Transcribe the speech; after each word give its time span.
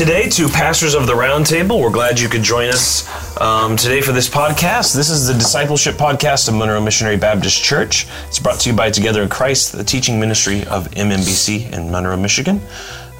today 0.00 0.30
to 0.30 0.48
Pastors 0.48 0.94
of 0.94 1.06
the 1.06 1.12
Roundtable. 1.12 1.78
We're 1.78 1.90
glad 1.90 2.18
you 2.18 2.30
could 2.30 2.42
join 2.42 2.70
us 2.70 3.06
um, 3.38 3.76
today 3.76 4.00
for 4.00 4.12
this 4.12 4.30
podcast. 4.30 4.94
This 4.94 5.10
is 5.10 5.26
the 5.26 5.34
discipleship 5.34 5.96
podcast 5.96 6.48
of 6.48 6.54
Monroe 6.54 6.80
Missionary 6.80 7.18
Baptist 7.18 7.62
Church. 7.62 8.06
It's 8.26 8.38
brought 8.38 8.60
to 8.60 8.70
you 8.70 8.74
by 8.74 8.90
Together 8.90 9.22
in 9.22 9.28
Christ, 9.28 9.72
the 9.72 9.84
teaching 9.84 10.18
ministry 10.18 10.64
of 10.68 10.90
MMBC 10.92 11.74
in 11.74 11.90
Monroe, 11.90 12.16
Michigan. 12.16 12.62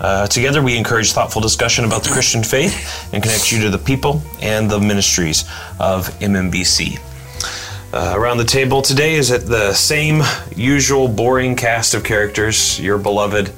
Uh, 0.00 0.26
together, 0.26 0.62
we 0.62 0.74
encourage 0.74 1.12
thoughtful 1.12 1.42
discussion 1.42 1.84
about 1.84 2.02
the 2.02 2.08
Christian 2.08 2.42
faith 2.42 3.10
and 3.12 3.22
connect 3.22 3.52
you 3.52 3.60
to 3.60 3.68
the 3.68 3.76
people 3.76 4.22
and 4.40 4.70
the 4.70 4.80
ministries 4.80 5.42
of 5.78 6.08
MMBC. 6.20 6.98
Uh, 7.92 8.14
around 8.16 8.38
the 8.38 8.44
table 8.44 8.80
today 8.80 9.16
is 9.16 9.30
at 9.30 9.44
the 9.44 9.74
same 9.74 10.22
usual 10.56 11.08
boring 11.08 11.56
cast 11.56 11.92
of 11.92 12.04
characters, 12.04 12.80
your 12.80 12.96
beloved 12.96 13.52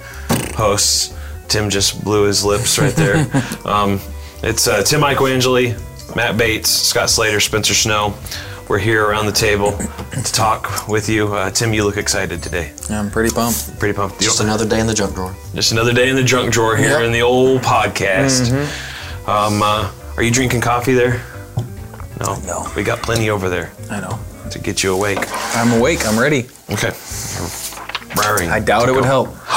hosts. 0.56 1.16
Tim 1.52 1.68
just 1.68 2.02
blew 2.02 2.24
his 2.24 2.44
lips 2.46 2.78
right 2.78 2.94
there. 2.94 3.16
um, 3.66 4.00
it's 4.42 4.66
uh, 4.66 4.82
Tim 4.82 5.02
Icoangeli, 5.02 6.16
Matt 6.16 6.38
Bates, 6.38 6.70
Scott 6.70 7.10
Slater, 7.10 7.40
Spencer 7.40 7.74
Snow. 7.74 8.14
We're 8.70 8.78
here 8.78 9.04
around 9.06 9.26
the 9.26 9.32
table 9.32 9.72
to 10.12 10.32
talk 10.32 10.88
with 10.88 11.10
you. 11.10 11.34
Uh, 11.34 11.50
Tim, 11.50 11.74
you 11.74 11.84
look 11.84 11.98
excited 11.98 12.42
today. 12.42 12.72
I'm 12.88 13.10
pretty 13.10 13.34
pumped. 13.34 13.78
Pretty 13.78 13.92
pumped. 13.94 14.18
Just 14.18 14.40
another 14.40 14.66
day 14.66 14.80
in 14.80 14.86
the 14.86 14.94
junk 14.94 15.14
drawer. 15.14 15.34
Just 15.54 15.72
another 15.72 15.92
day 15.92 16.08
in 16.08 16.16
the 16.16 16.22
junk 16.24 16.54
drawer 16.54 16.74
here 16.74 16.88
Yep. 17.00 17.02
in 17.02 17.12
the 17.12 17.20
old 17.20 17.60
podcast. 17.60 18.50
Mm-hmm. 18.50 19.28
Um, 19.30 19.62
uh, 19.62 19.92
are 20.16 20.22
you 20.22 20.30
drinking 20.30 20.62
coffee 20.62 20.94
there? 20.94 21.22
No. 22.20 22.36
No. 22.46 22.66
We 22.74 22.82
got 22.82 23.02
plenty 23.02 23.28
over 23.28 23.50
there 23.50 23.72
I 23.90 24.00
know. 24.00 24.18
to 24.50 24.58
get 24.58 24.82
you 24.82 24.94
awake. 24.94 25.18
I'm 25.54 25.78
awake. 25.78 26.06
I'm 26.06 26.18
ready. 26.18 26.46
Okay. 26.70 26.92
Raring. 28.16 28.48
I 28.50 28.58
doubt 28.60 28.88
it 28.88 28.92
would 28.92 29.04
help. 29.04 29.28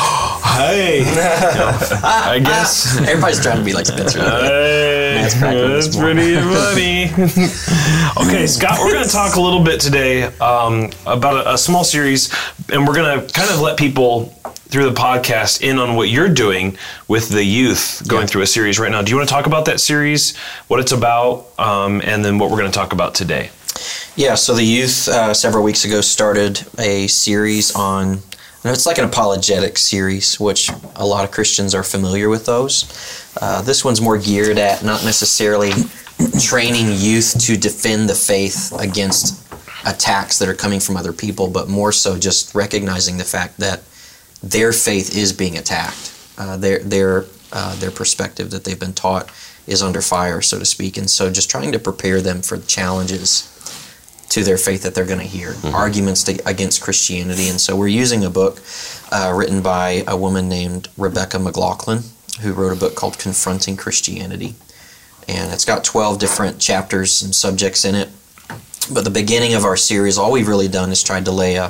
Hey. 0.56 1.04
No, 1.04 1.78
I 2.04 2.40
guess. 2.44 2.98
Everybody's 3.08 3.42
trying 3.42 3.58
to 3.58 3.64
be 3.64 3.74
like 3.74 3.86
Spencer. 3.86 4.20
Hey, 4.22 5.20
That's 5.22 5.36
that's 5.40 5.98
pretty 5.98 6.36
funny. 6.36 7.06
okay, 8.28 8.48
Scott, 8.48 8.80
we're 8.80 8.94
going 8.94 9.04
to 9.06 9.10
talk 9.12 9.36
a 9.36 9.42
little 9.42 9.64
bit 9.64 9.80
today 9.82 10.24
um, 10.40 10.90
about 11.06 11.46
a, 11.46 11.54
a 11.54 11.58
small 11.58 11.84
series, 11.84 12.34
and 12.72 12.88
we're 12.88 12.96
going 12.96 13.20
to 13.28 13.34
kind 13.34 13.50
of 13.50 13.60
let 13.60 13.78
people 13.78 14.28
through 14.70 14.86
the 14.90 14.96
podcast 14.96 15.62
in 15.62 15.78
on 15.78 15.96
what 15.96 16.10
you're 16.10 16.30
doing 16.34 16.78
with 17.08 17.30
the 17.30 17.44
youth 17.44 18.04
going 18.08 18.22
Yeah. 18.22 18.28
through 18.28 18.42
a 18.44 18.48
series 18.48 18.80
right 18.80 18.92
now. 18.92 19.02
Do 19.02 19.12
you 19.12 19.18
want 19.18 19.28
to 19.30 19.34
talk 19.34 19.46
about 19.48 19.66
that 19.66 19.80
series, 19.80 20.36
what 20.68 20.80
it's 20.80 20.92
about, 20.92 21.48
um, 21.60 22.02
and 22.04 22.24
then 22.26 22.38
what 22.40 22.50
we're 22.50 22.58
going 22.58 22.72
to 22.72 22.78
talk 22.78 22.94
about 22.94 23.14
today? 23.14 23.50
Yeah, 24.16 24.36
so 24.36 24.54
the 24.54 24.64
youth 24.64 25.08
uh, 25.10 25.34
several 25.34 25.64
weeks 25.64 25.84
ago 25.86 26.00
started 26.02 26.66
a 26.80 27.08
series 27.08 27.76
on, 27.76 28.20
it's 28.74 28.86
like 28.86 28.98
an 28.98 29.06
apologetic 29.06 29.78
series, 29.78 30.40
which 30.40 30.72
a 30.96 31.06
lot 31.06 31.24
of 31.24 31.32
Christians 31.32 31.76
are 31.76 31.84
familiar 31.84 32.30
with 32.30 32.46
those. 32.46 32.86
Uh, 33.40 33.62
this 33.62 33.86
one's 33.86 34.02
more 34.02 34.18
geared 34.18 34.58
at 34.58 34.84
not 34.84 35.04
necessarily 35.04 35.72
training 36.42 36.88
youth 36.98 37.38
to 37.42 37.58
defend 37.58 38.10
the 38.10 38.16
faith 38.16 38.74
against 38.80 39.42
attacks 39.86 40.40
that 40.40 40.50
are 40.50 40.56
coming 40.56 40.80
from 40.80 40.98
other 40.98 41.14
people, 41.14 41.48
but 41.48 41.70
more 41.70 41.92
so 41.92 42.18
just 42.18 42.56
recognizing 42.56 43.18
the 43.18 43.24
fact 43.24 43.58
that 43.58 43.84
their 44.42 44.74
faith 44.74 45.16
is 45.16 45.32
being 45.32 45.58
attacked. 45.58 46.12
Uh, 46.38 46.58
their 46.58 46.80
their 46.80 47.26
uh, 47.52 47.76
their 47.80 47.92
perspective 47.92 48.52
that 48.52 48.64
they've 48.64 48.80
been 48.80 48.94
taught 48.94 49.32
is 49.68 49.82
under 49.82 50.02
fire, 50.02 50.42
so 50.42 50.60
to 50.60 50.66
speak, 50.66 50.98
and 50.98 51.10
so 51.10 51.32
just 51.32 51.50
trying 51.50 51.72
to 51.72 51.80
prepare 51.80 52.22
them 52.22 52.42
for 52.42 52.58
the 52.58 52.68
challenges 52.68 53.55
to 54.30 54.44
their 54.44 54.58
faith 54.58 54.84
that 54.84 54.96
they're 54.96 55.06
going 55.06 55.20
to 55.20 55.26
hear, 55.26 55.54
arguments 55.66 56.24
to, 56.24 56.42
against 56.48 56.82
Christianity, 56.82 57.48
and 57.48 57.60
so 57.60 57.76
we're 57.76 57.88
using 57.88 58.26
a 58.26 58.30
book 58.30 58.62
uh, 59.12 59.34
written 59.36 59.62
by 59.62 60.04
a 60.08 60.18
woman 60.18 60.50
named 60.50 60.90
Rebecca 60.98 61.40
McLaughlin, 61.40 62.00
who 62.42 62.54
wrote 62.54 62.76
a 62.76 62.80
book 62.80 62.96
called 62.96 63.18
Confronting 63.18 63.78
Christianity, 63.78 64.56
and 65.28 65.54
it's 65.54 65.66
got 65.66 65.84
12 65.84 66.20
different 66.20 66.60
chapters 66.60 67.22
and 67.24 67.34
subjects 67.34 67.86
in 67.86 67.96
it. 67.96 68.10
But 68.94 69.04
the 69.04 69.10
beginning 69.10 69.54
of 69.56 69.64
our 69.64 69.78
series, 69.78 70.18
all 70.18 70.32
we've 70.32 70.48
really 70.48 70.68
done 70.68 70.92
is 70.92 71.02
tried 71.02 71.26
to 71.26 71.32
lay 71.32 71.56
a, 71.56 71.66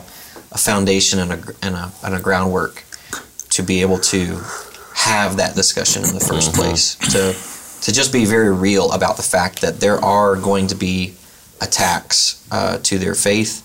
a 0.52 0.58
foundation 0.58 1.20
and 1.20 1.32
a, 1.32 1.44
and, 1.62 1.76
a, 1.76 1.92
and 2.04 2.16
a 2.16 2.20
groundwork 2.20 2.84
to 3.50 3.64
be 3.64 3.82
able 3.82 4.00
to 4.00 4.42
have 4.96 5.38
that 5.38 5.56
discussion 5.56 6.04
in 6.04 6.14
the 6.14 6.20
1st 6.20 6.54
place. 6.54 6.96
To, 7.14 7.34
to 7.86 7.94
just 7.94 8.12
be 8.12 8.26
very 8.26 8.54
real 8.54 8.92
about 8.92 9.18
the 9.18 9.24
fact 9.24 9.62
that 9.62 9.80
there 9.80 10.04
are 10.04 10.36
going 10.36 10.68
to 10.68 10.76
be 10.76 11.14
attacks 11.62 12.46
uh, 12.52 12.78
to 12.84 12.98
their 12.98 13.16
faith, 13.16 13.62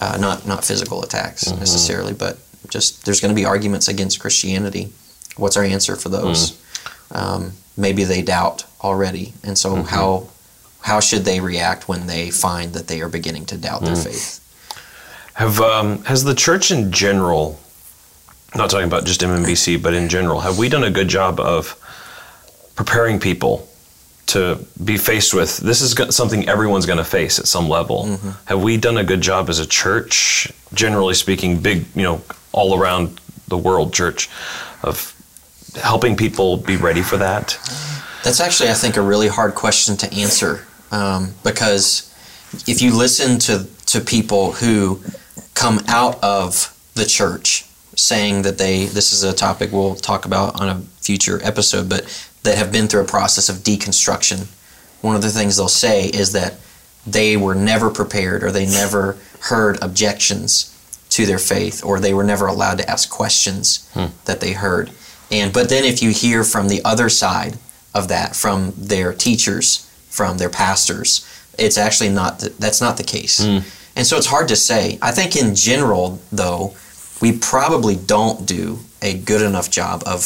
uh, 0.00 0.16
not, 0.20 0.46
not 0.46 0.64
physical 0.64 1.02
attacks 1.02 1.50
necessarily, 1.50 2.12
but 2.12 2.38
just 2.68 3.04
there's 3.04 3.20
going 3.20 3.34
to 3.34 3.40
be 3.40 3.44
arguments 3.44 3.88
against 3.88 4.20
Christianity. 4.20 4.92
What's 5.36 5.56
our 5.56 5.64
answer 5.64 5.96
for 5.96 6.08
those? 6.08 6.60
Um, 7.10 7.52
maybe 7.76 8.04
they 8.04 8.22
doubt 8.22 8.64
already, 8.82 9.34
and 9.42 9.56
so 9.56 9.82
how 9.82 10.28
how 10.82 10.98
should 11.00 11.24
they 11.24 11.40
react 11.40 11.88
when 11.88 12.06
they 12.06 12.30
find 12.30 12.72
that 12.72 12.88
they 12.88 13.00
are 13.00 13.08
beginning 13.08 13.46
to 13.46 13.56
doubt 13.56 13.82
their 13.82 13.96
faith? 13.96 14.40
Have 15.34 15.60
um, 15.60 16.02
has 16.04 16.24
the 16.24 16.34
church 16.34 16.70
in 16.70 16.92
general, 16.92 17.58
not 18.54 18.70
talking 18.70 18.86
about 18.86 19.04
just 19.04 19.20
MMBC, 19.20 19.82
but 19.82 19.94
in 19.94 20.08
general, 20.08 20.40
have 20.40 20.58
we 20.58 20.68
done 20.68 20.84
a 20.84 20.90
good 20.90 21.08
job 21.08 21.40
of 21.40 21.78
preparing 22.74 23.20
people 23.20 23.68
to 24.26 24.64
be 24.82 24.96
faced 24.96 25.34
with 25.34 25.58
this 25.58 25.80
is 25.80 25.94
something 26.14 26.48
everyone's 26.48 26.86
going 26.86 26.98
to 26.98 27.04
face 27.04 27.38
at 27.38 27.46
some 27.46 27.68
level? 27.68 28.06
Have 28.46 28.62
we 28.62 28.76
done 28.76 28.96
a 28.96 29.04
good 29.04 29.20
job 29.20 29.48
as 29.48 29.58
a 29.58 29.66
church, 29.66 30.52
generally 30.72 31.14
speaking, 31.14 31.60
big 31.60 31.84
you 31.94 32.02
know 32.02 32.22
all 32.52 32.78
around 32.78 33.20
the 33.48 33.58
world 33.58 33.92
church, 33.92 34.30
of 34.82 35.14
helping 35.80 36.16
people 36.16 36.56
be 36.56 36.76
ready 36.76 37.02
for 37.02 37.16
that? 37.18 37.58
That's 38.22 38.40
actually, 38.40 38.70
I 38.70 38.74
think, 38.74 38.96
a 38.96 39.02
really 39.02 39.28
hard 39.28 39.54
question 39.54 39.96
to 39.98 40.14
answer 40.14 40.64
um, 40.92 41.34
because 41.42 42.14
if 42.68 42.80
you 42.80 42.96
listen 42.96 43.38
to, 43.40 43.66
to 43.86 44.00
people 44.00 44.52
who 44.52 45.02
come 45.54 45.80
out 45.88 46.22
of 46.22 46.76
the 46.94 47.04
church 47.04 47.64
saying 47.96 48.42
that 48.42 48.58
they, 48.58 48.84
this 48.86 49.12
is 49.12 49.22
a 49.22 49.32
topic 49.32 49.72
we'll 49.72 49.96
talk 49.96 50.24
about 50.24 50.60
on 50.60 50.68
a 50.68 50.80
future 51.00 51.40
episode, 51.42 51.88
but 51.88 52.04
that 52.42 52.58
have 52.58 52.72
been 52.72 52.88
through 52.88 53.02
a 53.02 53.06
process 53.06 53.48
of 53.48 53.56
deconstruction, 53.56 54.46
one 55.00 55.16
of 55.16 55.22
the 55.22 55.30
things 55.30 55.56
they'll 55.56 55.68
say 55.68 56.06
is 56.06 56.32
that 56.32 56.54
they 57.06 57.36
were 57.36 57.54
never 57.54 57.90
prepared 57.90 58.42
or 58.42 58.50
they 58.50 58.66
never 58.66 59.16
heard 59.40 59.82
objections 59.82 60.68
to 61.10 61.26
their 61.26 61.38
faith 61.38 61.84
or 61.84 62.00
they 62.00 62.14
were 62.14 62.24
never 62.24 62.46
allowed 62.46 62.78
to 62.78 62.88
ask 62.88 63.10
questions 63.10 63.88
hmm. 63.92 64.06
that 64.24 64.40
they 64.40 64.52
heard. 64.52 64.90
And 65.30 65.52
but 65.52 65.68
then 65.68 65.84
if 65.84 66.02
you 66.02 66.10
hear 66.10 66.44
from 66.44 66.68
the 66.68 66.82
other 66.84 67.08
side 67.08 67.58
of 67.94 68.08
that 68.08 68.36
from 68.36 68.72
their 68.76 69.12
teachers, 69.12 69.88
from 70.08 70.38
their 70.38 70.48
pastors, 70.48 71.26
it's 71.58 71.76
actually 71.76 72.10
not 72.10 72.40
th- 72.40 72.52
that's 72.58 72.80
not 72.80 72.96
the 72.96 73.04
case. 73.04 73.44
Hmm. 73.44 73.58
And 73.94 74.06
so 74.06 74.16
it's 74.16 74.26
hard 74.26 74.48
to 74.48 74.56
say. 74.56 74.98
I 75.02 75.10
think 75.10 75.36
in 75.36 75.54
general 75.54 76.20
though, 76.30 76.74
we 77.20 77.36
probably 77.38 77.96
don't 77.96 78.46
do 78.46 78.78
a 79.02 79.18
good 79.18 79.42
enough 79.42 79.70
job 79.70 80.02
of 80.06 80.22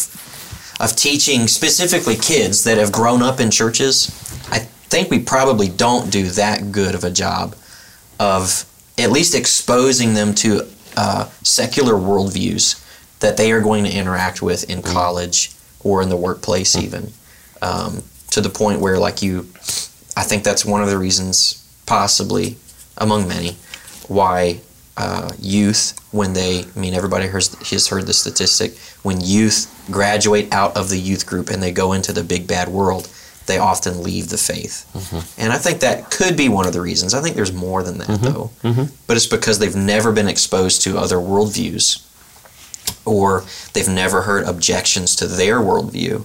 of 0.78 0.94
teaching 0.94 1.48
specifically 1.48 2.16
kids 2.16 2.64
that 2.64 2.78
have 2.78 2.92
grown 2.92 3.22
up 3.22 3.40
in 3.40 3.50
churches. 3.50 4.08
I 4.50 4.58
think 4.58 5.10
we 5.10 5.18
probably 5.18 5.68
don't 5.68 6.10
do 6.10 6.28
that 6.30 6.70
good 6.72 6.94
of 6.94 7.04
a 7.04 7.10
job 7.10 7.56
of 8.18 8.64
at 8.98 9.10
least 9.10 9.34
exposing 9.34 10.14
them 10.14 10.34
to 10.34 10.66
uh, 10.96 11.28
secular 11.42 11.94
worldviews 11.94 12.82
that 13.20 13.36
they 13.36 13.52
are 13.52 13.60
going 13.60 13.84
to 13.84 13.90
interact 13.90 14.42
with 14.42 14.68
in 14.70 14.82
college 14.82 15.52
or 15.80 16.02
in 16.02 16.08
the 16.08 16.16
workplace, 16.16 16.76
even 16.76 17.12
um, 17.62 18.02
to 18.30 18.40
the 18.40 18.48
point 18.48 18.80
where, 18.80 18.98
like 18.98 19.22
you, 19.22 19.40
I 20.16 20.22
think 20.22 20.44
that's 20.44 20.64
one 20.64 20.82
of 20.82 20.88
the 20.88 20.98
reasons, 20.98 21.62
possibly 21.86 22.56
among 22.98 23.28
many, 23.28 23.56
why 24.08 24.60
uh, 24.96 25.30
youth, 25.38 25.98
when 26.12 26.32
they, 26.32 26.64
I 26.74 26.78
mean, 26.78 26.94
everybody 26.94 27.28
has, 27.28 27.54
has 27.70 27.88
heard 27.88 28.06
the 28.06 28.14
statistic, 28.14 28.76
when 29.02 29.20
youth 29.20 29.72
graduate 29.90 30.52
out 30.52 30.76
of 30.76 30.88
the 30.88 30.98
youth 30.98 31.26
group 31.26 31.50
and 31.50 31.62
they 31.62 31.72
go 31.72 31.92
into 31.92 32.12
the 32.12 32.24
big 32.24 32.46
bad 32.46 32.68
world, 32.68 33.08
they 33.46 33.58
often 33.58 34.02
leave 34.02 34.28
the 34.28 34.38
faith. 34.38 34.90
Mm-hmm. 34.92 35.40
And 35.40 35.52
I 35.52 35.58
think 35.58 35.80
that 35.80 36.10
could 36.10 36.36
be 36.36 36.48
one 36.48 36.66
of 36.66 36.72
the 36.72 36.80
reasons. 36.80 37.14
I 37.14 37.20
think 37.20 37.36
there's 37.36 37.52
more 37.52 37.82
than 37.82 37.98
that, 37.98 38.08
mm-hmm. 38.08 38.24
though. 38.24 38.50
Mm-hmm. 38.62 38.94
But 39.06 39.16
it's 39.16 39.26
because 39.26 39.58
they've 39.58 39.76
never 39.76 40.12
been 40.12 40.28
exposed 40.28 40.82
to 40.82 40.98
other 40.98 41.16
worldviews 41.16 42.02
or 43.04 43.44
they've 43.72 43.88
never 43.88 44.22
heard 44.22 44.44
objections 44.48 45.14
to 45.16 45.26
their 45.26 45.58
worldview. 45.58 46.24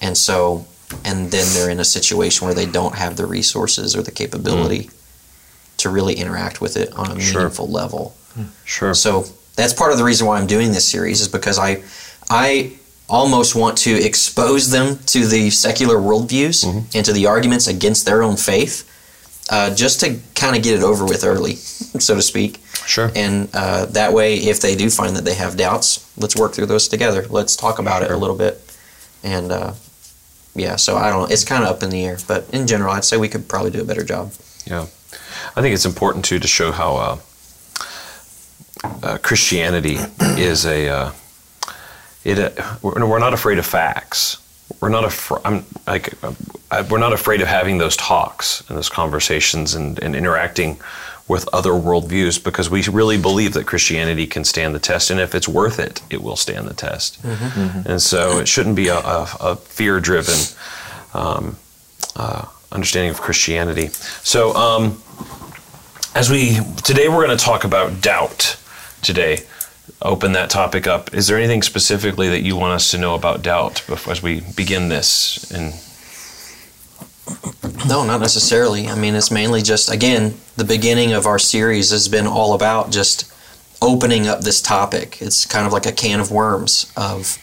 And 0.00 0.16
so, 0.16 0.66
and 1.04 1.30
then 1.30 1.46
they're 1.54 1.70
in 1.70 1.80
a 1.80 1.84
situation 1.84 2.46
where 2.46 2.54
they 2.54 2.66
don't 2.66 2.94
have 2.96 3.16
the 3.16 3.26
resources 3.26 3.94
or 3.94 4.02
the 4.02 4.10
capability 4.10 4.90
to 5.78 5.88
really 5.90 6.14
interact 6.14 6.60
with 6.60 6.76
it 6.76 6.92
on 6.94 7.10
a 7.16 7.20
Sure. 7.20 7.40
meaningful 7.40 7.68
level. 7.68 8.14
Sure. 8.64 8.94
So 8.94 9.26
that's 9.56 9.72
part 9.72 9.92
of 9.92 9.98
the 9.98 10.04
reason 10.04 10.26
why 10.26 10.38
I'm 10.38 10.46
doing 10.46 10.72
this 10.72 10.86
series 10.88 11.20
is 11.20 11.28
because 11.28 11.58
I, 11.58 11.82
I 12.30 12.72
almost 13.08 13.54
want 13.54 13.76
to 13.78 13.92
expose 13.94 14.70
them 14.70 14.98
to 15.06 15.26
the 15.26 15.50
secular 15.50 15.96
worldviews 15.96 16.64
and 16.94 17.04
to 17.04 17.12
the 17.12 17.26
arguments 17.26 17.66
against 17.68 18.06
their 18.06 18.22
own 18.22 18.36
faith, 18.36 18.90
uh, 19.50 19.74
just 19.74 20.00
to 20.00 20.18
kind 20.34 20.56
of 20.56 20.62
get 20.62 20.74
it 20.74 20.82
over 20.82 21.04
with 21.04 21.22
early, 21.24 21.56
so 21.56 22.14
to 22.16 22.22
speak. 22.22 22.60
Sure. 22.86 23.10
And 23.14 23.48
uh, 23.54 23.86
that 23.86 24.12
way, 24.12 24.36
if 24.36 24.60
they 24.60 24.74
do 24.74 24.90
find 24.90 25.14
that 25.16 25.24
they 25.24 25.34
have 25.34 25.56
doubts, 25.56 26.10
let's 26.16 26.34
work 26.34 26.52
through 26.54 26.66
those 26.66 26.88
together. 26.88 27.26
Let's 27.30 27.54
talk 27.56 27.78
about 27.78 28.02
it 28.02 28.10
a 28.10 28.16
little 28.16 28.36
bit, 28.36 28.60
and 29.22 29.52
uh, 29.52 29.72
yeah, 30.54 30.76
so 30.76 30.96
I 30.96 31.10
don't 31.10 31.20
know. 31.28 31.32
It's 31.32 31.44
kind 31.44 31.62
of 31.64 31.70
up 31.70 31.82
in 31.82 31.90
the 31.90 32.04
air, 32.04 32.18
but 32.26 32.46
in 32.52 32.66
general, 32.66 32.92
I'd 32.92 33.04
say 33.04 33.16
we 33.16 33.28
could 33.28 33.48
probably 33.48 33.70
do 33.70 33.80
a 33.80 33.84
better 33.84 34.04
job. 34.04 34.32
Yeah, 34.66 34.86
I 35.56 35.62
think 35.62 35.74
it's 35.74 35.86
important 35.86 36.24
too 36.24 36.38
to 36.38 36.48
show 36.48 36.72
how 36.72 36.96
uh, 36.96 37.18
uh, 39.02 39.18
Christianity 39.18 39.98
is 40.20 40.66
a 40.66 40.88
uh, 40.88 41.12
it. 42.24 42.38
Uh, 42.58 42.76
we're, 42.82 43.18
not 43.18 43.34
afraid 43.34 43.58
of 43.58 43.66
facts. 43.66 44.38
We're 44.80 44.88
not 44.88 45.04
afraid. 45.04 45.40
I'm 45.44 45.64
like 45.86 46.14
uh, 46.24 46.84
we're 46.90 46.98
not 46.98 47.12
afraid 47.12 47.40
of 47.40 47.48
having 47.48 47.78
those 47.78 47.96
talks 47.96 48.68
and 48.68 48.76
those 48.76 48.88
conversations 48.88 49.74
and, 49.74 49.98
and 50.02 50.14
interacting 50.14 50.80
with 51.26 51.48
other 51.54 51.70
worldviews 51.70 52.42
because 52.42 52.68
we 52.68 52.82
really 52.82 53.16
believe 53.16 53.54
that 53.54 53.66
Christianity 53.66 54.26
can 54.26 54.44
stand 54.44 54.74
the 54.74 54.78
test, 54.78 55.10
and 55.10 55.18
if 55.18 55.34
it's 55.34 55.48
worth 55.48 55.78
it, 55.78 56.02
it 56.10 56.22
will 56.22 56.36
stand 56.36 56.68
the 56.68 56.74
test. 56.74 57.22
Mm-hmm. 57.22 57.88
And 57.90 58.02
so 58.02 58.38
it 58.38 58.48
shouldn't 58.48 58.76
be 58.76 58.88
a, 58.88 58.98
a, 58.98 59.28
a 59.40 59.56
fear-driven 59.56 60.34
um, 61.14 61.56
uh, 62.16 62.44
understanding 62.74 63.10
of 63.10 63.20
Christianity. 63.20 63.88
So 63.88 64.54
um, 64.54 65.00
as 66.14 66.28
we 66.30 66.58
today, 66.82 67.08
we're 67.08 67.24
going 67.24 67.36
to 67.36 67.44
talk 67.44 67.64
about 67.64 68.02
doubt. 68.02 68.60
Today, 69.02 69.40
open 70.00 70.32
that 70.32 70.48
topic 70.48 70.86
up. 70.86 71.12
Is 71.12 71.26
there 71.26 71.36
anything 71.36 71.62
specifically 71.62 72.28
that 72.30 72.40
you 72.40 72.56
want 72.56 72.72
us 72.72 72.90
to 72.92 72.98
know 72.98 73.14
about 73.14 73.42
doubt 73.42 73.84
before, 73.86 74.12
as 74.12 74.22
we 74.22 74.40
begin 74.56 74.88
this? 74.88 75.50
And 75.50 75.74
No, 77.86 78.04
not 78.04 78.20
necessarily. 78.20 78.88
I 78.88 78.94
mean, 78.94 79.14
it's 79.14 79.30
mainly 79.30 79.62
just, 79.62 79.90
again, 79.90 80.34
the 80.56 80.64
beginning 80.64 81.12
of 81.12 81.26
our 81.26 81.38
series 81.38 81.90
has 81.90 82.08
been 82.08 82.26
all 82.26 82.54
about 82.54 82.90
just 82.90 83.30
opening 83.82 84.26
up 84.26 84.40
this 84.40 84.62
topic. 84.62 85.20
It's 85.20 85.44
kind 85.44 85.66
of 85.66 85.72
like 85.72 85.86
a 85.86 85.92
can 85.92 86.20
of 86.20 86.30
worms 86.30 86.90
of 86.96 87.38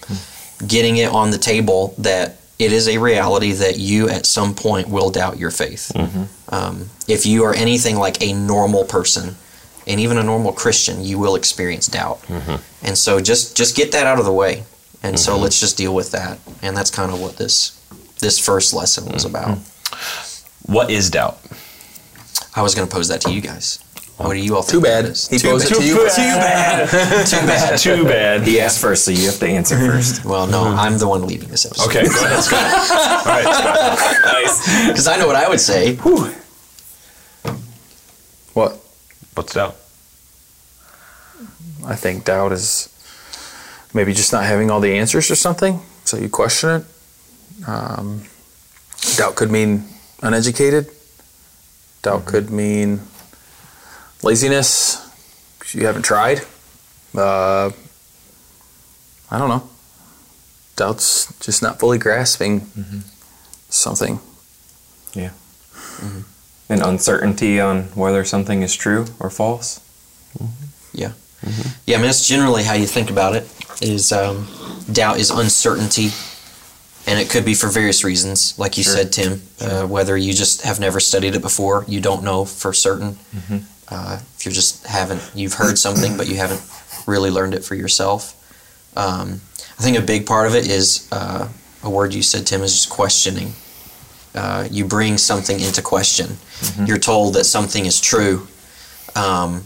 getting 0.67 0.97
it 0.97 1.11
on 1.11 1.31
the 1.31 1.37
table 1.37 1.93
that 1.99 2.37
it 2.61 2.71
is 2.71 2.87
a 2.87 2.99
reality 2.99 3.53
that 3.53 3.79
you 3.79 4.07
at 4.07 4.27
some 4.27 4.53
point 4.53 4.87
will 4.87 5.09
doubt 5.09 5.39
your 5.39 5.49
faith. 5.49 5.91
Mm-hmm. 5.95 6.53
Um, 6.53 6.89
if 7.07 7.25
you 7.25 7.43
are 7.43 7.55
anything 7.55 7.95
like 7.95 8.21
a 8.21 8.33
normal 8.33 8.85
person, 8.85 9.35
and 9.87 9.99
even 9.99 10.19
a 10.19 10.23
normal 10.23 10.53
Christian, 10.53 11.03
you 11.03 11.17
will 11.17 11.35
experience 11.35 11.87
doubt. 11.87 12.21
Mm-hmm. 12.21 12.85
And 12.85 12.95
so 12.95 13.19
just 13.19 13.57
just 13.57 13.75
get 13.75 13.91
that 13.93 14.05
out 14.05 14.19
of 14.19 14.25
the 14.25 14.31
way. 14.31 14.63
And 15.01 15.19
so 15.19 15.33
mm-hmm. 15.33 15.43
let's 15.43 15.59
just 15.59 15.75
deal 15.75 15.95
with 15.95 16.11
that. 16.11 16.37
And 16.61 16.77
that's 16.77 16.91
kind 16.91 17.11
of 17.11 17.19
what 17.19 17.37
this 17.37 17.77
this 18.19 18.37
first 18.37 18.73
lesson 18.73 19.11
was 19.11 19.25
about. 19.25 19.57
what 20.67 20.91
is 20.91 21.09
doubt? 21.09 21.39
I 22.55 22.61
was 22.61 22.75
going 22.75 22.87
to 22.87 22.93
pose 22.93 23.07
that 23.07 23.21
to 23.21 23.31
you 23.31 23.41
guys. 23.41 23.83
What 24.21 24.33
do 24.33 24.39
you 24.39 24.55
all 24.55 24.61
think? 24.61 24.71
Too 24.71 24.81
bad. 24.81 25.05
it 25.05 25.11
is? 25.11 25.27
He 25.27 25.37
Too 25.37 25.49
posed 25.49 25.65
it 25.71 25.71
bad. 25.71 25.79
to 25.79 25.85
you. 25.85 25.95
Too 25.95 26.05
bad. 26.05 26.89
Too 27.27 27.37
bad. 27.47 27.79
Too 27.79 28.03
bad. 28.03 28.41
He 28.47 28.59
asked 28.59 28.79
first, 28.79 29.05
so 29.05 29.11
you 29.11 29.25
have 29.27 29.39
to 29.39 29.47
answer 29.47 29.77
first. 29.91 30.23
Well, 30.25 30.47
no, 30.47 30.63
I'm 30.63 30.97
the 30.97 31.07
one 31.07 31.25
leading 31.27 31.49
this 31.49 31.65
episode. 31.65 31.87
Okay, 31.89 32.03
go 32.03 32.25
ahead, 32.25 32.43
Scott. 32.43 32.63
All 32.63 33.25
right, 33.25 33.43
Scott. 33.43 34.33
Nice. 34.33 34.87
Because 34.87 35.07
I 35.07 35.17
know 35.17 35.27
what 35.27 35.35
I 35.35 35.47
would 35.49 35.59
say. 35.59 35.95
What? 38.53 38.77
What's 39.33 39.53
doubt? 39.53 39.75
I 41.85 41.95
think 41.95 42.25
doubt 42.25 42.51
is 42.51 42.89
maybe 43.93 44.13
just 44.13 44.31
not 44.31 44.43
having 44.45 44.69
all 44.69 44.79
the 44.79 44.93
answers 44.93 45.31
or 45.31 45.35
something. 45.35 45.79
So 46.05 46.17
you 46.17 46.29
question 46.29 46.69
it. 46.81 46.85
Um, 47.67 48.23
doubt 49.17 49.35
could 49.35 49.49
mean 49.51 49.85
uneducated. 50.21 50.89
Doubt 52.01 52.25
could 52.25 52.49
mean 52.51 52.99
laziness 54.23 55.07
you 55.73 55.85
haven't 55.85 56.03
tried. 56.03 56.41
Uh, 57.15 57.71
I 59.29 59.37
don't 59.37 59.47
know. 59.49 59.69
Doubt's 60.75 61.33
just 61.39 61.61
not 61.61 61.79
fully 61.79 61.97
grasping 61.97 62.67
something. 63.69 64.19
Yeah. 65.13 65.31
And 66.69 66.81
uncertainty 66.81 67.59
on 67.59 67.83
whether 67.95 68.23
something 68.25 68.61
is 68.63 68.75
true 68.75 69.05
or 69.19 69.29
false. 69.29 69.79
Yeah, 70.93 71.13
Yeah, 71.85 71.95
I 71.95 71.99
mean, 71.99 72.07
that's 72.07 72.27
generally 72.27 72.63
how 72.63 72.73
you 72.73 72.87
think 72.87 73.09
about 73.09 73.35
it. 73.35 73.47
Is 73.81 74.11
um, 74.11 74.47
doubt 74.91 75.19
is 75.19 75.29
uncertainty, 75.31 76.09
and 77.07 77.19
it 77.19 77.29
could 77.29 77.45
be 77.45 77.53
for 77.53 77.67
various 77.67 78.03
reasons, 78.03 78.57
like 78.59 78.77
you 78.77 78.83
Sure. 78.83 78.93
said, 78.95 79.11
Tim. 79.13 79.41
Uh, 79.59 79.85
whether 79.87 80.15
you 80.17 80.33
just 80.33 80.61
have 80.63 80.79
never 80.79 80.99
studied 80.99 81.35
it 81.35 81.41
before, 81.41 81.83
you 81.87 81.99
don't 82.01 82.23
know 82.23 82.45
for 82.45 82.73
certain. 82.73 83.17
Uh, 83.91 84.19
if 84.37 84.45
you're 84.45 84.53
just 84.53 84.85
haven't, 84.87 85.21
you've 85.35 85.53
heard 85.53 85.77
something, 85.77 86.15
but 86.17 86.27
you 86.29 86.37
haven't 86.37 86.61
really 87.05 87.29
learned 87.29 87.53
it 87.53 87.63
for 87.63 87.75
yourself. 87.75 88.37
Um, 88.95 89.41
I 89.77 89.83
think 89.83 89.97
a 89.97 90.01
big 90.01 90.25
part 90.25 90.47
of 90.47 90.55
it 90.55 90.67
is 90.69 91.07
uh, 91.11 91.49
a 91.83 91.89
word 91.89 92.13
you 92.13 92.21
said, 92.23 92.47
Tim, 92.47 92.61
is 92.61 92.73
just 92.73 92.89
questioning. 92.89 93.53
Uh, 94.33 94.67
you 94.71 94.85
bring 94.85 95.17
something 95.17 95.59
into 95.59 95.81
question. 95.81 96.37
You're 96.85 96.99
told 96.99 97.33
that 97.33 97.43
something 97.45 97.85
is 97.85 97.99
true, 97.99 98.47
um, 99.15 99.65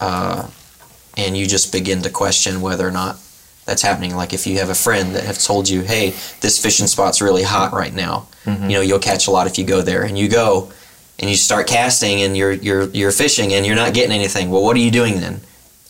uh, 0.00 0.48
and 1.16 1.36
you 1.36 1.46
just 1.46 1.72
begin 1.72 2.02
to 2.02 2.10
question 2.10 2.60
whether 2.60 2.86
or 2.86 2.90
not 2.90 3.16
that's 3.64 3.80
happening. 3.82 4.14
Like 4.14 4.34
if 4.34 4.46
you 4.46 4.58
have 4.58 4.68
a 4.68 4.74
friend 4.74 5.14
that 5.14 5.24
has 5.24 5.46
told 5.46 5.68
you, 5.70 5.82
"Hey, 5.82 6.10
this 6.40 6.58
fishing 6.62 6.86
spot's 6.86 7.22
really 7.22 7.44
hot 7.44 7.72
right 7.72 7.94
now," 7.94 8.26
you 8.44 8.76
know, 8.76 8.82
you'll 8.82 8.98
catch 8.98 9.26
a 9.26 9.30
lot 9.30 9.46
if 9.46 9.56
you 9.58 9.64
go 9.64 9.80
there, 9.80 10.02
and 10.02 10.18
you 10.18 10.28
go 10.28 10.70
and 11.18 11.30
you 11.30 11.36
start 11.36 11.66
casting 11.66 12.22
and 12.22 12.36
you're 12.36 12.52
you're 12.52 12.88
you're 12.88 13.12
fishing 13.12 13.52
and 13.52 13.64
you're 13.64 13.76
not 13.76 13.94
getting 13.94 14.12
anything. 14.12 14.50
Well, 14.50 14.62
what 14.62 14.76
are 14.76 14.80
you 14.80 14.90
doing 14.90 15.20
then? 15.20 15.40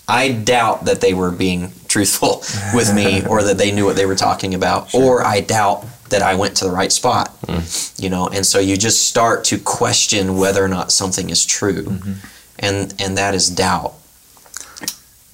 I 0.07 0.33
doubt 0.33 0.85
that 0.85 1.01
they 1.01 1.15
were 1.15 1.31
being 1.31 1.73
truthful 1.89 2.43
with 2.75 2.95
me 2.95 3.25
or 3.29 3.43
that 3.43 3.59
they 3.59 3.73
knew 3.73 3.85
what 3.85 3.97
they 3.97 4.07
were 4.07 4.17
talking 4.17 4.55
about, 4.55 4.95
or 4.95 5.25
I 5.25 5.41
doubt 5.41 5.87
that 6.11 6.23
I 6.23 6.35
went 6.35 6.57
to 6.59 6.65
the 6.65 6.71
right 6.71 6.93
spot. 6.93 7.29
Hmm. 7.47 8.03
You 8.03 8.11
know, 8.11 8.29
and 8.29 8.45
so 8.45 8.59
you 8.59 8.77
just 8.77 9.09
start 9.09 9.45
to 9.45 9.59
question 9.59 10.37
whether 10.37 10.63
or 10.63 10.69
not 10.69 10.93
something 10.93 11.31
is 11.31 11.45
true, 11.45 11.85
mm-hmm. 11.85 12.13
and 12.59 12.95
and 13.01 13.17
that 13.19 13.35
is 13.35 13.49
doubt. 13.49 13.95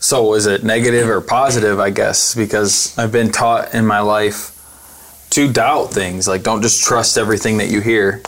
So 0.02 0.32
is 0.32 0.46
it 0.46 0.64
negative 0.64 1.10
or 1.10 1.20
positive, 1.20 1.78
I 1.78 1.90
guess, 1.90 2.34
because 2.34 2.96
I've 2.96 3.12
been 3.12 3.30
taught 3.30 3.74
in 3.74 3.84
my 3.84 4.00
life 4.00 4.56
to 5.30 5.52
doubt 5.52 5.92
things. 5.92 6.26
Like 6.28 6.42
don't 6.42 6.62
just 6.62 6.82
trust 6.82 7.18
everything 7.18 7.58
that 7.58 7.68
you 7.68 7.80
hear. 7.80 8.22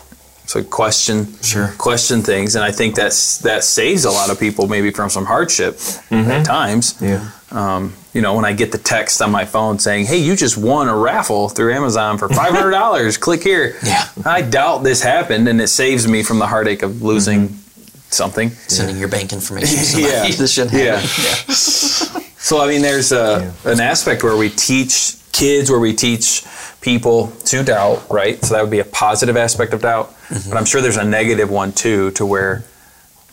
So 0.53 0.63
question 0.63 1.29
Sure. 1.43 1.73
question 1.79 2.21
things. 2.23 2.57
And 2.57 2.63
I 2.63 2.73
think 2.73 2.95
that's 2.95 3.39
that 3.39 3.65
saves 3.65 4.05
a 4.05 4.11
lot 4.11 4.29
of 4.29 4.39
people 4.39 4.69
maybe 4.69 4.91
from 4.91 5.09
some 5.09 5.25
hardship 5.25 5.81
at 6.11 6.45
times. 6.45 6.95
Yeah. 7.01 7.27
Um, 7.51 7.95
you 8.13 8.21
know, 8.21 8.35
when 8.35 8.45
I 8.45 8.53
get 8.53 8.71
the 8.71 8.77
text 8.77 9.23
on 9.23 9.31
my 9.31 9.47
phone 9.47 9.79
saying, 9.79 10.05
Hey, 10.05 10.19
you 10.19 10.37
just 10.37 10.59
won 10.59 10.89
a 10.91 10.95
raffle 10.97 11.49
through 11.49 11.73
Amazon 11.73 12.19
for 12.19 12.29
five 12.29 12.53
hundred 12.53 12.73
dollars, 12.73 13.17
click 13.27 13.43
here. 13.43 13.77
Yeah. 13.83 14.07
I 14.27 14.43
doubt 14.43 14.83
this 14.83 15.03
happened 15.03 15.49
and 15.49 15.59
it 15.59 15.69
saves 15.69 16.07
me 16.07 16.23
from 16.23 16.39
the 16.39 16.47
heartache 16.47 16.83
of 16.83 17.01
losing 17.01 17.57
something. 18.11 18.51
Sending 18.69 18.99
your 18.99 19.09
bank 19.09 19.33
information 19.33 19.79
to 19.79 20.01
Yeah. 20.07 20.29
that 20.37 20.49
shouldn't 20.49 20.75
Yeah. 20.75 20.99
have 20.99 21.49
it. 21.49 21.55
So 22.37 22.61
I 22.61 22.67
mean, 22.69 22.83
there's 22.83 23.11
a, 23.13 23.51
an 23.65 23.81
aspect 23.81 24.23
where 24.23 24.37
we 24.37 24.51
teach 24.51 25.15
kids, 25.43 25.71
where 25.71 25.81
we 25.81 25.93
teach 25.93 26.45
people 26.81 27.33
to 27.47 27.65
doubt, 27.65 28.05
right? 28.09 28.43
So 28.45 28.55
that 28.55 28.63
would 28.63 28.71
be 28.71 28.79
a 28.79 28.85
positive 28.85 29.37
aspect 29.37 29.73
of 29.73 29.83
doubt. 29.83 30.11
Mm-hmm. 30.29 30.51
But 30.51 30.57
I'm 30.59 30.65
sure 30.65 30.81
there's 30.81 30.97
a 30.97 31.05
negative 31.05 31.51
one 31.51 31.73
too, 31.73 32.13
to 32.13 32.25
where 32.25 32.65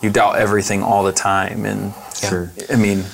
you 0.01 0.09
doubt 0.09 0.37
everything 0.37 0.81
all 0.81 1.03
the 1.03 1.11
time, 1.11 1.65
and 1.65 1.93
Sure. 2.27 2.51
I 2.69 2.75
mean, 2.75 3.05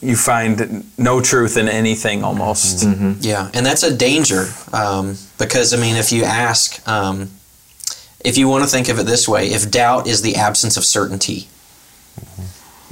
you 0.00 0.16
find 0.16 0.84
no 0.98 1.20
truth 1.20 1.56
in 1.56 1.68
anything 1.68 2.22
almost. 2.22 2.84
Mm-hmm. 2.84 3.04
Mm-hmm. 3.04 3.20
Yeah, 3.22 3.50
and 3.54 3.64
that's 3.64 3.82
a 3.82 3.96
danger 3.96 4.46
um, 4.72 5.16
because 5.38 5.74
I 5.74 5.78
mean, 5.78 5.96
if 5.96 6.12
you 6.12 6.24
ask, 6.24 6.86
um, 6.86 7.30
if 8.24 8.38
you 8.38 8.48
want 8.48 8.64
to 8.64 8.70
think 8.70 8.88
of 8.88 8.98
it 8.98 9.06
this 9.06 9.26
way, 9.26 9.48
if 9.48 9.70
doubt 9.70 10.06
is 10.06 10.22
the 10.22 10.36
absence 10.36 10.76
of 10.76 10.84
certainty, 10.84 11.48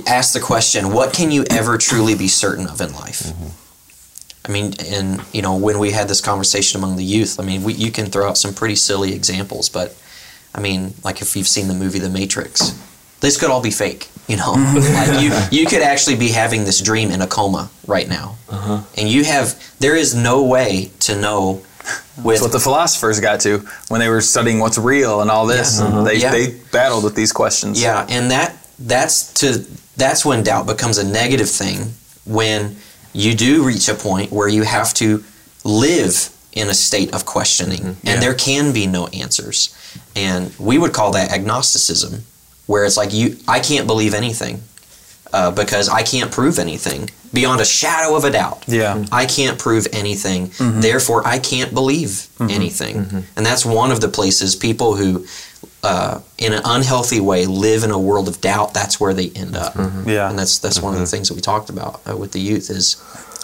ask 0.06 0.32
the 0.32 0.40
question: 0.40 0.92
What 0.92 1.12
can 1.12 1.30
you 1.30 1.44
ever 1.50 1.78
truly 1.78 2.14
be 2.14 2.28
certain 2.28 2.66
of 2.66 2.80
in 2.80 2.92
life? 2.92 3.32
I 4.44 4.50
mean, 4.50 4.74
and 4.84 5.22
you 5.32 5.42
know, 5.42 5.56
when 5.56 5.78
we 5.78 5.92
had 5.92 6.08
this 6.08 6.20
conversation 6.20 6.78
among 6.80 6.96
the 6.96 7.04
youth, 7.04 7.38
I 7.38 7.44
mean, 7.44 7.62
we, 7.62 7.74
you 7.74 7.92
can 7.92 8.06
throw 8.06 8.28
out 8.28 8.36
some 8.38 8.54
pretty 8.54 8.74
silly 8.74 9.14
examples, 9.14 9.68
but 9.68 9.96
I 10.54 10.60
mean, 10.60 10.94
like 11.04 11.22
if 11.22 11.36
you've 11.36 11.48
seen 11.48 11.68
the 11.68 11.74
movie 11.74 11.98
The 11.98 12.10
Matrix, 12.10 12.78
this 13.20 13.38
could 13.38 13.50
all 13.50 13.62
be 13.62 13.70
fake. 13.70 14.08
You 14.28 14.36
know, 14.36 14.52
like 14.94 15.20
you 15.22 15.32
you 15.50 15.66
could 15.66 15.82
actually 15.82 16.16
be 16.16 16.28
having 16.28 16.64
this 16.64 16.80
dream 16.80 17.10
in 17.10 17.22
a 17.22 17.26
coma 17.26 17.70
right 17.86 18.08
now, 18.08 18.36
uh-huh. 18.48 18.82
and 18.96 19.08
you 19.08 19.24
have 19.24 19.60
there 19.78 19.96
is 19.96 20.14
no 20.14 20.44
way 20.44 20.90
to 21.00 21.20
know 21.20 21.62
with 22.16 22.24
That's 22.24 22.42
what 22.42 22.52
the 22.52 22.60
philosophers 22.60 23.20
got 23.20 23.40
to 23.40 23.58
when 23.88 24.00
they 24.00 24.08
were 24.08 24.20
studying 24.20 24.60
what's 24.60 24.78
real 24.78 25.20
and 25.20 25.30
all 25.30 25.46
this. 25.46 25.80
Yeah. 25.80 25.98
And 25.98 26.06
they, 26.06 26.16
Yeah. 26.16 26.30
they 26.30 26.54
battled 26.70 27.04
with 27.04 27.14
these 27.14 27.32
questions. 27.32 27.82
Yeah, 27.82 28.06
and 28.08 28.30
that 28.30 28.56
that's 28.78 29.32
to 29.34 29.64
that's 29.96 30.24
when 30.24 30.42
doubt 30.42 30.66
becomes 30.66 30.98
a 30.98 31.04
negative 31.04 31.50
thing 31.50 31.92
when 32.24 32.76
you 33.12 33.34
do 33.34 33.64
reach 33.64 33.88
a 33.88 33.94
point 33.94 34.32
where 34.32 34.48
you 34.48 34.62
have 34.62 34.94
to 34.94 35.24
live 35.64 36.30
in 36.52 36.68
a 36.68 36.74
state 36.74 37.14
of 37.14 37.24
questioning 37.24 37.96
and 38.04 38.22
there 38.22 38.34
can 38.34 38.72
be 38.72 38.86
no 38.86 39.06
answers. 39.08 39.74
And 40.14 40.52
we 40.58 40.78
would 40.78 40.92
call 40.92 41.12
that 41.12 41.32
agnosticism 41.32 42.24
where 42.66 42.84
it's 42.84 42.96
like 42.96 43.12
you 43.12 43.36
I 43.48 43.60
can't 43.60 43.86
believe 43.86 44.14
anything 44.14 44.62
uh, 45.32 45.50
because 45.50 45.88
I 45.88 46.02
can't 46.02 46.30
prove 46.30 46.58
anything 46.58 47.08
beyond 47.32 47.60
a 47.60 47.64
shadow 47.64 48.14
of 48.14 48.24
a 48.24 48.30
doubt. 48.30 48.64
Yeah. 48.66 49.04
I 49.10 49.26
can't 49.26 49.58
prove 49.58 49.86
anything. 49.92 50.48
Mm-hmm. 50.48 50.80
Therefore, 50.80 51.26
I 51.26 51.38
can't 51.38 51.72
believe 51.72 52.08
mm-hmm. 52.08 52.50
anything. 52.50 52.96
Mm-hmm. 52.96 53.20
And 53.36 53.46
that's 53.46 53.64
one 53.64 53.90
of 53.90 54.00
the 54.00 54.08
places 54.08 54.54
people 54.54 54.96
who, 54.96 55.26
uh, 55.82 56.20
in 56.38 56.52
an 56.52 56.62
unhealthy 56.64 57.20
way, 57.20 57.44
live 57.46 57.82
in 57.82 57.90
a 57.90 57.98
world 57.98 58.28
of 58.28 58.40
doubt. 58.40 58.72
That's 58.72 59.00
where 59.00 59.12
they 59.14 59.30
end 59.30 59.56
up. 59.56 59.74
Yeah. 60.06 60.30
And 60.30 60.38
that's 60.38 60.58
that's 60.58 60.80
one 60.80 60.94
of 60.94 61.00
the 61.00 61.06
things 61.06 61.28
that 61.28 61.34
we 61.34 61.40
talked 61.40 61.70
about 61.70 62.00
uh, 62.08 62.16
with 62.16 62.32
the 62.32 62.40
youth 62.40 62.70
is 62.70 62.96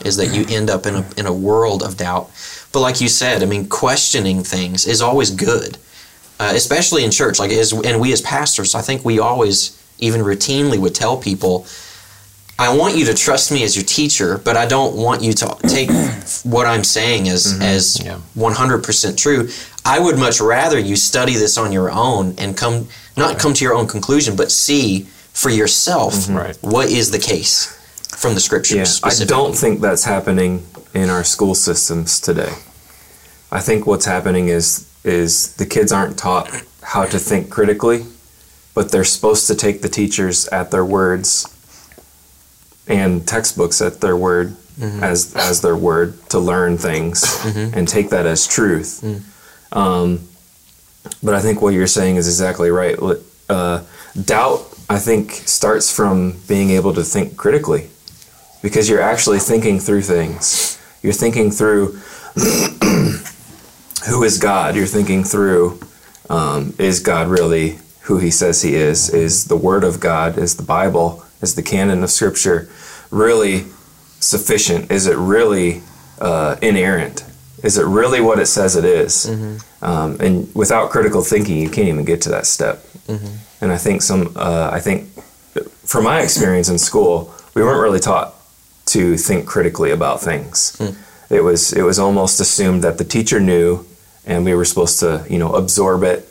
is 0.04 0.16
that 0.16 0.28
you 0.33 0.47
end 0.49 0.71
up 0.71 0.87
in 0.87 0.95
a 0.95 1.04
in 1.16 1.26
a 1.26 1.33
world 1.33 1.83
of 1.83 1.97
doubt. 1.97 2.30
But 2.73 2.80
like 2.80 3.00
you 3.00 3.09
said, 3.09 3.42
I 3.42 3.47
mean, 3.47 3.68
questioning 3.68 4.45
things 4.45 4.87
is 4.87 5.00
always 5.02 5.30
good, 5.30 5.78
uh, 6.38 6.52
especially 6.54 7.02
in 7.02 7.11
church. 7.11 7.38
Like 7.40 7.50
as 7.50 7.73
and 7.73 8.00
we 8.00 8.12
as 8.12 8.21
pastors, 8.21 8.75
I 8.75 8.83
think 8.83 9.04
we 9.04 9.18
always 9.18 9.76
even 9.99 10.21
routinely 10.21 10.78
would 10.78 10.95
tell 10.95 11.16
people. 11.16 11.66
I 12.61 12.75
want 12.76 12.97
you 12.97 13.04
to 13.07 13.14
trust 13.14 13.52
me 13.52 13.62
as 13.62 13.76
your 13.76 13.85
teacher, 13.85 14.38
but 14.38 14.57
I 14.57 14.66
don't 14.66 14.97
want 14.97 15.23
you 15.23 15.33
to 15.33 15.57
take 15.68 15.90
what 16.42 16.66
I'm 16.66 16.83
saying 16.83 17.28
as 17.28 17.57
as 17.61 18.02
Yeah. 18.04 18.18
100% 18.37 19.16
true. 19.16 19.49
I 19.88 19.99
would 19.99 20.18
much 20.18 20.40
rather 20.40 20.78
you 20.78 20.97
study 20.97 21.33
this 21.33 21.57
on 21.57 21.73
your 21.73 21.90
own 21.90 22.35
and 22.37 22.54
come 22.54 22.88
not 23.16 23.38
come 23.38 23.54
to 23.54 23.64
your 23.64 23.75
own 23.75 23.87
conclusion, 23.87 24.37
but 24.37 24.52
see 24.52 25.09
for 25.33 25.49
yourself 25.50 26.14
mm-hmm. 26.14 26.37
Right. 26.37 26.59
what 26.61 26.90
is 26.90 27.11
the 27.11 27.18
case 27.18 27.75
from 28.16 28.35
the 28.35 28.40
scriptures. 28.40 29.00
Yeah, 29.00 29.09
I 29.09 29.25
don't 29.25 29.57
think 29.57 29.80
that's 29.80 30.04
happening 30.04 30.66
in 30.92 31.09
our 31.09 31.25
school 31.25 31.54
systems 31.54 32.21
today. 32.21 32.52
I 33.50 33.61
think 33.61 33.87
what's 33.87 34.04
happening 34.04 34.49
is 34.49 34.87
is 35.04 35.54
the 35.54 35.64
kids 35.64 35.90
aren't 35.90 36.18
taught 36.18 36.50
how 36.83 37.07
to 37.07 37.18
think 37.18 37.49
critically, 37.49 38.04
but 38.75 38.90
they're 38.90 39.04
supposed 39.04 39.47
to 39.47 39.54
take 39.54 39.80
the 39.80 39.88
teachers 39.88 40.49
at 40.49 40.71
their 40.71 40.85
words 40.85 41.47
and 42.87 43.26
textbooks 43.26 43.80
at 43.80 44.00
their 44.00 44.16
word 44.16 44.49
mm-hmm. 44.78 45.02
as 45.02 45.35
as 45.35 45.62
their 45.62 45.76
word 45.76 46.18
to 46.28 46.38
learn 46.38 46.76
things 46.76 47.25
mm-hmm. 47.25 47.75
and 47.76 47.88
take 47.88 48.11
that 48.11 48.26
as 48.26 48.47
truth. 48.47 49.00
Mm. 49.02 49.23
Um, 49.73 50.29
but 51.23 51.35
I 51.35 51.41
think 51.41 51.61
what 51.63 51.75
you're 51.75 51.87
saying 51.87 52.17
is 52.17 52.27
exactly 52.27 52.71
right. 52.71 52.97
Uh, 53.49 53.85
doubt, 54.25 54.67
I 54.89 54.99
think, 54.99 55.33
starts 55.33 55.95
from 55.95 56.39
being 56.49 56.71
able 56.71 56.95
to 56.95 57.03
think 57.03 57.37
critically 57.37 57.89
because 58.63 58.89
you're 58.89 59.03
actually 59.03 59.39
thinking 59.39 59.79
through 59.81 60.03
things. 60.03 60.79
You're 61.03 61.13
thinking 61.13 61.51
through 61.51 61.93
who 64.07 64.23
is 64.23 64.39
God. 64.39 64.77
You're 64.77 64.87
thinking 64.87 65.25
through 65.25 65.81
um, 66.29 66.75
is 66.79 67.01
God 67.01 67.29
really 67.29 67.79
who 68.03 68.19
He 68.19 68.31
says 68.31 68.63
He 68.63 68.75
is? 68.75 69.11
Is 69.11 69.47
the 69.47 69.57
Word 69.57 69.85
of 69.85 70.01
God, 70.01 70.39
is 70.39 70.57
the 70.57 70.63
Bible, 70.63 71.25
is 71.41 71.55
the 71.55 71.63
canon 71.63 72.03
of 72.03 72.11
Scripture 72.11 72.69
really 73.11 73.67
sufficient? 74.21 74.91
Is 74.91 75.07
it 75.07 75.17
really 75.17 75.83
uh, 76.21 76.57
inerrant? 76.61 77.25
Is 77.62 77.77
it 77.79 77.85
really 77.87 78.21
what 78.21 78.38
it 78.38 78.47
says 78.47 78.77
it 78.77 78.85
is? 78.85 79.29
Um, 79.83 80.17
and 80.21 80.55
without 80.55 80.91
critical 80.91 81.23
thinking, 81.23 81.57
you 81.59 81.69
can't 81.71 81.88
even 81.88 82.05
get 82.05 82.23
to 82.23 82.29
that 82.31 82.47
step. 82.47 82.85
And 83.61 83.73
I 83.73 83.79
think 83.79 84.03
some, 84.03 84.33
uh, 84.37 84.71
I 84.73 84.81
think, 84.81 85.09
from 85.85 86.05
my 86.05 86.21
experience 86.21 86.69
in 86.69 86.79
school, 86.79 87.33
we 87.55 87.62
weren't 87.62 87.81
really 87.83 88.00
taught 88.00 88.35
to 88.87 89.17
think 89.17 89.47
critically 89.47 89.91
about 89.91 90.21
things. 90.21 90.81
It 91.31 91.43
was 91.43 91.73
it 91.73 91.83
was 91.83 91.99
almost 91.99 92.41
assumed 92.41 92.83
that 92.85 92.97
the 92.99 93.05
teacher 93.05 93.41
knew, 93.41 93.85
and 94.25 94.45
we 94.45 94.55
were 94.55 94.65
supposed 94.65 95.00
to 95.00 95.25
you 95.29 95.38
know 95.38 95.55
absorb 95.55 96.03
it 96.05 96.29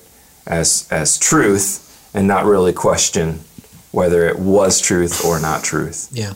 as 0.48 0.88
as 0.90 1.20
truth 1.20 1.84
and 2.14 2.28
not 2.28 2.46
really 2.46 2.74
question 2.74 3.42
whether 3.92 4.28
it 4.28 4.40
was 4.40 4.80
truth 4.82 5.24
or 5.26 5.40
not 5.40 5.64
truth, 5.64 6.08
Yeah. 6.12 6.34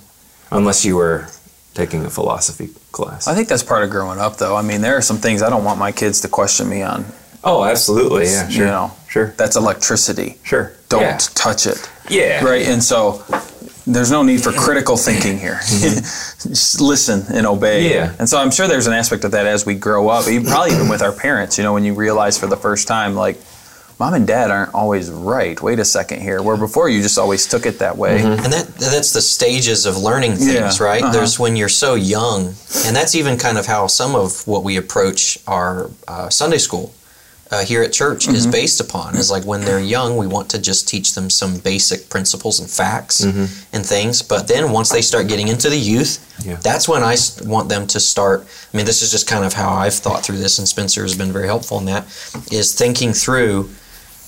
unless 0.51 0.83
you 0.85 0.95
were 0.95 1.27
taking 1.73 2.05
a 2.05 2.09
philosophy 2.09 2.69
class. 2.91 3.27
I 3.27 3.35
think 3.35 3.47
that's 3.47 3.63
part 3.63 3.83
of 3.83 3.89
growing 3.89 4.19
up, 4.19 4.37
though. 4.37 4.55
I 4.55 4.61
mean, 4.61 4.81
there 4.81 4.97
are 4.97 5.01
some 5.01 5.17
things 5.17 5.41
I 5.41 5.49
don't 5.49 5.63
want 5.63 5.79
my 5.79 5.91
kids 5.91 6.21
to 6.21 6.27
question 6.27 6.69
me 6.69 6.81
on. 6.81 7.05
oh, 7.43 7.63
absolutely, 7.63 8.25
yeah, 8.25 8.47
You 8.47 8.53
sure, 8.53 8.65
know, 8.67 8.91
sure, 9.09 9.33
that's 9.37 9.55
electricity. 9.55 10.37
sure. 10.43 10.73
Don't 10.89 11.01
yeah. 11.01 11.17
touch 11.35 11.65
it. 11.67 11.89
Yeah. 12.09 12.43
Right. 12.43 12.67
And 12.67 12.83
so 12.83 13.23
there's 13.87 14.11
no 14.11 14.23
need 14.23 14.43
for 14.43 14.51
critical 14.51 14.97
thinking 14.97 15.39
here. 15.39 15.59
Just 15.65 16.81
listen 16.81 17.23
and 17.33 17.47
obey. 17.47 17.85
Mm-hmm. 17.85 17.93
Yeah. 17.93 18.15
And 18.19 18.27
so 18.29 18.37
I'm 18.37 18.51
sure 18.51 18.67
there's 18.67 18.87
an 18.87 18.93
aspect 18.93 19.23
of 19.23 19.31
that 19.31 19.45
as 19.45 19.65
we 19.65 19.75
grow 19.75 20.09
up, 20.09 20.27
even, 20.27 20.45
probably 20.47 20.73
even 20.75 20.89
with 20.89 21.01
our 21.01 21.13
parents, 21.13 21.57
you 21.57 21.63
know, 21.63 21.73
when 21.73 21.83
you 21.85 21.93
realize 21.93 22.37
for 22.37 22.47
the 22.47 22.57
first 22.57 22.87
time, 22.87 23.15
like, 23.15 23.37
mom 24.01 24.15
and 24.15 24.25
dad 24.25 24.49
aren't 24.49 24.73
always 24.73 25.11
right. 25.11 25.61
Wait 25.61 25.77
a 25.77 25.85
second 25.85 26.21
here. 26.21 26.41
Where 26.41 26.57
before 26.57 26.89
you 26.89 27.03
just 27.03 27.19
always 27.19 27.45
took 27.45 27.67
it 27.67 27.77
that 27.79 27.95
way. 28.03 28.17
Mm-hmm. 28.17 28.43
And 28.43 28.51
that 28.53 28.65
that's 28.95 29.13
the 29.13 29.21
stages 29.21 29.85
of 29.85 29.95
learning 30.09 30.33
things, 30.37 30.79
Yeah, 30.79 30.83
right? 30.89 31.03
uh-huh. 31.03 31.13
There's 31.13 31.37
when 31.43 31.55
you're 31.55 31.75
so 31.85 31.93
young, 31.93 32.39
and 32.85 32.95
that's 32.97 33.13
even 33.13 33.37
kind 33.37 33.57
of 33.59 33.65
how 33.67 33.85
some 33.87 34.15
of 34.15 34.47
what 34.47 34.63
we 34.63 34.77
approach 34.77 35.37
our 35.45 35.91
uh, 36.07 36.29
Sunday 36.29 36.57
school 36.57 36.85
uh, 37.51 37.63
here 37.71 37.83
at 37.83 37.91
church 37.93 38.27
is 38.27 38.43
Mm-hmm. 38.43 38.51
based 38.59 38.79
upon. 38.81 39.09
Is 39.17 39.29
like 39.29 39.45
when 39.45 39.61
they're 39.67 39.85
young, 39.97 40.17
we 40.17 40.25
want 40.35 40.49
to 40.53 40.59
just 40.69 40.87
teach 40.93 41.13
them 41.13 41.29
some 41.29 41.57
basic 41.59 42.09
principles 42.09 42.59
and 42.61 42.67
facts 42.83 43.21
Mm-hmm. 43.21 43.45
and 43.75 43.85
things. 43.85 44.23
But 44.33 44.47
then 44.47 44.71
once 44.79 44.89
they 44.89 45.03
start 45.11 45.27
getting 45.27 45.47
into 45.53 45.69
the 45.69 45.77
youth, 45.93 46.13
Yeah. 46.47 46.55
that's 46.67 46.89
I 46.89 47.15
want 47.55 47.69
them 47.69 47.85
to 47.93 47.99
start. 47.99 48.39
I 48.73 48.77
mean, 48.77 48.87
this 48.87 49.01
is 49.03 49.11
just 49.11 49.27
kind 49.33 49.43
of 49.45 49.53
how 49.53 49.69
I've 49.83 49.93
thought 50.05 50.21
through 50.25 50.39
this, 50.45 50.57
and 50.59 50.67
Spencer 50.67 51.03
has 51.03 51.15
been 51.21 51.31
very 51.37 51.47
helpful 51.53 51.77
in 51.77 51.85
that. 51.93 52.03
Is 52.59 52.73
thinking 52.73 53.13
through. 53.13 53.69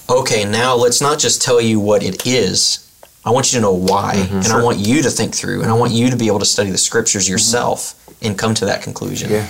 Okay, 0.10 0.45
now 0.45 0.75
let's 0.75 1.01
not 1.01 1.19
just 1.19 1.41
tell 1.41 1.62
you 1.62 1.79
what 1.79 2.03
it 2.03 2.25
is. 2.27 2.79
I 3.25 3.29
want 3.31 3.51
you 3.53 3.57
to 3.57 3.62
know 3.62 3.74
why, 3.74 4.15
Mm-hmm. 4.17 4.36
and 4.36 4.48
I 4.48 4.62
want 4.62 4.77
you 4.79 5.01
to 5.03 5.10
think 5.10 5.33
through, 5.33 5.62
and 5.62 5.72
I 5.72 5.74
want 5.75 5.93
you 5.93 6.10
to 6.10 6.17
be 6.17 6.27
able 6.27 6.39
to 6.39 6.45
study 6.45 6.72
the 6.72 6.77
scriptures 6.77 7.27
yourself 7.29 7.95
and 8.22 8.38
come 8.38 8.53
to 8.55 8.65
that 8.65 8.81
conclusion. 8.83 9.31
Yeah. 9.31 9.48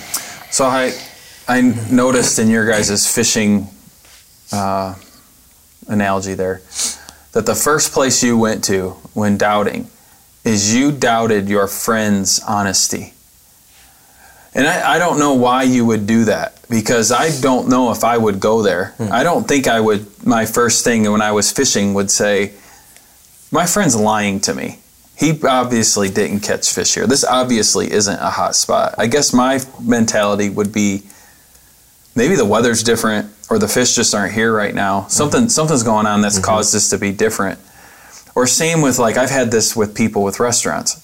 So 0.51 0.65
I, 0.65 0.93
I 1.48 1.62
noticed 1.91 2.38
in 2.38 2.50
your 2.50 2.67
guys' 2.67 3.12
fishing 3.12 3.67
uh, 4.51 4.93
analogy 5.88 6.36
there 6.36 6.62
that 7.31 7.48
the 7.48 7.55
first 7.55 7.91
place 7.91 8.24
you 8.24 8.38
went 8.38 8.63
to 8.65 8.91
when 9.15 9.38
doubting 9.39 9.88
is 10.45 10.75
you 10.75 10.91
doubted 10.91 11.50
your 11.50 11.67
friend's 11.67 12.39
honesty. 12.48 13.13
And 14.55 14.67
I, 14.67 14.95
I 14.95 15.00
don't 15.00 15.19
know 15.19 15.33
why 15.33 15.63
you 15.63 15.86
would 15.86 16.05
do 16.05 16.25
that 16.25 16.60
because 16.69 17.12
I 17.12 17.29
don't 17.41 17.69
know 17.69 17.91
if 17.91 18.03
I 18.03 18.17
would 18.17 18.39
go 18.39 18.62
there. 18.62 18.93
Hmm. 18.98 19.10
I 19.12 19.24
don't 19.24 19.48
think 19.48 19.67
I 19.67 19.79
would, 19.79 20.25
my 20.25 20.45
first 20.45 20.83
thing 20.83 21.10
when 21.12 21.22
I 21.22 21.31
was 21.31 21.51
fishing 21.51 21.93
would 21.93 22.12
say, 22.12 22.53
My 23.51 23.65
friend's 23.65 23.95
lying 23.95 24.39
to 24.41 24.53
me. 24.53 24.79
He 25.15 25.39
obviously 25.43 26.10
didn't 26.10 26.41
catch 26.41 26.72
fish 26.72 26.95
here. 26.95 27.05
This 27.07 27.24
obviously 27.24 27.91
isn't 27.91 28.19
a 28.19 28.29
hot 28.31 28.55
spot. 28.55 28.95
I 28.98 29.07
guess 29.07 29.33
my 29.33 29.60
mentality 29.79 30.50
would 30.50 30.74
be 30.74 31.03
maybe 32.15 32.36
the 32.36 32.45
weather's 32.45 32.83
different 32.83 33.31
or 33.50 33.60
the 33.60 33.67
fish 33.67 33.95
just 33.95 34.13
aren't 34.13 34.33
here 34.33 34.53
right 34.53 34.74
now. 34.74 35.01
Hmm. 35.01 35.10
Something 35.10 35.50
something's 35.50 35.83
going 35.83 36.05
on 36.05 36.22
that's 36.22 36.36
mm-hmm. 36.36 36.45
caused 36.45 36.74
this 36.74 36.89
to 36.89 36.98
be 36.98 37.12
different. 37.12 37.60
Or 38.36 38.48
same 38.48 38.81
with 38.81 39.00
like 39.00 39.17
I've 39.17 39.29
had 39.29 39.51
this 39.51 39.75
with 39.75 39.95
people 39.95 40.24
with 40.24 40.39
restaurants. 40.39 41.02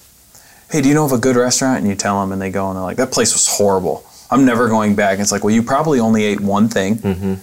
Hey, 0.70 0.80
do 0.80 0.88
you 0.88 0.94
know 0.94 1.04
of 1.04 1.12
a 1.12 1.18
good 1.18 1.36
restaurant? 1.36 1.78
And 1.78 1.88
you 1.88 1.94
tell 1.94 2.20
them, 2.20 2.32
and 2.32 2.40
they 2.40 2.50
go 2.50 2.68
and 2.68 2.76
they're 2.76 2.82
like, 2.82 2.96
"That 2.96 3.10
place 3.10 3.32
was 3.32 3.48
horrible. 3.48 4.04
I'm 4.30 4.44
never 4.44 4.68
going 4.68 4.94
back." 4.94 5.14
And 5.14 5.20
it's 5.20 5.32
like, 5.32 5.42
well, 5.42 5.54
you 5.54 5.62
probably 5.62 5.98
only 6.00 6.24
ate 6.24 6.40
one 6.40 6.68
thing. 6.68 6.96
Mm-hmm. 6.96 7.34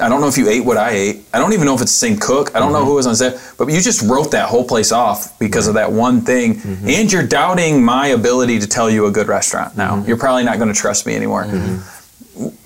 I 0.00 0.08
don't 0.08 0.20
know 0.20 0.28
if 0.28 0.38
you 0.38 0.48
ate 0.48 0.64
what 0.64 0.76
I 0.76 0.90
ate. 0.90 1.24
I 1.32 1.38
don't 1.38 1.52
even 1.52 1.66
know 1.66 1.74
if 1.74 1.82
it's 1.82 1.92
the 1.92 2.06
same 2.06 2.16
cook. 2.18 2.54
I 2.54 2.58
don't 2.58 2.72
know 2.72 2.78
mm-hmm. 2.78 2.88
who 2.88 2.94
was 2.94 3.06
on 3.06 3.16
set, 3.16 3.40
but 3.58 3.68
you 3.68 3.80
just 3.80 4.02
wrote 4.02 4.30
that 4.30 4.48
whole 4.48 4.64
place 4.64 4.92
off 4.92 5.38
because 5.38 5.66
of 5.66 5.74
that 5.74 5.92
one 5.92 6.22
thing. 6.22 6.54
Mm-hmm. 6.54 6.88
And 6.88 7.12
you're 7.12 7.26
doubting 7.26 7.84
my 7.84 8.08
ability 8.08 8.58
to 8.60 8.66
tell 8.66 8.88
you 8.88 9.06
a 9.06 9.10
good 9.10 9.28
restaurant 9.28 9.76
now. 9.76 10.02
You're 10.04 10.16
probably 10.16 10.44
not 10.44 10.56
going 10.56 10.72
to 10.72 10.78
trust 10.78 11.06
me 11.06 11.14
anymore. 11.14 11.44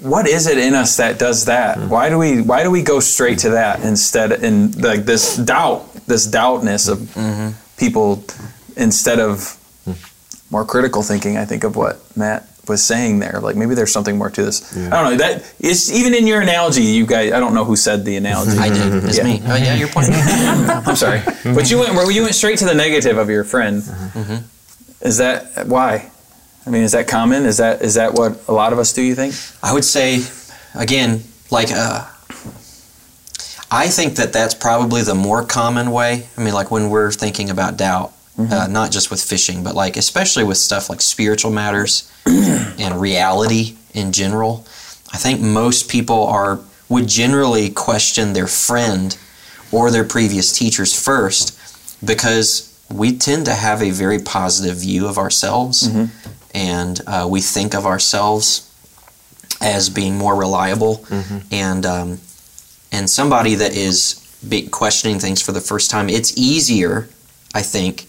What 0.01 0.29
is 0.29 0.47
it 0.47 0.59
in 0.59 0.75
us 0.75 0.97
that 0.97 1.19
does 1.19 1.45
that? 1.47 1.79
Why 1.89 2.09
do 2.09 2.19
we 2.19 2.41
why 2.41 2.63
do 2.63 2.71
we 2.71 2.83
go 2.83 3.01
straight 3.01 3.39
to 3.41 3.51
that 3.51 3.83
instead 3.83 4.33
in 4.33 4.73
like 4.73 5.05
this 5.05 5.37
doubt, 5.37 5.93
this 6.07 6.25
doubtness 6.27 6.89
of 6.89 7.13
people 7.77 8.25
instead 8.77 9.19
of 9.19 9.58
more 10.51 10.65
critical 10.65 11.03
thinking, 11.03 11.37
I 11.37 11.45
think 11.45 11.65
of 11.65 11.77
what 11.77 12.01
Matt 12.17 12.47
was 12.67 12.83
saying 12.83 13.19
there. 13.19 13.41
Like 13.41 13.57
maybe 13.57 13.75
there's 13.75 13.93
something 13.93 14.17
more 14.19 14.29
to 14.31 14.43
this. 14.45 14.77
I 14.77 14.91
don't 14.91 15.13
know. 15.13 15.17
That 15.17 15.55
it's 15.59 15.91
even 15.91 16.13
in 16.15 16.27
your 16.27 16.41
analogy, 16.43 16.83
you 16.83 17.07
guys. 17.07 17.33
I 17.33 17.41
don't 17.41 17.55
know 17.55 17.65
who 17.65 17.77
said 17.77 18.05
the 18.05 18.17
analogy. 18.17 18.59
I 18.59 18.69
did. 18.69 19.05
It's 19.05 19.17
Yeah. 19.19 19.25
me. 19.25 19.43
Oh 19.47 19.57
yeah, 19.57 19.75
you're 19.75 19.89
pointing. 19.89 20.15
I'm 20.17 20.97
sorry, 20.97 21.23
but 21.45 21.71
you 21.71 21.79
went 21.79 22.15
you 22.15 22.23
went 22.23 22.35
straight 22.35 22.59
to 22.59 22.65
the 22.67 22.75
negative 22.75 23.17
of 23.19 23.31
your 23.31 23.45
friend. 23.45 23.83
Is 25.01 25.17
that 25.19 25.67
why? 25.67 26.11
I 26.67 26.71
mean, 26.71 26.83
is 26.83 26.93
that 26.93 27.09
common? 27.09 27.47
Is 27.47 27.57
that 27.57 27.81
is 27.81 27.95
that 27.95 28.13
what 28.15 28.39
a 28.49 28.53
lot 28.53 28.73
of 28.75 28.79
us 28.79 28.93
do? 28.93 29.01
You 29.03 29.15
think? 29.15 29.35
I 29.63 29.73
would 29.73 29.85
say, 29.85 30.23
again, 30.75 31.23
like 31.51 31.69
uh, 31.73 32.05
I 33.71 33.89
think 33.89 34.17
that 34.17 34.33
that's 34.33 34.55
probably 34.55 35.03
the 35.03 35.15
more 35.15 35.43
common 35.45 35.91
way. 35.91 36.27
I 36.37 36.43
mean, 36.43 36.53
like 36.55 36.71
when 36.71 36.91
we're 36.91 37.13
thinking 37.13 37.49
about 37.49 37.77
doubt, 37.79 38.13
uh, 38.39 38.69
not 38.69 38.91
just 38.93 39.11
with 39.11 39.21
fishing, 39.23 39.65
but 39.65 39.75
like 39.75 39.97
especially 39.97 40.45
with 40.45 40.59
stuff 40.59 40.89
like 40.89 41.01
spiritual 41.01 41.51
matters 41.51 42.11
and 42.27 43.01
reality 43.01 43.77
in 43.95 44.13
general. 44.13 44.65
I 45.13 45.17
think 45.17 45.41
most 45.41 45.91
people 45.91 46.27
are 46.27 46.61
would 46.89 47.09
generally 47.09 47.69
question 47.71 48.33
their 48.33 48.47
friend 48.47 49.17
or 49.73 49.91
their 49.91 50.05
previous 50.05 50.53
teachers 50.57 50.95
first 50.99 51.59
because 52.05 52.79
we 52.91 53.17
tend 53.19 53.45
to 53.47 53.53
have 53.55 53.83
a 53.83 53.91
very 53.91 54.19
positive 54.19 54.77
view 54.79 55.07
of 55.09 55.19
ourselves, 55.19 55.89
and 56.55 57.01
uh, 57.07 57.27
we 57.29 57.41
think 57.41 57.75
of 57.75 57.85
ourselves 57.85 58.65
as 59.61 59.91
being 59.91 60.17
more 60.17 60.37
reliable, 60.37 61.05
and 61.51 61.85
um, 61.85 62.19
and 62.93 63.11
somebody 63.11 63.57
that 63.57 63.75
is 63.77 64.25
questioning 64.71 65.19
things 65.19 65.43
for 65.43 65.53
the 65.53 65.61
first 65.61 65.91
time. 65.91 66.09
It's 66.09 66.33
easier, 66.39 67.09
I 67.55 67.61
think, 67.63 68.08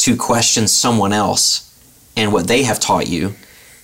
to 0.00 0.16
question 0.16 0.66
someone 0.66 1.12
else 1.12 1.66
and 2.16 2.32
what 2.32 2.46
they 2.48 2.62
have 2.64 2.80
taught 2.80 3.06
you 3.06 3.34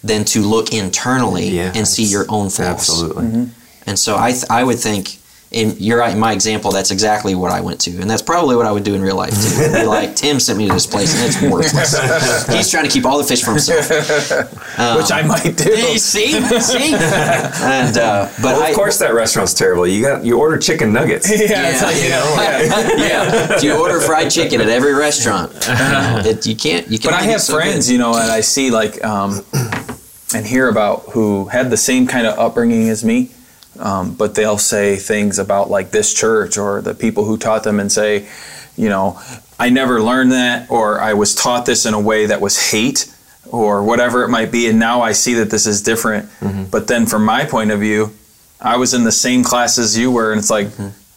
than 0.02 0.25
to 0.25 0.40
look 0.40 0.73
internally 0.73 1.49
Yeah, 1.49 1.73
and 1.75 1.87
see 1.87 2.04
your 2.04 2.26
own 2.28 2.49
flaws. 2.49 2.68
Absolutely. 2.68 3.25
Mm-hmm. 3.25 3.88
And 3.88 3.99
so 3.99 4.16
I, 4.16 4.32
th- 4.32 4.44
I 4.50 4.64
would 4.64 4.78
think, 4.78 5.18
in 5.50 5.76
you're 5.78 6.02
in 6.02 6.18
my 6.18 6.32
example, 6.32 6.72
that's 6.72 6.90
exactly 6.90 7.34
what 7.34 7.52
I 7.52 7.60
went 7.60 7.80
to, 7.82 8.00
and 8.00 8.10
that's 8.10 8.22
probably 8.22 8.56
what 8.56 8.66
I 8.66 8.72
would 8.72 8.84
do 8.84 8.94
in 8.94 9.00
real 9.00 9.16
life 9.16 9.30
too. 9.30 9.72
Be 9.72 9.84
like, 9.84 10.16
Tim 10.22 10.40
sent 10.40 10.58
me 10.58 10.66
to 10.66 10.72
this 10.74 10.86
place, 10.86 11.14
and 11.14 11.26
it's 11.26 11.40
worthless. 11.40 12.46
He's 12.48 12.70
trying 12.70 12.84
to 12.84 12.90
keep 12.90 13.04
all 13.04 13.18
the 13.18 13.24
fish 13.24 13.42
for 13.42 13.52
himself. 13.52 13.88
which 14.96 15.12
I 15.12 15.22
might 15.22 15.56
do. 15.56 15.72
Hey, 15.74 15.98
see, 15.98 16.40
see, 16.60 16.94
and 16.94 17.96
uh, 17.96 18.28
but 18.36 18.42
Well, 18.42 18.62
I, 18.62 18.68
of 18.70 18.76
course 18.76 18.98
that 18.98 19.14
restaurant's 19.14 19.54
terrible. 19.54 19.86
You 19.86 20.02
got 20.02 20.24
you 20.24 20.38
order 20.38 20.58
chicken 20.58 20.92
nuggets. 20.92 21.30
yeah, 21.30 21.70
Yeah, 21.70 21.86
like, 21.86 21.96
you 21.96 22.02
you 22.02 22.08
know, 22.10 22.36
yeah. 22.38 22.96
yeah, 22.96 23.56
if 23.56 23.62
you 23.62 23.78
order 23.78 24.00
fried 24.00 24.30
chicken 24.30 24.60
at 24.60 24.68
every 24.68 24.94
restaurant, 24.94 25.52
you, 25.52 25.74
know, 25.74 26.22
it, 26.24 26.46
you 26.46 26.56
can't. 26.56 26.88
You 26.88 26.98
can't. 26.98 27.12
But 27.12 27.14
I 27.14 27.22
have 27.22 27.40
so 27.40 27.54
friends, 27.54 27.86
good. 27.86 27.92
you 27.92 27.98
know, 27.98 28.10
and 28.14 28.30
I 28.30 28.40
see 28.40 28.70
like 28.70 29.02
um, 29.04 29.44
and 30.34 30.44
hear 30.44 30.68
about 30.68 31.04
who 31.12 31.46
had 31.46 31.70
the 31.70 31.76
same 31.76 32.06
kind 32.06 32.26
of 32.26 32.38
upbringing 32.38 32.88
as 32.88 33.04
me, 33.04 33.30
um, 33.78 34.14
but 34.14 34.35
they'll 34.35 34.59
say 34.59 34.97
things 34.97 35.38
about 35.38 35.71
like 35.71 35.90
this 35.90 36.12
church 36.14 36.56
or 36.59 36.80
the 36.80 36.95
people 36.95 37.25
who 37.25 37.37
taught 37.37 37.62
them, 37.64 37.80
and 37.80 37.90
say, 37.90 38.28
you 38.76 38.88
know, 38.88 39.21
I 39.59 39.71
never 39.71 40.02
learned 40.02 40.33
that, 40.33 40.71
or 40.71 41.00
I 41.00 41.14
was 41.14 41.35
taught 41.35 41.66
this 41.66 41.87
in 41.87 41.95
a 41.95 42.00
way 42.00 42.26
that 42.26 42.40
was 42.40 42.71
hate, 42.71 43.12
or 43.50 43.83
whatever 43.83 44.23
it 44.25 44.28
might 44.28 44.50
be, 44.52 44.68
and 44.68 44.78
now 44.78 45.00
I 45.02 45.12
see 45.12 45.35
that 45.35 45.50
this 45.50 45.66
is 45.66 45.83
different. 45.83 46.28
Mm-hmm. 46.40 46.64
But 46.71 46.88
then, 46.88 47.06
from 47.06 47.25
my 47.25 47.45
point 47.45 47.71
of 47.71 47.80
view, 47.80 48.12
I 48.61 48.76
was 48.76 48.95
in 48.95 49.04
the 49.04 49.12
same 49.12 49.45
class 49.45 49.78
as 49.78 49.97
you 49.97 50.11
were, 50.11 50.33
and 50.33 50.38
it's 50.38 50.50
like. 50.50 50.68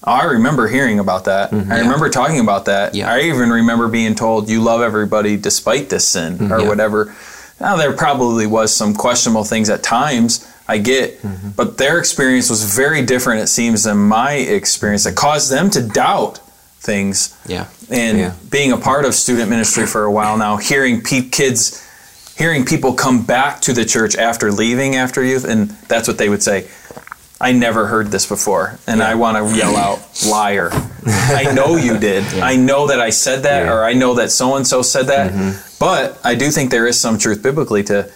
Oh, 0.01 0.13
I 0.13 0.23
remember 0.23 0.69
hearing 0.69 0.97
about 0.99 1.25
that. 1.25 1.51
Mm-hmm. 1.51 1.69
I 1.73 1.79
remember 1.81 2.09
talking 2.09 2.39
about 2.39 2.63
that. 2.65 2.95
Yeah. 2.95 3.11
I 3.13 3.23
even 3.23 3.49
remember 3.49 3.89
being 3.89 4.15
told 4.15 4.49
you 4.49 4.61
love 4.61 4.79
everybody 4.81 5.35
despite 5.35 5.89
this 5.89 6.07
sin 6.07 6.49
or 6.49 6.61
Yeah. 6.61 6.67
whatever. 6.69 7.13
Now 7.59 7.75
there 7.75 7.91
probably 7.91 8.47
was 8.47 8.73
some 8.73 8.93
questionable 8.95 9.43
things 9.43 9.69
at 9.69 9.83
times. 9.83 10.47
I 10.69 10.77
get, 10.77 11.21
mm-hmm. 11.23 11.49
but 11.57 11.77
their 11.77 11.97
experience 11.97 12.49
was 12.49 12.63
very 12.75 13.03
different. 13.03 13.41
It 13.41 13.47
seems 13.47 13.83
than 13.85 13.97
my 13.97 14.33
experience. 14.33 15.03
That 15.05 15.15
caused 15.15 15.49
them 15.51 15.69
to 15.71 15.81
doubt 15.81 16.37
things. 16.79 17.35
Yeah. 17.47 17.65
And 17.89 18.17
Yeah. 18.19 18.33
being 18.51 18.71
a 18.71 18.77
part 18.77 19.03
of 19.05 19.15
student 19.15 19.49
ministry 19.49 19.87
for 19.87 20.03
a 20.03 20.11
while 20.11 20.37
now, 20.37 20.57
hearing 20.57 21.01
pe- 21.01 21.29
kids, 21.29 21.83
hearing 22.37 22.65
people 22.65 22.93
come 22.93 23.23
back 23.25 23.61
to 23.61 23.73
the 23.73 23.83
church 23.83 24.15
after 24.15 24.51
leaving 24.51 24.95
after 24.95 25.23
youth, 25.23 25.43
and 25.43 25.69
that's 25.87 26.07
what 26.07 26.17
they 26.19 26.29
would 26.29 26.43
say. 26.43 26.67
I 27.41 27.51
never 27.53 27.87
heard 27.87 28.07
this 28.11 28.25
before, 28.27 28.77
and 28.85 29.01
I 29.01 29.15
want 29.15 29.37
to 29.37 29.57
yell 29.57 29.75
out, 29.75 29.99
liar. 30.27 30.69
I 31.07 31.51
know 31.55 31.77
you 31.77 31.97
did. 32.09 32.23
I 32.35 32.57
know 32.57 32.87
that 32.87 32.99
I 32.99 33.09
said 33.11 33.43
that, 33.43 33.63
Yeah. 33.65 33.73
or 33.73 33.83
I 33.85 33.93
know 33.93 34.13
that 34.15 34.29
so 34.29 34.55
and 34.55 34.67
so 34.67 34.81
said 34.83 35.07
that. 35.07 35.31
Mm-hmm. 35.31 35.51
But 35.79 36.19
I 36.23 36.35
do 36.35 36.51
think 36.51 36.69
there 36.69 36.85
is 36.85 36.99
some 36.99 37.17
truth 37.17 37.41
biblically 37.41 37.83
to 37.85 38.11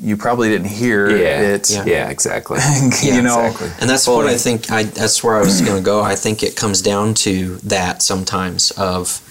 you 0.00 0.16
probably 0.16 0.48
didn't 0.48 0.68
hear 0.68 1.08
Yeah. 1.10 1.40
it. 1.40 1.70
Yeah. 1.70 1.84
Yeah, 1.84 2.10
exactly. 2.10 2.58
you 3.02 3.22
know, 3.22 3.46
exactly. 3.46 3.70
And 3.80 3.88
that's 3.88 4.06
what 4.06 4.26
I 4.26 4.36
think. 4.36 4.70
I 4.70 4.84
that's 4.84 5.22
where 5.22 5.36
I 5.36 5.40
was 5.40 5.60
going 5.60 5.76
to 5.76 5.84
go. 5.84 6.02
I 6.02 6.16
think 6.16 6.42
it 6.42 6.56
comes 6.56 6.82
down 6.82 7.14
to 7.14 7.56
that 7.56 8.02
sometimes 8.02 8.72
of 8.72 9.22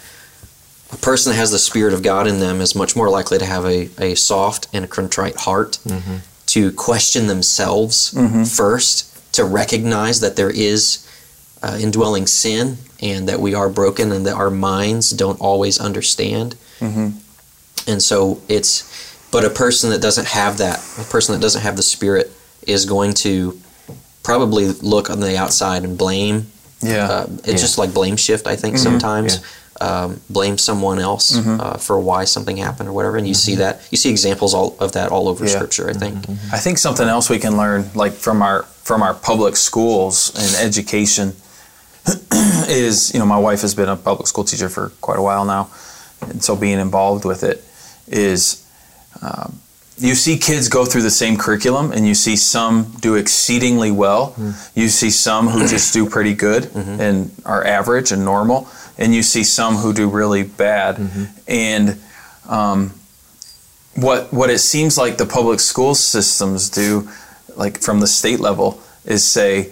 a 0.91 0.97
person 0.97 1.31
that 1.31 1.37
has 1.37 1.51
the 1.51 1.59
spirit 1.59 1.93
of 1.93 2.03
God 2.03 2.27
in 2.27 2.39
them 2.39 2.61
is 2.61 2.75
much 2.75 2.95
more 2.95 3.09
likely 3.09 3.37
to 3.37 3.45
have 3.45 3.65
a, 3.65 3.89
a 3.99 4.15
soft 4.15 4.67
and 4.71 4.85
a 4.85 4.87
contrite 4.87 5.35
heart 5.35 5.79
mm-hmm. 5.83 6.17
to 6.47 6.71
question 6.71 7.27
themselves 7.27 8.13
mm-hmm. 8.13 8.43
first, 8.43 9.33
to 9.33 9.43
recognize 9.43 10.21
that 10.21 10.35
there 10.35 10.51
is 10.51 11.05
uh, 11.63 11.77
indwelling 11.81 12.27
sin 12.27 12.77
and 13.01 13.27
that 13.27 13.39
we 13.39 13.53
are 13.53 13.69
broken 13.69 14.11
and 14.11 14.25
that 14.25 14.35
our 14.35 14.51
minds 14.51 15.09
don't 15.09 15.41
always 15.41 15.79
understand. 15.79 16.55
Mm-hmm. 16.79 17.17
And 17.87 18.01
so 18.01 18.41
it's, 18.47 19.04
but 19.35 19.43
a 19.43 19.49
person 19.49 19.89
that 19.89 20.01
doesn't 20.01 20.27
have 20.27 20.59
that, 20.59 20.79
a 20.97 21.03
person 21.11 21.35
that 21.35 21.41
doesn't 21.41 21.61
have 21.61 21.75
the 21.75 21.83
spirit 21.83 22.31
is 22.65 22.85
going 22.85 23.13
to 23.13 23.59
probably 24.23 24.67
look 24.81 25.09
on 25.09 25.19
the 25.19 25.37
outside 25.37 25.83
and 25.83 25.97
blame. 25.97 26.47
yeah, 26.81 27.09
Uh, 27.11 27.25
it's 27.39 27.47
Yeah. 27.47 27.55
just 27.67 27.77
like 27.77 27.93
blame 27.93 28.15
shift, 28.15 28.47
I 28.47 28.55
think, 28.55 28.77
sometimes. 28.77 29.39
Um, 29.81 30.21
blame 30.29 30.57
someone 30.57 30.99
else 30.99 31.35
uh, 31.35 31.75
for 31.77 31.99
why 31.99 32.23
something 32.23 32.55
happened 32.55 32.87
or 32.87 32.93
whatever. 32.93 33.17
And 33.17 33.27
you 33.27 33.33
see 33.33 33.55
that, 33.55 33.81
you 33.91 33.97
see 33.97 34.09
examples 34.09 34.53
all, 34.53 34.73
of 34.79 34.93
that 34.93 35.11
all 35.11 35.27
over 35.27 35.43
Yeah. 35.43 35.51
Scripture, 35.57 35.89
I 35.89 35.93
think. 35.93 36.15
I 36.53 36.59
think 36.59 36.77
something 36.77 37.07
else 37.09 37.29
we 37.29 37.39
can 37.39 37.57
learn, 37.57 37.89
like 37.93 38.13
from 38.13 38.41
our 38.41 38.63
from 38.89 39.01
our 39.03 39.13
public 39.13 39.57
schools 39.57 40.31
and 40.41 40.51
education, 40.67 41.35
is 42.69 43.11
you 43.13 43.19
know 43.19 43.25
my 43.25 43.37
wife 43.37 43.61
has 43.61 43.73
been 43.75 43.89
a 43.89 43.97
public 43.97 44.27
school 44.27 44.45
teacher 44.45 44.69
for 44.69 44.89
quite 45.01 45.19
a 45.19 45.21
while 45.21 45.43
now, 45.43 45.67
and 46.21 46.41
so 46.41 46.55
being 46.55 46.79
involved 46.79 47.25
with 47.25 47.43
it 47.43 47.57
is. 48.07 48.61
Um, 49.21 49.59
you 49.97 50.13
see 50.13 50.37
kids 50.37 50.67
go 50.67 50.83
through 50.85 51.03
the 51.03 51.09
same 51.11 51.37
curriculum, 51.37 51.91
and 51.93 52.05
you 52.05 52.15
see 52.15 52.35
some 52.35 52.91
do 52.99 53.15
exceedingly 53.15 53.91
well. 53.91 54.35
You 54.75 54.89
see 54.89 55.09
some 55.09 55.47
who 55.47 55.67
just 55.67 55.93
do 55.93 56.09
pretty 56.09 56.33
good 56.33 56.69
and 56.75 57.31
are 57.45 57.63
average 57.65 58.11
and 58.11 58.25
normal, 58.25 58.67
and 58.97 59.15
you 59.15 59.23
see 59.23 59.43
some 59.43 59.75
who 59.77 59.93
do 59.93 60.09
really 60.09 60.43
bad. 60.43 60.99
And 61.47 61.97
um, 62.49 62.91
what 63.95 64.33
what 64.33 64.49
it 64.49 64.59
seems 64.59 64.97
like 64.97 65.17
the 65.17 65.25
public 65.25 65.61
school 65.61 65.95
systems 65.95 66.69
do, 66.69 67.07
like 67.55 67.79
from 67.81 68.01
the 68.01 68.07
state 68.07 68.41
level, 68.41 68.81
is 69.05 69.23
say 69.23 69.71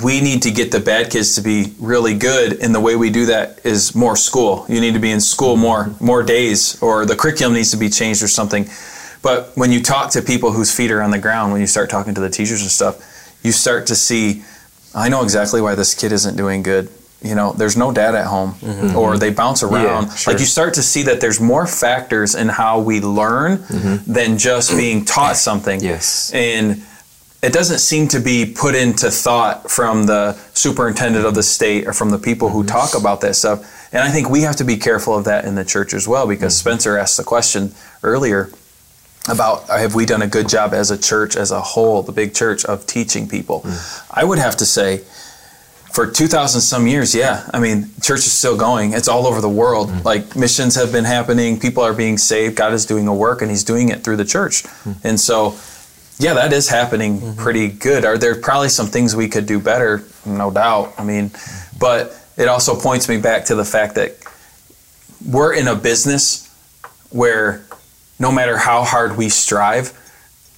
we 0.00 0.22
need 0.22 0.42
to 0.42 0.50
get 0.50 0.72
the 0.72 0.80
bad 0.80 1.10
kids 1.10 1.34
to 1.34 1.42
be 1.42 1.74
really 1.78 2.14
good, 2.16 2.60
and 2.62 2.74
the 2.74 2.80
way 2.80 2.96
we 2.96 3.10
do 3.10 3.26
that 3.26 3.60
is 3.64 3.94
more 3.94 4.16
school. 4.16 4.64
You 4.68 4.80
need 4.80 4.94
to 4.94 5.00
be 5.00 5.10
in 5.10 5.20
school 5.20 5.56
more 5.56 5.94
more 6.00 6.22
days, 6.22 6.80
or 6.82 7.04
the 7.04 7.14
curriculum 7.14 7.54
needs 7.54 7.70
to 7.72 7.76
be 7.76 7.90
changed 7.90 8.22
or 8.22 8.28
something. 8.28 8.66
But 9.20 9.52
when 9.54 9.70
you 9.70 9.82
talk 9.82 10.10
to 10.12 10.22
people 10.22 10.52
whose 10.52 10.74
feet 10.74 10.90
are 10.90 11.02
on 11.02 11.10
the 11.10 11.18
ground, 11.18 11.52
when 11.52 11.60
you 11.60 11.66
start 11.66 11.90
talking 11.90 12.14
to 12.14 12.20
the 12.20 12.30
teachers 12.30 12.62
and 12.62 12.70
stuff, 12.70 13.36
you 13.44 13.52
start 13.52 13.86
to 13.86 13.94
see, 13.94 14.42
I 14.94 15.08
know 15.08 15.22
exactly 15.22 15.60
why 15.60 15.74
this 15.74 15.94
kid 15.94 16.10
isn't 16.10 16.36
doing 16.36 16.62
good. 16.62 16.88
You 17.22 17.36
know, 17.36 17.52
there's 17.52 17.76
no 17.76 17.92
dad 17.92 18.16
at 18.16 18.26
home, 18.26 18.54
mm-hmm. 18.54 18.96
or 18.96 19.16
they 19.16 19.30
bounce 19.30 19.62
around. 19.62 20.10
sure. 20.10 20.32
Like 20.32 20.40
you 20.40 20.46
start 20.46 20.74
to 20.74 20.82
see 20.82 21.04
that 21.04 21.20
there's 21.20 21.40
more 21.40 21.68
factors 21.68 22.34
in 22.34 22.48
how 22.48 22.80
we 22.80 23.00
learn 23.00 23.58
mm-hmm. 23.58 24.12
than 24.12 24.38
just 24.38 24.76
being 24.76 25.04
taught 25.04 25.36
something. 25.36 25.80
Yes. 25.80 26.32
And 26.34 26.82
it 27.42 27.52
doesn't 27.52 27.78
seem 27.78 28.06
to 28.08 28.20
be 28.20 28.46
put 28.46 28.74
into 28.74 29.10
thought 29.10 29.68
from 29.70 30.06
the 30.06 30.34
superintendent 30.54 31.26
of 31.26 31.34
the 31.34 31.42
state 31.42 31.88
or 31.88 31.92
from 31.92 32.10
the 32.10 32.18
people 32.18 32.48
who 32.48 32.62
talk 32.62 32.90
mm-hmm. 32.90 33.00
about 33.00 33.20
that 33.22 33.34
stuff. 33.34 33.90
And 33.92 34.02
I 34.02 34.10
think 34.10 34.30
we 34.30 34.42
have 34.42 34.56
to 34.56 34.64
be 34.64 34.76
careful 34.76 35.16
of 35.16 35.24
that 35.24 35.44
in 35.44 35.56
the 35.56 35.64
church 35.64 35.92
as 35.92 36.06
well 36.06 36.26
because 36.26 36.54
mm-hmm. 36.54 36.68
Spencer 36.68 36.96
asked 36.96 37.16
the 37.16 37.24
question 37.24 37.74
earlier 38.02 38.50
about 39.28 39.68
have 39.68 39.94
we 39.94 40.06
done 40.06 40.22
a 40.22 40.26
good 40.26 40.48
job 40.48 40.72
as 40.72 40.90
a 40.90 40.98
church 40.98 41.36
as 41.36 41.50
a 41.50 41.60
whole, 41.60 42.02
the 42.02 42.12
big 42.12 42.34
church, 42.34 42.64
of 42.64 42.86
teaching 42.86 43.28
people. 43.28 43.60
Mm. 43.60 44.06
I 44.10 44.24
would 44.24 44.38
have 44.38 44.56
to 44.56 44.66
say, 44.66 44.98
for 45.92 46.10
2,000 46.10 46.60
some 46.60 46.86
years, 46.86 47.14
yeah. 47.14 47.48
I 47.52 47.60
mean, 47.60 47.90
church 48.00 48.20
is 48.20 48.32
still 48.32 48.56
going. 48.56 48.94
It's 48.94 49.08
all 49.08 49.26
over 49.26 49.40
the 49.40 49.48
world. 49.48 49.90
Mm. 49.90 50.04
Like, 50.04 50.34
missions 50.34 50.74
have 50.74 50.90
been 50.90 51.04
happening, 51.04 51.60
people 51.60 51.84
are 51.84 51.92
being 51.92 52.18
saved, 52.18 52.56
God 52.56 52.72
is 52.72 52.86
doing 52.86 53.06
a 53.06 53.14
work, 53.14 53.42
and 53.42 53.50
He's 53.50 53.62
doing 53.62 53.90
it 53.90 54.02
through 54.02 54.16
the 54.16 54.24
church. 54.24 54.64
Mm. 54.64 54.96
And 55.04 55.20
so, 55.20 55.56
yeah, 56.18 56.34
that 56.34 56.52
is 56.52 56.68
happening 56.68 57.18
mm-hmm. 57.18 57.40
pretty 57.40 57.68
good. 57.68 58.04
Are 58.04 58.18
there 58.18 58.34
probably 58.34 58.68
some 58.68 58.86
things 58.86 59.16
we 59.16 59.28
could 59.28 59.46
do 59.46 59.58
better? 59.58 60.04
No 60.24 60.50
doubt. 60.50 60.94
I 60.98 61.04
mean, 61.04 61.30
but 61.78 62.18
it 62.36 62.48
also 62.48 62.78
points 62.78 63.08
me 63.08 63.18
back 63.18 63.46
to 63.46 63.54
the 63.54 63.64
fact 63.64 63.96
that 63.96 64.16
we're 65.26 65.54
in 65.54 65.68
a 65.68 65.74
business 65.74 66.48
where 67.10 67.64
no 68.18 68.32
matter 68.32 68.56
how 68.56 68.84
hard 68.84 69.16
we 69.16 69.28
strive, 69.28 69.98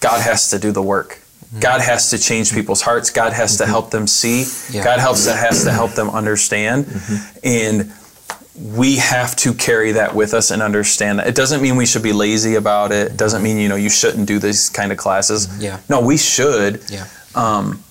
God 0.00 0.20
has 0.20 0.50
to 0.50 0.58
do 0.58 0.70
the 0.70 0.82
work. 0.82 1.20
Mm-hmm. 1.46 1.60
God 1.60 1.80
has 1.80 2.10
to 2.10 2.18
change 2.18 2.52
people's 2.52 2.82
hearts. 2.82 3.10
God 3.10 3.32
has 3.32 3.56
to 3.56 3.64
mm-hmm. 3.64 3.72
help 3.72 3.90
them 3.90 4.06
see. 4.06 4.44
Yeah. 4.70 4.84
God 4.84 5.00
helps 5.00 5.24
to, 5.24 5.32
has 5.32 5.64
to 5.64 5.72
help 5.72 5.92
them 5.92 6.10
understand. 6.10 6.86
And 7.42 7.92
we 8.60 8.96
have 8.96 9.34
to 9.36 9.52
carry 9.54 9.92
that 9.92 10.14
with 10.14 10.32
us 10.34 10.50
and 10.50 10.62
understand 10.62 11.18
that. 11.18 11.26
It 11.26 11.34
doesn't 11.34 11.60
mean 11.60 11.76
we 11.76 11.86
should 11.86 12.02
be 12.04 12.12
lazy 12.12 12.54
about 12.54 12.92
it. 12.92 13.12
It 13.12 13.16
doesn't 13.16 13.42
mean, 13.42 13.56
you 13.58 13.68
know, 13.68 13.76
you 13.76 13.90
shouldn't 13.90 14.26
do 14.28 14.38
these 14.38 14.68
kind 14.68 14.92
of 14.92 14.98
classes. 14.98 15.48
Yeah. 15.60 15.80
No, 15.88 16.00
we 16.00 16.16
should. 16.16 16.82
Yeah. 16.88 17.06
Um, 17.34 17.82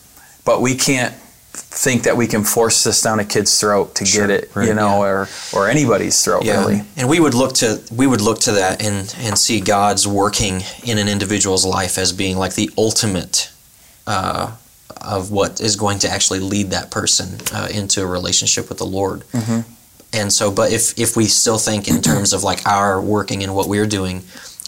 but 0.45 0.61
we 0.61 0.75
can't 0.75 1.13
think 1.53 2.03
that 2.03 2.15
we 2.17 2.27
can 2.27 2.43
force 2.43 2.83
this 2.83 3.01
down 3.01 3.19
a 3.19 3.25
kid's 3.25 3.59
throat 3.59 3.95
to 3.95 4.05
Sure. 4.05 4.27
get 4.27 4.43
it, 4.43 4.49
you 4.55 4.61
Right. 4.61 4.75
know, 4.75 5.01
or 5.01 5.27
or 5.53 5.67
anybody's 5.69 6.23
throat 6.23 6.43
really. 6.45 6.83
And 6.97 7.07
we 7.09 7.19
would 7.19 7.33
look 7.33 7.53
to 7.55 7.81
we 7.91 8.07
would 8.07 8.21
look 8.21 8.39
to 8.41 8.53
that 8.53 8.81
and 8.81 9.13
and 9.19 9.37
see 9.37 9.59
God's 9.59 10.07
working 10.07 10.63
in 10.83 10.97
an 10.97 11.07
individual's 11.07 11.65
life 11.65 11.97
as 11.97 12.11
being 12.13 12.37
like 12.37 12.55
the 12.55 12.71
ultimate 12.77 13.49
uh, 14.07 14.51
of 15.01 15.29
what 15.31 15.59
is 15.61 15.75
going 15.75 15.99
to 15.99 16.09
actually 16.09 16.39
lead 16.39 16.71
that 16.71 16.89
person 16.89 17.37
uh, 17.53 17.67
into 17.71 18.01
a 18.01 18.05
relationship 18.05 18.69
with 18.69 18.77
the 18.77 18.85
Lord. 18.85 19.23
And 20.13 20.31
so, 20.31 20.51
but 20.51 20.71
if 20.71 20.97
if 20.99 21.15
we 21.15 21.25
still 21.25 21.57
think 21.57 21.87
in 21.87 22.01
terms 22.01 22.33
of 22.33 22.43
like 22.43 22.65
our 22.67 23.01
working 23.01 23.43
and 23.43 23.55
what 23.55 23.67
we're 23.67 23.87
doing, 23.87 24.23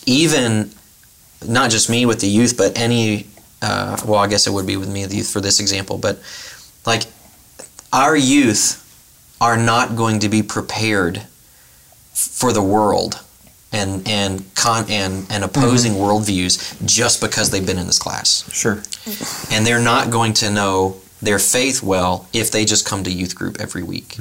even 0.06 0.72
not 1.48 1.70
just 1.72 1.90
me 1.90 2.06
with 2.06 2.20
the 2.20 2.28
youth, 2.28 2.58
but 2.58 2.78
any 2.78 3.28
uh, 3.62 3.98
well, 4.06 4.20
I 4.20 4.28
guess 4.28 4.48
it 4.48 4.52
would 4.52 4.66
be 4.68 4.78
with 4.78 4.90
me 4.90 5.06
the 5.06 5.16
youth 5.18 5.30
for 5.32 5.42
this 5.42 5.60
example, 5.60 5.98
but 5.98 6.20
like 6.86 7.04
our 7.94 8.16
youth 8.16 8.82
are 9.42 9.58
not 9.58 9.96
going 9.96 10.20
to 10.20 10.30
be 10.30 10.42
prepared 10.44 11.24
for 12.14 12.52
the 12.54 12.62
world 12.62 13.22
and 13.72 14.08
and 14.08 14.44
con 14.56 14.86
and 14.90 15.26
and 15.30 15.44
opposing 15.44 15.94
worldviews 15.94 16.86
just 16.86 17.20
because 17.22 17.50
they've 17.52 17.66
been 17.66 17.78
in 17.78 17.88
this 17.88 18.00
class 18.00 18.50
Sure. 18.54 18.82
and 19.52 19.66
they're 19.66 19.82
not 19.84 20.12
going 20.12 20.34
to 20.34 20.50
know 20.50 20.96
their 21.22 21.40
faith 21.40 21.84
well 21.84 22.28
if 22.34 22.52
they 22.52 22.64
just 22.66 22.86
come 22.86 23.04
to 23.04 23.12
youth 23.12 23.36
group 23.36 23.58
every 23.60 23.84
week. 23.84 24.18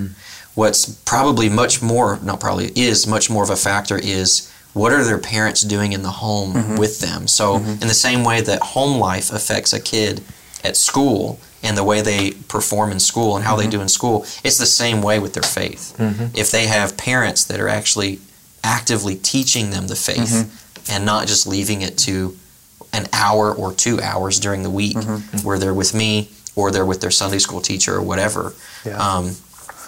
What's 0.54 0.88
probably 1.04 1.48
much 1.48 1.82
more, 1.82 2.18
not 2.22 2.40
probably, 2.40 2.70
is 2.76 3.06
much 3.06 3.28
more 3.28 3.42
of 3.42 3.50
a 3.50 3.56
factor 3.56 3.98
is 3.98 4.50
what 4.72 4.92
are 4.92 5.04
their 5.04 5.18
parents 5.18 5.62
doing 5.62 5.92
in 5.92 6.02
the 6.02 6.10
home 6.10 6.52
mm-hmm. 6.52 6.76
with 6.76 7.00
them? 7.00 7.26
So, 7.26 7.58
mm-hmm. 7.58 7.82
in 7.82 7.88
the 7.88 7.94
same 7.94 8.24
way 8.24 8.40
that 8.40 8.60
home 8.60 8.98
life 8.98 9.32
affects 9.32 9.72
a 9.72 9.80
kid 9.80 10.22
at 10.62 10.76
school 10.76 11.40
and 11.62 11.76
the 11.76 11.84
way 11.84 12.02
they 12.02 12.32
perform 12.48 12.92
in 12.92 13.00
school 13.00 13.36
and 13.36 13.44
how 13.44 13.56
they 13.56 13.64
mm-hmm. 13.64 13.70
do 13.70 13.80
in 13.80 13.88
school, 13.88 14.22
it's 14.44 14.58
the 14.58 14.66
same 14.66 15.02
way 15.02 15.18
with 15.18 15.34
their 15.34 15.42
faith. 15.42 15.96
If 16.36 16.50
they 16.50 16.66
have 16.66 16.96
parents 16.96 17.44
that 17.44 17.58
are 17.60 17.68
actually 17.68 18.20
actively 18.62 19.16
teaching 19.16 19.70
them 19.70 19.86
the 19.88 19.96
faith 19.96 20.90
and 20.90 21.04
not 21.04 21.26
just 21.26 21.46
leaving 21.46 21.82
it 21.82 21.96
to 21.98 22.36
an 22.92 23.06
hour 23.12 23.52
or 23.52 23.72
two 23.72 24.00
hours 24.00 24.38
during 24.40 24.62
the 24.62 24.70
week 24.70 24.96
where 25.42 25.58
they're 25.58 25.74
with 25.74 25.94
me 25.94 26.30
or 26.56 26.70
they're 26.70 26.86
with 26.86 27.00
their 27.00 27.10
Sunday 27.10 27.38
school 27.38 27.60
teacher 27.60 27.94
or 27.94 28.02
whatever. 28.02 28.54
Yeah. 28.84 28.96
Um, 28.98 29.34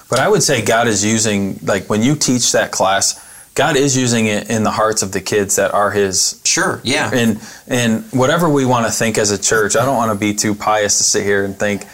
But 0.09 0.21
I 0.21 0.29
would 0.29 0.43
say 0.43 0.65
God 0.65 0.87
is 0.87 1.05
using, 1.05 1.59
like, 1.63 1.89
when 1.89 2.03
you 2.03 2.15
teach 2.15 2.53
that 2.53 2.71
class, 2.71 3.23
God 3.55 3.77
is 3.77 3.97
using 3.97 4.27
it 4.27 4.51
in 4.51 4.63
the 4.63 4.71
hearts 4.71 5.03
of 5.03 5.13
the 5.13 5.21
kids 5.21 5.57
that 5.57 5.73
are 5.73 5.91
His. 5.91 6.41
sure, 6.45 6.81
yeah. 6.85 7.11
And 7.13 7.41
and 7.67 8.05
whatever 8.13 8.49
we 8.51 8.67
want 8.67 8.87
to 8.87 8.93
think 8.93 9.17
as 9.17 9.31
a 9.31 9.39
church, 9.39 9.77
I 9.77 9.85
don't 9.87 9.97
want 9.97 10.13
to 10.13 10.19
be 10.19 10.35
too 10.35 10.55
pious 10.55 10.99
to 10.99 11.05
sit 11.05 11.25
here 11.25 11.43
and 11.43 11.59
think 11.59 11.87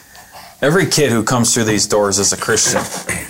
every 0.60 0.86
kid 0.86 1.12
who 1.12 1.22
comes 1.22 1.54
through 1.54 1.64
these 1.64 1.86
doors 1.86 2.18
is 2.18 2.32
a 2.32 2.36
Christian. 2.36 2.80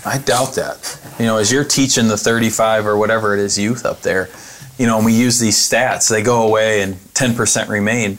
I 0.07 0.19
doubt 0.19 0.55
that. 0.55 0.99
You 1.19 1.27
know, 1.27 1.37
as 1.37 1.53
you're 1.53 1.65
teaching 1.65 2.09
the 2.09 2.17
35 2.17 2.87
or 2.87 2.97
whatever 2.97 3.35
it 3.35 3.41
is 3.41 3.59
youth 3.59 3.85
up 3.85 4.01
there, 4.01 4.31
you 4.79 4.87
know, 4.87 4.97
and 4.97 5.05
we 5.05 5.13
use 5.13 5.39
these 5.39 5.57
stats, 5.57 6.09
they 6.09 6.23
go 6.23 6.47
away 6.47 6.81
and 6.81 6.95
10% 7.15 7.69
remain. 7.69 8.19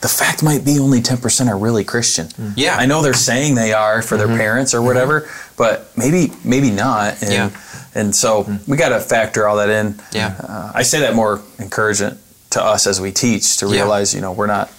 The 0.00 0.08
fact 0.08 0.42
might 0.42 0.64
be 0.64 0.78
only 0.78 1.00
10% 1.02 1.48
are 1.48 1.58
really 1.58 1.84
Christian. 1.84 2.26
Mm-hmm. 2.28 2.52
Yeah. 2.56 2.76
I 2.76 2.86
know 2.86 3.02
they're 3.02 3.12
saying 3.12 3.54
they 3.54 3.74
are 3.74 4.00
for 4.00 4.16
their 4.16 4.28
mm-hmm. 4.28 4.38
parents 4.38 4.72
or 4.74 4.80
whatever, 4.80 5.22
mm-hmm. 5.22 5.54
but 5.58 5.90
maybe 5.96 6.32
maybe 6.44 6.70
not. 6.70 7.22
And 7.22 7.32
Yeah. 7.32 7.50
and 7.94 8.14
so 8.16 8.46
we 8.66 8.76
got 8.78 8.90
to 8.90 9.00
factor 9.00 9.46
all 9.46 9.56
that 9.58 9.68
in. 9.68 10.00
Yeah. 10.12 10.34
Uh, 10.42 10.72
I 10.74 10.82
say 10.84 11.00
that 11.00 11.14
more 11.14 11.42
encouragement 11.58 12.18
to 12.50 12.62
us 12.64 12.86
as 12.86 12.98
we 13.00 13.12
teach 13.12 13.58
to 13.58 13.66
Yeah. 13.66 13.72
realize, 13.82 14.14
you 14.14 14.20
know, 14.22 14.32
we're 14.32 14.46
not 14.46 14.70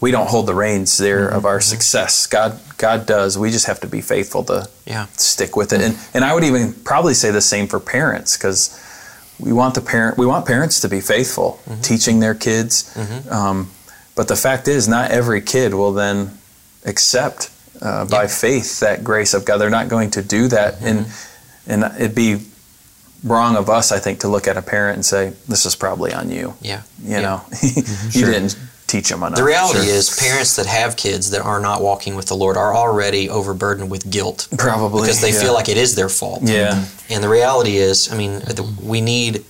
we 0.00 0.10
don't 0.12 0.28
hold 0.28 0.46
the 0.46 0.54
reins 0.54 0.96
there 0.98 1.26
of 1.28 1.44
our 1.44 1.60
success. 1.60 2.26
God 2.26 2.60
God 2.76 3.06
does. 3.06 3.38
We 3.38 3.50
just 3.50 3.66
have 3.66 3.80
to 3.80 3.86
be 3.86 4.02
faithful 4.02 4.44
to 4.44 4.68
Yeah. 4.84 5.06
stick 5.16 5.56
with 5.56 5.72
it. 5.72 5.80
And 5.80 5.96
and 6.12 6.22
I 6.22 6.34
would 6.34 6.44
even 6.44 6.74
probably 6.84 7.14
say 7.14 7.30
the 7.30 7.40
same 7.40 7.66
for 7.66 7.80
parents 7.80 8.36
cuz 8.36 8.70
we 9.38 9.52
want 9.52 9.74
the 9.74 9.80
parent 9.80 10.18
we 10.18 10.26
want 10.26 10.44
parents 10.44 10.80
to 10.80 10.88
be 10.88 11.00
faithful 11.00 11.60
teaching 11.82 12.20
their 12.20 12.34
kids. 12.34 12.84
Um, 13.30 13.70
but 14.18 14.26
the 14.26 14.34
fact 14.34 14.66
is 14.66 14.88
not 14.88 15.12
every 15.12 15.40
kid 15.40 15.72
will 15.72 15.92
then 15.92 16.36
accept 16.84 17.52
uh, 17.80 18.04
by 18.04 18.26
faith 18.26 18.80
that 18.80 19.04
grace 19.04 19.32
of 19.32 19.44
God. 19.44 19.58
They're 19.58 19.70
not 19.70 19.88
going 19.88 20.10
to 20.10 20.22
do 20.22 20.48
that 20.48 20.74
mm-hmm. 20.74 20.86
and 21.68 21.84
and 21.84 21.94
it'd 22.00 22.16
be 22.16 22.40
wrong 23.22 23.56
of 23.56 23.70
us, 23.70 23.92
I 23.92 24.00
think, 24.00 24.20
to 24.20 24.28
look 24.28 24.48
at 24.48 24.56
a 24.56 24.62
parent 24.62 24.96
and 24.96 25.04
say, 25.06 25.34
"This 25.46 25.66
is 25.66 25.76
probably 25.76 26.12
on 26.12 26.30
you." 26.30 26.54
Yeah. 26.60 26.82
You 27.00 27.10
Yeah. 27.12 27.20
know, 27.20 27.40
mm-hmm. 27.50 28.18
you 28.18 28.26
didn't 28.26 28.58
teach 28.88 29.08
them 29.08 29.22
enough. 29.22 29.36
The 29.36 29.44
reality 29.44 29.84
Sure. 29.86 29.94
is, 29.94 30.18
parents 30.18 30.56
that 30.56 30.66
have 30.66 30.96
kids 30.96 31.30
that 31.30 31.42
are 31.42 31.60
not 31.60 31.80
walking 31.80 32.16
with 32.16 32.26
the 32.26 32.34
Lord 32.36 32.56
are 32.56 32.74
already 32.74 33.30
overburdened 33.30 33.88
with 33.90 34.10
guilt 34.10 34.48
probably 34.58 35.02
because 35.02 35.20
they 35.20 35.32
yeah. 35.32 35.42
feel 35.42 35.54
like 35.54 35.68
it 35.68 35.76
is 35.76 35.94
their 35.94 36.08
fault. 36.08 36.40
yeah, 36.42 36.84
And 37.08 37.22
the 37.22 37.28
reality 37.28 37.76
is, 37.76 38.10
I 38.10 38.16
mean, 38.16 38.40
mm-hmm. 38.40 38.88
we 38.88 39.00
need 39.00 39.44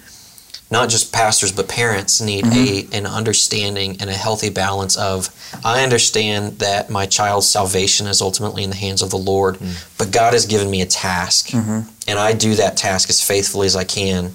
not 0.70 0.88
just 0.90 1.12
pastors, 1.12 1.50
but 1.52 1.66
parents 1.68 2.20
need 2.20 2.44
Mm-hmm. 2.44 2.94
a 2.94 2.96
an 2.98 3.06
understanding 3.06 3.96
and 4.00 4.10
a 4.10 4.14
healthy 4.14 4.50
balance 4.50 4.96
of 4.96 5.28
I 5.64 5.82
understand 5.82 6.58
that 6.58 6.90
my 6.90 7.06
child's 7.06 7.48
salvation 7.48 8.06
is 8.06 8.20
ultimately 8.20 8.62
in 8.64 8.70
the 8.70 8.76
hands 8.76 9.00
of 9.02 9.10
the 9.10 9.16
Lord, 9.18 9.56
Mm. 9.58 9.74
but 9.98 10.10
God 10.10 10.32
has 10.34 10.46
given 10.46 10.70
me 10.70 10.80
a 10.82 10.86
task, 10.86 11.48
Mm-hmm. 11.48 11.80
and 12.08 12.18
I 12.18 12.32
do 12.34 12.54
that 12.56 12.76
task 12.76 13.08
as 13.10 13.22
faithfully 13.22 13.66
as 13.66 13.76
I 13.76 13.84
can. 13.84 14.34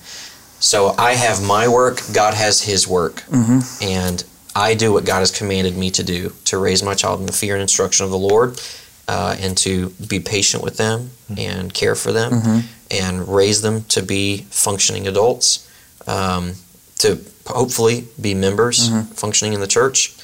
So 0.59 0.95
I 0.97 1.13
have 1.15 1.43
my 1.43 1.67
work, 1.67 2.01
God 2.13 2.33
has 2.33 2.61
His 2.63 2.87
work, 2.87 3.23
Mm-hmm. 3.29 3.59
and 3.83 4.23
I 4.55 4.75
do 4.75 4.93
what 4.93 5.05
God 5.05 5.19
has 5.19 5.31
commanded 5.31 5.75
me 5.77 5.89
to 5.91 6.03
do 6.03 6.33
to 6.45 6.57
raise 6.57 6.81
my 6.83 6.93
child 6.95 7.19
in 7.19 7.25
the 7.25 7.33
fear 7.33 7.53
and 7.55 7.61
instruction 7.61 8.05
of 8.05 8.11
the 8.11 8.17
Lord, 8.17 8.59
uh, 9.07 9.35
and 9.39 9.57
to 9.57 9.89
be 10.07 10.19
patient 10.19 10.63
with 10.63 10.77
them 10.77 11.11
and 11.37 11.73
care 11.73 11.95
for 11.95 12.11
them 12.11 12.31
Mm-hmm. 12.31 12.59
and 12.91 13.27
raise 13.27 13.61
them 13.61 13.83
to 13.89 14.01
be 14.01 14.45
functioning 14.49 15.07
adults, 15.07 15.67
um, 16.07 16.53
to 16.99 17.19
hopefully 17.47 18.05
be 18.19 18.33
members 18.33 18.89
Mm-hmm. 18.89 19.13
functioning 19.13 19.53
in 19.53 19.59
the 19.61 19.67
church. 19.67 20.15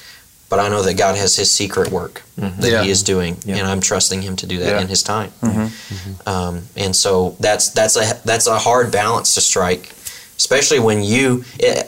But 0.48 0.58
I 0.58 0.68
know 0.68 0.82
that 0.82 0.94
God 0.94 1.16
has 1.16 1.36
His 1.36 1.48
secret 1.50 1.92
work 1.92 2.22
that 2.36 2.70
Yeah. 2.70 2.82
He 2.82 2.90
is 2.90 3.02
doing, 3.04 3.36
Yeah. 3.44 3.56
and 3.58 3.66
I'm 3.68 3.80
trusting 3.80 4.22
Him 4.22 4.34
to 4.36 4.46
do 4.46 4.58
that 4.58 4.72
Yeah. 4.74 4.80
in 4.80 4.88
His 4.88 5.02
time. 5.02 5.32
Mhm. 5.42 5.70
Um, 6.26 6.62
and 6.76 6.94
so 6.96 7.36
that's 7.38 7.68
that's 7.70 7.96
a 7.96 8.18
that's 8.24 8.46
a 8.48 8.58
hard 8.58 8.90
balance 8.90 9.34
to 9.34 9.40
strike, 9.40 9.94
especially 10.36 10.80
when 10.80 11.04
you. 11.04 11.44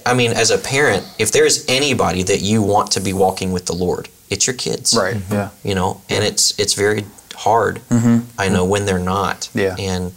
I 0.06 0.14
mean, 0.14 0.30
as 0.32 0.50
a 0.52 0.58
parent, 0.58 1.04
if 1.18 1.32
there's 1.32 1.64
anybody 1.66 2.22
that 2.22 2.40
you 2.40 2.62
want 2.62 2.92
to 2.92 3.00
be 3.00 3.12
walking 3.12 3.50
with 3.52 3.66
the 3.66 3.74
Lord, 3.74 4.08
it's 4.30 4.46
your 4.46 4.54
kids 4.56 4.94
right, 4.96 5.16
yeah, 5.30 5.48
you 5.64 5.74
know 5.74 6.00
and 6.08 6.24
it's 6.24 6.54
it's 6.58 6.72
very 6.74 7.04
hard 7.34 7.80
mm-hmm. 7.90 8.18
i 8.38 8.48
know 8.48 8.64
when 8.64 8.86
they're 8.86 8.98
not 9.16 9.48
Yeah. 9.54 9.74
and 9.78 10.12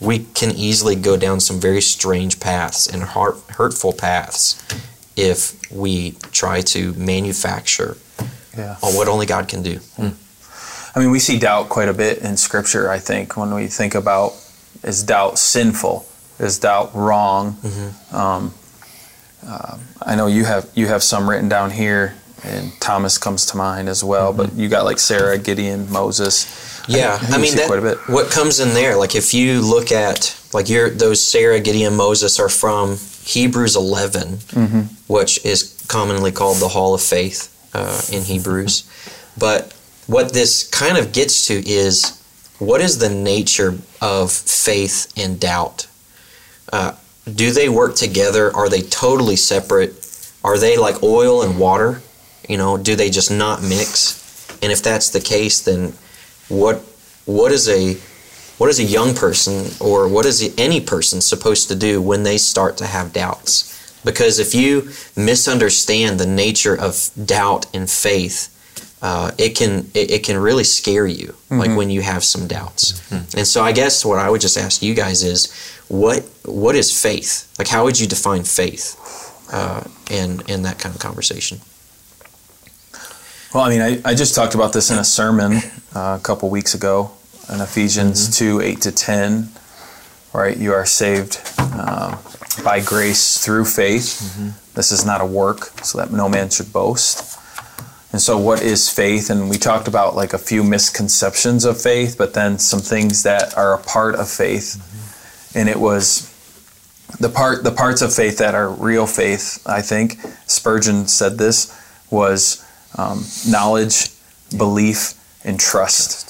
we 0.00 0.20
can 0.34 0.50
easily 0.52 0.94
go 0.94 1.16
down 1.16 1.40
some 1.40 1.60
very 1.60 1.80
strange 1.80 2.40
paths 2.40 2.86
and 2.86 3.02
hurtful 3.02 3.92
paths 3.92 4.62
if 5.16 5.58
we 5.72 6.12
try 6.32 6.60
to 6.60 6.92
manufacture 6.94 7.96
yeah. 8.56 8.76
on 8.82 8.94
what 8.94 9.08
only 9.08 9.26
god 9.26 9.48
can 9.48 9.62
do 9.62 9.80
I 10.94 11.00
mean, 11.00 11.12
we 11.12 11.20
see 11.20 11.38
doubt 11.38 11.68
quite 11.68 11.88
a 11.88 11.92
bit 11.92 12.18
in 12.18 12.36
Scripture. 12.36 12.90
I 12.90 12.98
think 12.98 13.36
when 13.36 13.54
we 13.54 13.68
think 13.68 13.94
about 13.94 14.32
is 14.82 15.04
doubt 15.04 15.38
sinful, 15.38 16.04
is 16.40 16.58
doubt 16.58 16.92
wrong. 16.92 17.56
Um, 18.12 18.54
uh, 19.46 19.78
I 20.02 20.16
know 20.16 20.26
you 20.26 20.44
have 20.44 20.68
you 20.74 20.88
have 20.88 21.04
some 21.04 21.30
written 21.30 21.48
down 21.48 21.70
here, 21.70 22.14
and 22.42 22.72
Thomas 22.80 23.16
comes 23.16 23.46
to 23.46 23.56
mind 23.56 23.88
as 23.88 24.02
well. 24.02 24.32
But 24.32 24.54
you 24.54 24.68
got 24.68 24.84
like 24.84 24.98
Sarah, 24.98 25.38
Gideon, 25.38 25.88
Moses. 25.92 26.77
Yeah 26.86 27.18
think 27.18 27.34
i, 27.34 27.38
mean 27.38 27.56
that, 27.56 27.66
quite 27.66 27.78
a 27.78 27.82
bit. 27.82 27.98
what 28.08 28.30
comes 28.30 28.60
in 28.60 28.74
there 28.74 28.96
like 28.96 29.14
if 29.14 29.34
you 29.34 29.60
look 29.60 29.90
at 29.90 30.38
like 30.52 30.68
your 30.68 30.90
those 30.90 31.22
sarah 31.22 31.60
gideon 31.60 31.96
moses 31.96 32.38
are 32.38 32.48
from 32.48 32.96
hebrews 33.24 33.76
11 33.76 34.28
Mm-hmm. 34.38 34.80
which 35.06 35.44
is 35.44 35.74
commonly 35.88 36.30
called 36.32 36.58
the 36.58 36.68
hall 36.68 36.94
of 36.94 37.02
faith 37.02 37.54
uh, 37.74 38.00
in 38.12 38.22
hebrews. 38.22 38.88
But 39.36 39.72
what 40.06 40.32
this 40.32 40.68
kind 40.68 40.96
of 40.96 41.12
gets 41.12 41.46
to 41.48 41.54
is 41.68 42.22
what 42.58 42.80
is 42.80 42.98
the 42.98 43.08
nature 43.10 43.78
of 44.00 44.30
faith 44.32 45.12
and 45.16 45.40
doubt? 45.40 45.86
Uh, 46.72 46.92
do 47.32 47.50
they 47.50 47.68
work 47.68 47.94
together? 47.94 48.54
Are 48.54 48.68
they 48.68 48.82
totally 48.82 49.36
separate? 49.36 49.94
Are 50.44 50.58
they 50.58 50.76
like 50.76 51.02
oil 51.02 51.42
and 51.42 51.58
water? 51.58 52.02
You 52.48 52.56
know 52.56 52.76
do 52.76 52.96
they 52.96 53.10
just 53.10 53.30
not 53.30 53.62
mix? 53.62 54.16
And 54.62 54.72
if 54.72 54.82
that's 54.82 55.10
the 55.10 55.20
case 55.20 55.60
then 55.60 55.92
what 56.48 56.76
what 57.26 57.52
is 57.52 57.68
a 57.68 57.94
what 58.58 58.70
is 58.70 58.80
a 58.80 58.84
young 58.84 59.14
person 59.14 59.66
or 59.80 60.08
what 60.08 60.26
is 60.26 60.54
any 60.58 60.80
person 60.80 61.20
supposed 61.20 61.68
to 61.68 61.76
do 61.76 62.02
when 62.02 62.22
they 62.24 62.38
start 62.38 62.76
to 62.78 62.86
have 62.86 63.12
doubts? 63.12 63.74
Because 64.04 64.38
if 64.38 64.54
you 64.54 64.90
misunderstand 65.16 66.18
the 66.18 66.26
nature 66.26 66.74
of 66.74 67.10
doubt 67.24 67.66
and 67.74 67.88
faith 67.88 68.54
uh, 69.00 69.30
it 69.38 69.50
can 69.50 69.88
it, 69.94 70.10
it 70.10 70.24
can 70.24 70.36
really 70.36 70.64
scare 70.64 71.06
you 71.06 71.34
like 71.50 71.76
when 71.76 71.88
you 71.88 72.02
have 72.02 72.24
some 72.24 72.48
doubts. 72.48 73.00
And 73.12 73.46
so 73.46 73.62
i 73.62 73.70
guess 73.72 74.04
what 74.04 74.18
i 74.18 74.28
would 74.28 74.40
just 74.40 74.58
ask 74.58 74.82
you 74.82 74.94
guys 74.94 75.22
is 75.22 75.52
what 75.88 76.24
what 76.44 76.74
is 76.74 76.90
faith? 77.00 77.54
Like 77.58 77.68
how 77.68 77.84
would 77.84 77.98
you 78.00 78.06
define 78.08 78.42
faith 78.42 78.96
uh, 79.52 79.84
and 80.10 80.42
and 80.50 80.64
that 80.64 80.78
kind 80.80 80.94
of 80.94 81.00
conversation 81.00 81.60
Well, 83.54 83.64
I 83.64 83.70
mean, 83.70 83.80
I, 83.80 84.10
I 84.10 84.14
just 84.14 84.34
talked 84.34 84.54
about 84.54 84.74
this 84.74 84.90
in 84.90 84.98
a 84.98 85.04
sermon 85.04 85.54
uh, 85.96 86.18
a 86.18 86.22
couple 86.22 86.50
weeks 86.50 86.74
ago 86.74 87.12
in 87.50 87.62
Ephesians 87.62 88.36
2 88.36 88.60
8 88.60 88.80
to 88.82 88.92
10. 88.92 89.48
Right? 90.34 90.54
You 90.54 90.74
are 90.74 90.84
saved 90.84 91.40
um, 91.58 92.18
by 92.62 92.82
grace 92.84 93.42
through 93.42 93.64
faith. 93.64 94.36
This 94.74 94.92
is 94.92 95.06
not 95.06 95.22
a 95.22 95.24
work, 95.24 95.60
so 95.82 95.96
that 95.96 96.12
no 96.12 96.28
man 96.28 96.50
should 96.50 96.74
boast. 96.74 97.40
And 98.12 98.20
so, 98.20 98.36
what 98.36 98.60
is 98.60 98.90
faith? 98.90 99.30
And 99.30 99.48
we 99.48 99.56
talked 99.56 99.88
about 99.88 100.14
like 100.14 100.34
a 100.34 100.38
few 100.38 100.62
misconceptions 100.62 101.64
of 101.64 101.80
faith, 101.80 102.16
but 102.18 102.34
then 102.34 102.58
some 102.58 102.80
things 102.80 103.22
that 103.22 103.56
are 103.56 103.72
a 103.72 103.82
part 103.82 104.14
of 104.14 104.28
faith. 104.28 104.76
And 105.56 105.70
it 105.70 105.80
was 105.80 106.34
the 107.18 107.30
part, 107.30 107.64
the 107.64 107.72
parts 107.72 108.02
of 108.02 108.12
faith 108.12 108.36
that 108.38 108.54
are 108.54 108.68
real 108.68 109.06
faith. 109.06 109.62
I 109.66 109.80
think 109.80 110.20
Spurgeon 110.46 111.08
said 111.08 111.38
this 111.38 111.74
was 112.10 112.62
um, 112.96 113.24
knowledge, 113.46 114.10
belief, 114.56 115.14
and 115.44 115.58
trust. 115.58 116.28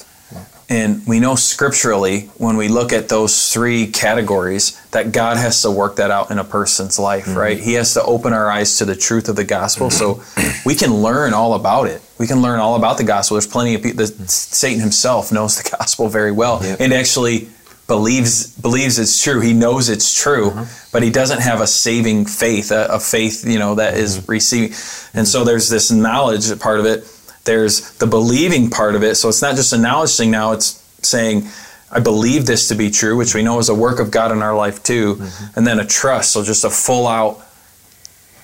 And 0.71 1.05
we 1.07 1.19
know 1.19 1.33
scripturally 1.33 2.29
when 2.37 2.55
we 2.55 2.67
look 2.67 2.93
at 2.93 3.09
those 3.09 3.51
three 3.51 3.87
categories 3.87 4.79
that 4.91 5.11
God 5.11 5.37
has 5.37 5.63
to 5.63 5.71
work 5.71 5.95
that 5.95 6.11
out 6.11 6.29
in 6.29 6.37
a 6.37 6.43
person's 6.43 6.99
life, 6.99 7.25
mm-hmm. 7.25 7.37
right? 7.37 7.59
He 7.59 7.73
has 7.73 7.95
to 7.95 8.03
open 8.03 8.33
our 8.33 8.51
eyes 8.51 8.77
to 8.77 8.85
the 8.85 8.95
truth 8.95 9.29
of 9.29 9.35
the 9.35 9.43
gospel 9.43 9.89
so 9.89 10.15
mm-hmm. 10.15 10.69
we 10.69 10.75
can 10.75 10.93
learn 10.93 11.33
all 11.33 11.55
about 11.55 11.87
it. 11.87 12.03
We 12.19 12.27
can 12.27 12.43
learn 12.43 12.59
all 12.59 12.75
about 12.75 12.99
the 12.99 13.03
gospel. 13.03 13.35
There's 13.35 13.47
plenty 13.47 13.73
of 13.73 13.81
people, 13.81 14.05
mm-hmm. 14.05 14.25
Satan 14.25 14.79
himself 14.79 15.31
knows 15.31 15.59
the 15.59 15.75
gospel 15.79 16.07
very 16.07 16.31
well 16.31 16.59
Yep. 16.61 16.81
and 16.81 16.93
actually 16.93 17.49
believes 17.89 18.55
believes 18.55 18.99
it's 18.99 19.21
true. 19.21 19.41
He 19.41 19.51
knows 19.51 19.89
it's 19.89 20.13
true, 20.13 20.51
uh-huh. 20.51 20.65
but 20.93 21.03
he 21.03 21.09
doesn't 21.09 21.41
have 21.41 21.59
a 21.59 21.67
saving 21.67 22.25
faith, 22.25 22.71
a, 22.71 22.85
a 22.85 22.99
faith, 22.99 23.45
you 23.45 23.59
know, 23.59 23.75
that 23.75 23.95
is 23.95 24.19
mm-hmm. 24.19 24.31
receiving. 24.31 24.69
And 25.13 25.27
so 25.27 25.43
there's 25.43 25.67
this 25.67 25.91
knowledge 25.91 26.57
part 26.59 26.79
of 26.79 26.85
it. 26.85 27.11
There's 27.43 27.97
the 27.97 28.07
believing 28.07 28.69
part 28.69 28.95
of 28.95 29.03
it. 29.03 29.15
So 29.15 29.27
it's 29.27 29.41
not 29.41 29.55
just 29.55 29.73
a 29.73 29.77
knowledge 29.77 30.15
thing 30.15 30.31
now, 30.31 30.53
it's 30.53 30.81
saying, 31.01 31.47
I 31.91 31.99
believe 31.99 32.45
this 32.45 32.67
to 32.67 32.75
be 32.75 32.91
true, 32.91 33.17
which 33.17 33.33
we 33.33 33.41
know 33.41 33.57
is 33.57 33.69
a 33.69 33.75
work 33.75 33.99
of 33.99 34.11
God 34.11 34.31
in 34.31 34.43
our 34.43 34.55
life 34.55 34.83
too. 34.83 35.15
Mm-hmm. 35.15 35.57
And 35.57 35.67
then 35.67 35.79
a 35.79 35.85
trust, 35.85 36.31
so 36.31 36.43
just 36.43 36.63
a 36.63 36.69
full 36.69 37.07
out, 37.07 37.43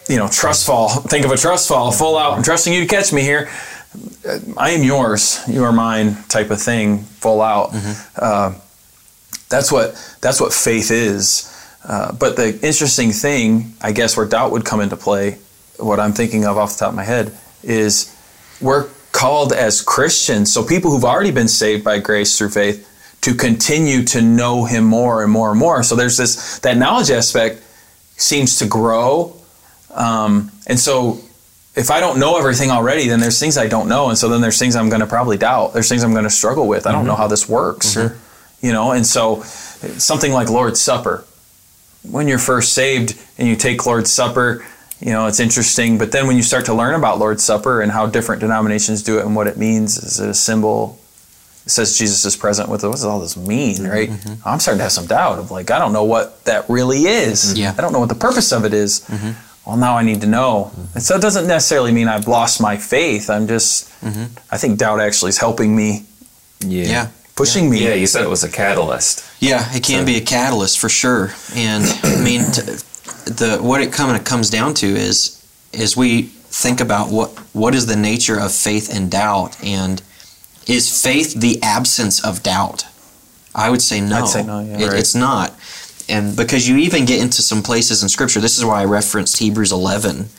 you 0.10 0.18
know, 0.18 0.28
trust 0.28 0.66
fall. 0.66 0.90
Think 1.12 1.24
of 1.24 1.32
a 1.32 1.38
trust 1.38 1.68
fall, 1.68 1.92
full 1.92 2.18
out, 2.18 2.34
I'm 2.34 2.44
trusting 2.44 2.74
you 2.74 2.82
to 2.82 2.88
catch 2.88 3.14
me 3.14 3.22
here. 3.22 3.48
I 4.58 4.72
am 4.72 4.84
yours, 4.84 5.40
you 5.48 5.64
are 5.64 5.72
mine 5.72 6.18
type 6.30 6.50
of 6.50 6.60
thing, 6.60 7.04
full 7.04 7.42
out. 7.42 7.72
Mm-hmm. 7.72 8.20
Uh, 8.20 8.60
that's 9.56 9.72
what 9.72 10.18
that's 10.22 10.42
what 10.42 10.54
faith 10.54 10.92
is. 10.92 11.52
Uh, 11.84 12.12
but 12.12 12.36
the 12.36 12.60
interesting 12.66 13.12
thing, 13.12 13.74
I 13.82 13.92
guess, 13.92 14.18
where 14.18 14.26
doubt 14.26 14.52
would 14.52 14.66
come 14.66 14.82
into 14.82 14.98
play, 14.98 15.38
what 15.78 16.00
I'm 16.00 16.14
thinking 16.14 16.46
of 16.46 16.58
off 16.58 16.74
the 16.74 16.80
top 16.80 16.90
of 16.90 16.96
my 16.96 17.04
head, 17.04 17.32
is 17.64 18.14
we're 18.60 18.90
called 19.12 19.54
as 19.54 19.82
Christians, 19.82 20.52
so 20.54 20.66
people 20.66 20.92
who've 20.92 21.06
already 21.06 21.32
been 21.32 21.48
saved 21.48 21.84
by 21.84 22.00
grace 22.00 22.38
through 22.38 22.50
faith, 22.50 22.92
to 23.22 23.34
continue 23.34 24.04
to 24.04 24.22
know 24.22 24.66
Him 24.66 24.84
more 24.84 25.24
and 25.24 25.32
more 25.32 25.52
and 25.52 25.60
more. 25.60 25.84
So 25.84 25.96
there's 25.96 26.18
this 26.18 26.60
that 26.60 26.78
knowledge 26.78 27.12
aspect 27.12 27.62
seems 28.18 28.60
to 28.60 28.66
grow, 28.66 29.36
um, 29.94 30.52
and 30.68 30.80
so 30.80 31.22
if 31.76 31.92
I 31.92 32.00
don't 32.00 32.20
know 32.20 32.38
everything 32.38 32.72
already, 32.72 33.08
then 33.08 33.20
there's 33.20 33.40
things 33.40 33.58
I 33.58 33.68
don't 33.68 33.88
know, 33.88 34.10
and 34.10 34.18
so 34.18 34.28
then 34.28 34.42
there's 34.42 34.60
things 34.60 34.76
I'm 34.76 34.90
going 34.90 35.02
to 35.02 35.08
probably 35.08 35.38
doubt. 35.38 35.74
There's 35.74 35.88
things 35.88 36.04
I'm 36.04 36.14
going 36.14 36.24
to 36.24 36.30
struggle 36.30 36.68
with. 36.68 36.88
I 36.88 36.92
don't 36.92 37.06
know 37.06 37.16
how 37.16 37.28
this 37.28 37.48
works, 37.48 37.96
you 38.62 38.72
know. 38.72 38.92
And 38.92 39.06
so 39.06 39.42
something 39.44 40.32
like 40.32 40.50
Lord's 40.50 40.82
Supper, 40.82 41.26
when 42.10 42.28
you're 42.28 42.40
first 42.40 42.74
saved 42.74 43.20
and 43.38 43.48
you 43.48 43.56
take 43.56 43.86
Lord's 43.86 44.12
Supper, 44.12 44.66
you 45.00 45.12
know 45.12 45.28
it's 45.28 45.40
interesting. 45.40 45.98
But 45.98 46.12
then 46.12 46.28
when 46.28 46.36
you 46.38 46.44
start 46.44 46.66
to 46.66 46.74
learn 46.74 46.96
about 46.96 47.20
Lord's 47.20 47.44
Supper 47.44 47.82
and 47.82 47.92
how 47.92 48.06
different 48.08 48.42
denominations 48.42 49.04
do 49.04 49.20
it 49.20 49.26
and 49.26 49.36
what 49.36 49.48
it 49.48 49.58
means, 49.58 49.98
is 49.98 50.20
it 50.20 50.30
a 50.30 50.34
symbol? 50.34 51.00
It 51.66 51.72
says 51.72 51.98
Jesus 51.98 52.26
is 52.26 52.36
present 52.36 52.70
with 52.70 52.84
it. 52.84 52.88
What 52.88 52.98
does 52.98 53.06
all 53.06 53.20
this 53.20 53.36
mean, 53.36 53.78
mm-hmm. 53.78 53.92
right? 53.92 54.10
Mm-hmm. 54.10 54.48
I'm 54.48 54.60
starting 54.60 54.78
to 54.80 54.84
have 54.84 54.92
some 54.92 55.08
doubt 55.08 55.40
of 55.40 55.52
like 55.52 55.72
I 55.72 55.80
don't 55.80 55.94
know 55.94 56.04
what 56.04 56.46
that 56.46 56.70
really 56.70 57.06
is. 57.06 57.46
Mm-hmm. 57.46 57.58
Yeah. 57.58 57.76
I 57.78 57.82
don't 57.82 57.92
know 57.92 58.00
what 58.00 58.10
the 58.10 58.16
purpose 58.16 58.52
of 58.52 58.66
it 58.66 58.74
is. 58.74 59.04
Well, 59.66 59.78
now 59.78 59.98
I 59.98 60.04
need 60.04 60.22
to 60.22 60.28
know. 60.28 60.72
And 60.94 61.02
so 61.02 61.16
it 61.16 61.22
doesn't 61.22 61.48
necessarily 61.48 61.92
mean 61.92 62.08
I've 62.08 62.28
lost 62.28 62.62
my 62.62 62.78
faith. 62.78 63.32
I'm 63.32 63.48
just, 63.48 63.92
I 64.52 64.58
think 64.58 64.78
doubt 64.78 65.00
actually 65.00 65.30
is 65.30 65.40
helping 65.40 65.76
me, 65.76 66.06
Yeah. 66.62 66.84
Yeah. 66.86 67.08
Pushing 67.36 67.70
me. 67.70 67.84
Yeah, 67.84 67.94
you 67.94 68.08
said 68.08 68.24
it 68.24 68.30
was 68.30 68.44
a 68.44 68.50
catalyst. 68.52 69.24
Yeah, 69.42 69.66
it 69.76 69.84
can 69.84 70.06
be 70.06 70.16
a 70.18 70.22
catalyst 70.22 70.80
for 70.80 70.90
sure. 70.90 71.32
And 71.56 71.84
I 72.04 72.22
mean, 72.24 72.42
t- 72.52 72.62
the 73.26 73.60
what 73.62 73.82
it 73.82 73.92
kind 73.94 74.16
of 74.18 74.24
comes 74.24 74.50
down 74.50 74.74
to 74.76 74.88
is 74.88 75.42
is 75.74 75.98
we 75.98 76.24
think 76.24 76.80
about 76.82 77.10
what 77.12 77.30
what 77.54 77.76
is 77.76 77.86
the 77.86 77.96
nature 77.96 78.40
of 78.40 78.52
faith 78.52 78.94
and 78.96 79.12
doubt, 79.12 79.62
and 79.64 80.02
is 80.68 81.02
faith 81.04 81.40
the 81.40 81.62
absence 81.62 82.24
of 82.24 82.42
doubt? 82.44 82.86
I 83.54 83.70
would 83.70 83.82
say 83.82 84.02
no. 84.02 84.18
I'd 84.24 84.28
say 84.28 84.44
no, 84.44 84.60
yeah. 84.62 84.80
It- 84.80 84.88
Right. 84.90 85.00
It's 85.00 85.16
not. 85.16 85.54
And 86.08 86.36
because 86.36 86.68
you 86.70 86.78
even 86.78 87.06
get 87.06 87.20
into 87.20 87.42
some 87.42 87.64
places 87.64 88.04
in 88.04 88.10
Scripture, 88.10 88.40
this 88.40 88.58
is 88.60 88.64
why 88.66 88.82
I 88.82 88.86
referenced 88.86 89.38
Hebrews 89.38 89.72
11 89.72 90.30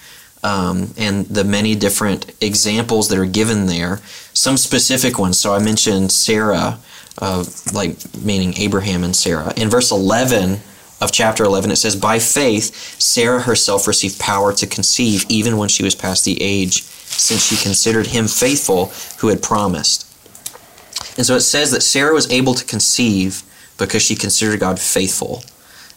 um, 0.46 0.94
and 0.96 1.26
the 1.26 1.42
many 1.42 1.74
different 1.74 2.32
examples 2.40 3.08
that 3.08 3.18
are 3.18 3.26
given 3.26 3.66
there. 3.66 3.98
Some 4.32 4.56
specific 4.56 5.18
ones. 5.18 5.40
So 5.40 5.52
I 5.52 5.58
mentioned 5.58 6.12
Sarah, 6.12 6.78
uh, 7.18 7.44
like 7.72 7.96
meaning 8.22 8.54
Abraham 8.56 9.02
and 9.02 9.16
Sarah. 9.16 9.52
In 9.56 9.68
verse 9.68 9.90
11 9.90 10.60
of 11.00 11.10
chapter 11.10 11.42
11, 11.42 11.72
it 11.72 11.76
says, 11.76 11.96
By 11.96 12.20
faith, 12.20 12.72
Sarah 13.00 13.40
herself 13.40 13.88
received 13.88 14.20
power 14.20 14.52
to 14.52 14.68
conceive 14.68 15.24
even 15.28 15.56
when 15.56 15.68
she 15.68 15.82
was 15.82 15.96
past 15.96 16.24
the 16.24 16.40
age, 16.40 16.82
since 16.82 17.44
she 17.44 17.56
considered 17.56 18.06
him 18.06 18.28
faithful 18.28 18.92
who 19.18 19.28
had 19.28 19.42
promised. 19.42 20.04
And 21.16 21.26
so 21.26 21.34
it 21.34 21.40
says 21.40 21.72
that 21.72 21.82
Sarah 21.82 22.14
was 22.14 22.30
able 22.30 22.54
to 22.54 22.64
conceive 22.64 23.42
because 23.78 24.02
she 24.02 24.14
considered 24.14 24.60
God 24.60 24.78
faithful. 24.78 25.42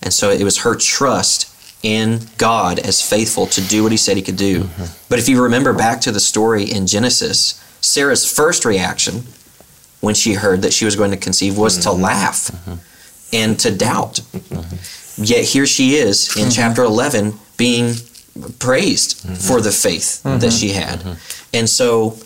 And 0.01 0.12
so 0.12 0.31
it 0.31 0.43
was 0.43 0.59
her 0.59 0.73
trust 0.73 1.48
in 1.81 2.21
God 2.37 2.79
as 2.79 3.01
faithful 3.01 3.45
to 3.47 3.61
do 3.61 3.83
what 3.83 3.91
he 3.91 3.97
said 3.97 4.17
he 4.17 4.23
could 4.23 4.35
do. 4.35 4.63
Mm-hmm. 4.63 5.05
But 5.09 5.19
if 5.19 5.29
you 5.29 5.41
remember 5.41 5.73
back 5.73 6.01
to 6.01 6.11
the 6.11 6.19
story 6.19 6.63
in 6.63 6.87
Genesis, 6.87 7.63
Sarah's 7.81 8.29
first 8.29 8.65
reaction 8.65 9.23
when 10.01 10.15
she 10.15 10.33
heard 10.33 10.61
that 10.61 10.73
she 10.73 10.85
was 10.85 10.95
going 10.95 11.11
to 11.11 11.17
conceive 11.17 11.57
was 11.57 11.77
to 11.79 11.89
mm-hmm. 11.89 12.01
laugh 12.01 12.47
mm-hmm. 12.47 13.35
and 13.35 13.59
to 13.59 13.75
doubt. 13.75 14.19
Yet 15.17 15.43
here 15.43 15.65
she 15.65 15.95
is 15.95 16.35
in 16.37 16.49
chapter 16.49 16.83
11 16.83 17.33
being 17.57 17.95
praised 18.59 19.19
for 19.37 19.59
the 19.59 19.71
faith 19.71 20.23
that 20.23 20.51
she 20.51 20.69
had. 20.69 21.03
And 21.53 21.69
so 21.69 22.17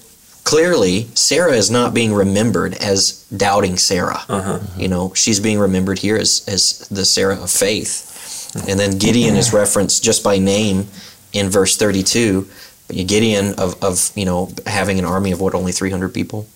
clearly 0.44 1.08
Sarah 1.16 1.54
is 1.54 1.72
not 1.72 1.94
being 1.94 2.14
remembered 2.14 2.76
as 2.76 3.26
doubting 3.36 3.78
Sarah. 3.78 4.22
Uh-huh. 4.30 4.60
You 4.78 4.88
know, 4.88 5.14
she's 5.14 5.40
being 5.40 5.60
remembered 5.60 6.00
here 6.00 6.18
as, 6.18 6.46
as 6.48 6.88
the 6.90 7.06
Sarah 7.06 7.42
of 7.42 7.50
faith. 7.50 8.10
And 8.56 8.80
then 8.80 8.98
Gideon 8.98 9.36
is 9.36 9.52
referenced 9.52 10.04
just 10.04 10.24
by 10.24 10.38
name 10.38 10.88
in 11.34 11.50
verse 11.50 11.76
32. 11.78 12.48
Gideon 12.90 13.54
of, 13.58 13.82
of 13.84 14.12
you 14.16 14.26
know 14.26 14.52
having 14.68 15.00
an 15.00 15.06
army 15.06 15.32
of 15.32 15.42
what 15.42 15.56
only 15.56 15.72
300 15.72 16.14
people 16.14 16.48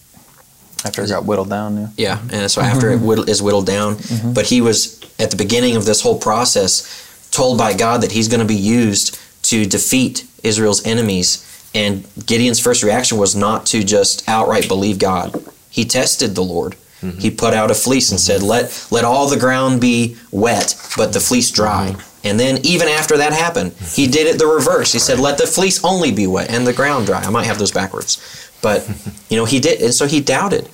After 0.86 1.02
it 1.02 1.10
got 1.10 1.26
whittled 1.26 1.50
down, 1.50 1.78
yeah. 1.78 1.90
yeah, 1.98 2.20
and 2.32 2.52
so 2.52 2.62
after 2.62 2.92
it 2.92 2.98
mm-hmm. 2.98 3.06
whittle, 3.06 3.30
is 3.30 3.42
whittled 3.42 3.66
down, 3.66 3.96
mm-hmm. 3.96 4.34
but 4.34 4.46
he 4.46 4.62
was 4.62 5.02
at 5.18 5.32
the 5.32 5.38
beginning 5.38 5.76
of 5.76 5.86
this 5.86 6.02
whole 6.02 6.20
process 6.20 7.30
told 7.32 7.58
by 7.58 7.74
God 7.74 8.02
that 8.02 8.12
he's 8.12 8.28
going 8.28 8.40
to 8.40 8.46
be 8.46 8.56
used 8.56 9.20
to 9.44 9.66
defeat 9.66 10.28
Israel's 10.44 10.86
enemies. 10.86 11.44
And 11.74 12.08
Gideon's 12.26 12.60
first 12.60 12.84
reaction 12.84 13.18
was 13.18 13.36
not 13.36 13.66
to 13.68 13.84
just 13.84 14.28
outright 14.28 14.68
believe 14.68 15.00
God. 15.00 15.44
He 15.70 15.86
tested 15.86 16.36
the 16.36 16.44
Lord. 16.44 16.76
Mm-hmm. 17.02 17.20
He 17.20 17.32
put 17.32 17.54
out 17.54 17.72
a 17.72 17.76
fleece 17.76 18.12
and 18.12 18.20
said, 18.20 18.42
mm-hmm. 18.42 18.50
"Let 18.50 18.88
let 18.92 19.06
all 19.06 19.28
the 19.30 19.38
ground 19.38 19.82
be 19.82 20.18
wet, 20.32 20.76
but 20.98 21.14
the 21.14 21.20
fleece 21.20 21.52
dry." 21.52 21.92
Mm-hmm. 21.92 22.28
And 22.28 22.40
then 22.40 22.60
even 22.64 22.88
after 22.88 23.18
that 23.18 23.32
happened, 23.32 23.74
he 23.74 24.08
did 24.08 24.28
it 24.28 24.40
the 24.40 24.48
reverse. 24.48 24.92
He 24.92 25.00
said, 25.00 25.20
"Let 25.20 25.38
the 25.38 25.48
fleece 25.48 25.84
only 25.84 26.12
be 26.12 26.28
wet 26.28 26.50
and 26.50 26.66
the 26.66 26.74
ground 26.74 27.06
dry." 27.06 27.22
I 27.22 27.30
might 27.30 27.46
have 27.46 27.60
those 27.60 27.72
backwards, 27.72 28.52
but 28.62 28.90
you 29.30 29.38
know 29.38 29.46
he 29.46 29.60
did, 29.60 29.82
and 29.82 29.94
so 29.94 30.08
he 30.08 30.22
doubted. 30.22 30.70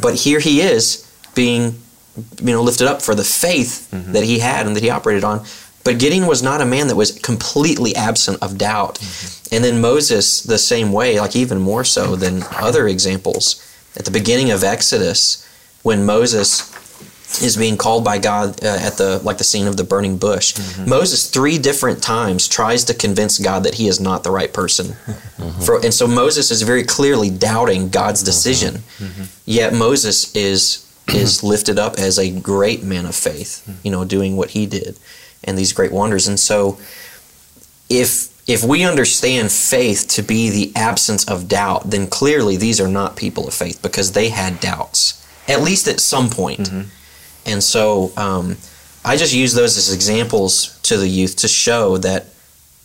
But 0.00 0.14
here 0.14 0.40
he 0.40 0.62
is 0.62 1.06
being, 1.34 1.80
you 2.40 2.52
know, 2.52 2.62
lifted 2.62 2.88
up 2.88 3.02
for 3.02 3.14
the 3.14 3.22
faith 3.22 3.88
that 3.90 4.24
he 4.24 4.40
had 4.40 4.66
and 4.66 4.74
that 4.74 4.82
he 4.82 4.90
operated 4.90 5.22
on. 5.22 5.44
But 5.84 6.00
Gideon 6.00 6.26
was 6.26 6.42
not 6.42 6.60
a 6.60 6.66
man 6.66 6.88
that 6.88 6.96
was 6.96 7.12
completely 7.12 7.94
absent 7.94 8.42
of 8.42 8.58
doubt. 8.58 8.98
And 9.52 9.62
then 9.62 9.80
Moses, 9.80 10.42
the 10.42 10.58
same 10.58 10.90
way, 10.90 11.20
like 11.20 11.36
even 11.36 11.60
more 11.60 11.84
so 11.84 12.16
than 12.16 12.42
other 12.50 12.88
examples. 12.88 13.62
At 13.96 14.04
the 14.04 14.10
beginning 14.10 14.50
of 14.50 14.64
Exodus, 14.64 15.45
when 15.86 16.04
Moses 16.04 16.72
is 17.40 17.56
being 17.56 17.76
called 17.76 18.04
by 18.04 18.18
God 18.18 18.64
uh, 18.64 18.78
at 18.80 18.94
the 18.94 19.20
like 19.22 19.38
the 19.38 19.44
scene 19.44 19.68
of 19.68 19.76
the 19.76 19.84
burning 19.84 20.18
bush. 20.18 20.54
Mm-hmm. 20.54 20.90
Moses 20.90 21.30
three 21.30 21.58
different 21.58 22.02
times 22.02 22.48
tries 22.48 22.82
to 22.86 22.94
convince 22.94 23.38
God 23.38 23.62
that 23.62 23.74
he 23.74 23.86
is 23.86 24.00
not 24.00 24.24
the 24.24 24.32
right 24.32 24.52
person. 24.52 24.96
Mm-hmm. 25.36 25.64
For, 25.64 25.84
and 25.84 25.92
so 25.92 26.06
Moses 26.06 26.50
is 26.50 26.62
very 26.62 26.82
clearly 26.82 27.28
doubting 27.28 27.90
God's 27.90 28.20
mm-hmm. 28.20 28.32
decision. 28.32 28.82
Yet 29.44 29.74
Moses 29.74 30.34
is 30.34 30.90
is 31.08 31.44
lifted 31.44 31.78
up 31.78 31.98
as 31.98 32.18
a 32.18 32.30
great 32.40 32.82
man 32.82 33.04
of 33.04 33.14
faith, 33.14 33.52
you 33.84 33.90
know, 33.90 34.06
doing 34.06 34.38
what 34.38 34.50
he 34.50 34.64
did 34.64 34.98
and 35.44 35.58
these 35.58 35.74
great 35.74 35.92
wonders. 35.92 36.26
And 36.26 36.40
so 36.40 36.78
if 37.90 38.32
if 38.46 38.62
we 38.62 38.84
understand 38.84 39.50
faith 39.50 40.06
to 40.08 40.22
be 40.22 40.50
the 40.50 40.72
absence 40.74 41.28
of 41.28 41.48
doubt, 41.48 41.90
then 41.90 42.06
clearly 42.06 42.56
these 42.56 42.80
are 42.80 42.88
not 42.88 43.16
people 43.16 43.46
of 43.46 43.54
faith 43.54 43.82
because 43.82 44.12
they 44.12 44.28
had 44.28 44.60
doubts, 44.60 45.15
at 45.48 45.62
least 45.62 45.88
at 45.88 46.00
some 46.00 46.28
point. 46.30 46.68
And 47.46 47.62
so 47.62 48.12
um, 48.16 48.56
I 49.04 49.16
just 49.16 49.34
use 49.34 49.54
those 49.54 49.76
as 49.76 49.92
examples 49.92 50.78
to 50.82 50.96
the 50.96 51.08
youth 51.08 51.36
to 51.36 51.48
show 51.48 51.96
that 51.98 52.26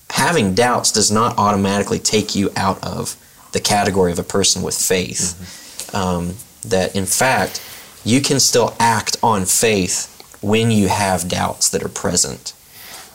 having 0.09 0.53
doubts 0.53 0.91
does 0.91 1.11
not 1.11 1.37
automatically 1.37 1.99
take 1.99 2.35
you 2.35 2.51
out 2.55 2.83
of 2.83 3.15
the 3.53 3.59
category 3.59 4.11
of 4.11 4.19
a 4.19 4.23
person 4.23 4.61
with 4.61 4.75
faith. 4.77 5.93
Um, 5.95 6.35
that 6.65 6.95
in 6.95 7.05
fact, 7.05 7.61
you 8.03 8.21
can 8.21 8.39
still 8.39 8.75
act 8.79 9.17
on 9.23 9.45
faith 9.45 10.07
when 10.41 10.71
you 10.71 10.87
have 10.87 11.27
doubts 11.27 11.69
that 11.69 11.83
are 11.83 11.89
present. 11.89 12.53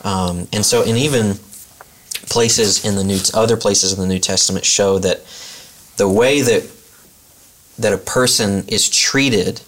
Um, 0.03 0.47
and 0.53 0.65
so, 0.65 0.83
and 0.83 0.97
even 0.97 1.35
places 2.29 2.85
in 2.85 2.95
the 2.95 3.03
new, 3.03 3.19
other 3.33 3.57
places 3.57 3.93
in 3.93 3.99
the 3.99 4.07
New 4.07 4.19
Testament 4.19 4.65
show 4.65 4.99
that 4.99 5.25
the 5.97 6.07
way 6.07 6.41
that 6.41 6.69
that 7.77 7.93
a 7.93 7.97
person 7.97 8.65
is 8.67 8.89
treated 8.89 9.61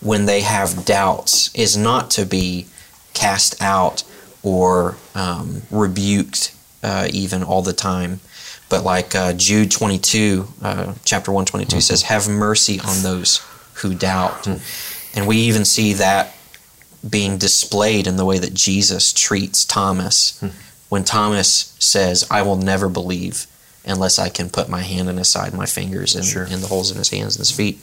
when 0.00 0.26
they 0.26 0.42
have 0.42 0.84
doubts 0.84 1.54
is 1.54 1.76
not 1.76 2.10
to 2.12 2.24
be 2.26 2.66
cast 3.14 3.60
out 3.62 4.04
or 4.42 4.96
um, 5.14 5.62
rebuked 5.70 6.54
uh, 6.82 7.08
even 7.12 7.42
all 7.42 7.62
the 7.62 7.72
time. 7.72 8.20
But 8.68 8.84
like 8.84 9.14
uh, 9.14 9.32
Jude 9.32 9.70
22, 9.70 10.46
uh, 10.62 10.94
chapter 11.04 11.32
122 11.32 11.80
says, 11.80 12.02
Have 12.02 12.28
mercy 12.28 12.80
on 12.80 13.02
those 13.02 13.44
who 13.74 13.94
doubt. 13.94 14.46
And 15.14 15.26
we 15.26 15.38
even 15.38 15.64
see 15.64 15.94
that 15.94 16.34
being 17.08 17.38
displayed 17.38 18.06
in 18.06 18.16
the 18.16 18.24
way 18.24 18.38
that 18.38 18.54
Jesus 18.54 19.12
treats 19.12 19.64
Thomas. 19.64 20.42
When 20.88 21.04
Thomas 21.04 21.74
says, 21.78 22.26
I 22.30 22.42
will 22.42 22.56
never 22.56 22.88
believe 22.88 23.46
unless 23.86 24.18
I 24.18 24.28
can 24.28 24.50
put 24.50 24.68
my 24.68 24.80
hand 24.82 25.08
in 25.08 25.16
his 25.16 25.28
side, 25.28 25.54
my 25.54 25.66
fingers, 25.66 26.14
in, 26.16 26.22
Sure. 26.22 26.44
and 26.44 26.62
the 26.62 26.66
holes 26.66 26.90
in 26.90 26.98
his 26.98 27.08
hands 27.10 27.36
and 27.36 27.40
his 27.40 27.50
feet. 27.50 27.80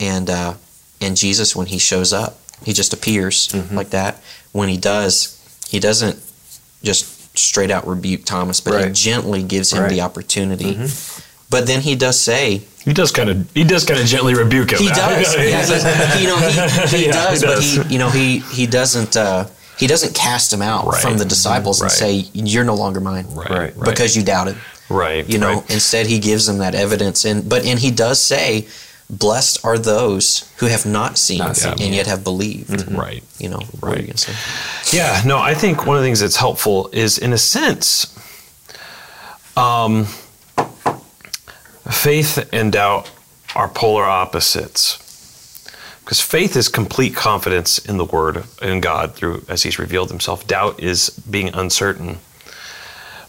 And, 0.00 0.30
uh, 0.30 0.54
and 1.00 1.16
Jesus, 1.16 1.54
when 1.56 1.66
he 1.66 1.78
shows 1.78 2.12
up, 2.12 2.38
he 2.64 2.72
just 2.72 2.92
appears 2.92 3.52
like 3.72 3.90
that. 3.90 4.22
When 4.52 4.68
he 4.68 4.76
does, 4.76 5.38
he 5.68 5.80
doesn't 5.80 6.18
just 6.84 7.36
straight 7.36 7.70
out 7.70 7.86
rebuke 7.88 8.24
Thomas, 8.24 8.60
but 8.60 8.84
he 8.86 8.92
gently 8.92 9.42
gives 9.42 9.72
him 9.72 9.80
Right. 9.82 9.90
the 9.90 10.00
opportunity. 10.02 10.78
But 11.50 11.66
then 11.66 11.80
he 11.82 11.96
does 11.96 12.20
say, 12.20 12.62
He 12.84 12.92
does 12.92 13.10
kind 13.12 13.28
of 13.30 13.46
he 13.54 13.64
does 13.64 13.84
kind 13.84 14.00
of 14.00 14.06
gently 14.06 14.34
rebuke 14.34 14.72
him. 14.72 14.78
he 14.78 14.88
does. 15.02 15.34
yeah, 15.36 16.16
he, 16.16 16.22
you 16.22 16.28
know, 16.28 16.36
he, 16.38 16.96
he 16.96 17.06
Yeah, 17.06 17.12
does, 17.12 17.40
he 17.40 17.46
but 17.46 17.62
he, 17.62 17.92
you 17.94 17.98
know, 17.98 18.10
he 18.10 18.38
he 18.38 18.66
doesn't 18.66 19.16
uh, 19.16 19.46
he 19.78 19.86
doesn't 19.86 20.14
cast 20.14 20.52
him 20.52 20.62
out 20.62 20.86
Right. 20.86 21.02
from 21.02 21.18
the 21.18 21.24
disciples 21.24 21.80
and 21.80 21.90
say, 21.90 22.26
"You're 22.32 22.64
no 22.64 22.74
longer 22.74 23.00
mine," 23.00 23.26
right, 23.30 23.50
Right. 23.50 23.76
right, 23.76 23.84
because 23.90 24.16
you 24.16 24.22
doubted. 24.22 24.56
Right, 24.92 25.28
You 25.28 25.38
know, 25.38 25.54
right. 25.60 25.70
instead 25.70 26.06
he 26.06 26.18
gives 26.18 26.46
them 26.46 26.58
that 26.58 26.74
evidence, 26.74 27.24
and 27.24 27.48
but 27.48 27.64
and 27.64 27.78
he 27.78 27.90
does 27.90 28.20
say, 28.20 28.66
"Blessed 29.10 29.64
are 29.64 29.78
those 29.78 30.50
who 30.58 30.66
have 30.66 30.84
not 30.86 31.18
seen, 31.18 31.38
Not 31.38 31.56
seen, 31.56 31.72
and 31.80 31.94
yet 31.94 32.06
have 32.06 32.22
believed." 32.24 32.90
right. 32.92 33.22
You 33.38 33.48
know, 33.50 33.60
Right. 33.80 34.06
you? 34.06 34.34
Yeah, 34.98 35.22
no, 35.26 35.38
I 35.38 35.54
think 35.54 35.86
one 35.86 35.96
of 35.96 36.02
the 36.02 36.06
things 36.06 36.20
that's 36.20 36.36
helpful 36.36 36.88
is, 36.92 37.18
in 37.18 37.32
a 37.32 37.38
sense, 37.38 38.06
um, 39.56 40.06
faith 41.90 42.48
and 42.52 42.72
doubt 42.72 43.10
are 43.54 43.68
polar 43.68 44.04
opposites. 44.04 44.98
Because 46.00 46.20
faith 46.20 46.56
is 46.56 46.68
complete 46.68 47.14
confidence 47.14 47.78
in 47.78 47.96
the 47.96 48.04
Word, 48.04 48.44
in 48.60 48.80
God, 48.80 49.14
through 49.14 49.44
as 49.48 49.62
He's 49.62 49.78
revealed 49.78 50.10
Himself. 50.10 50.46
Doubt 50.46 50.80
is 50.80 51.10
being 51.10 51.50
uncertain. 51.54 52.18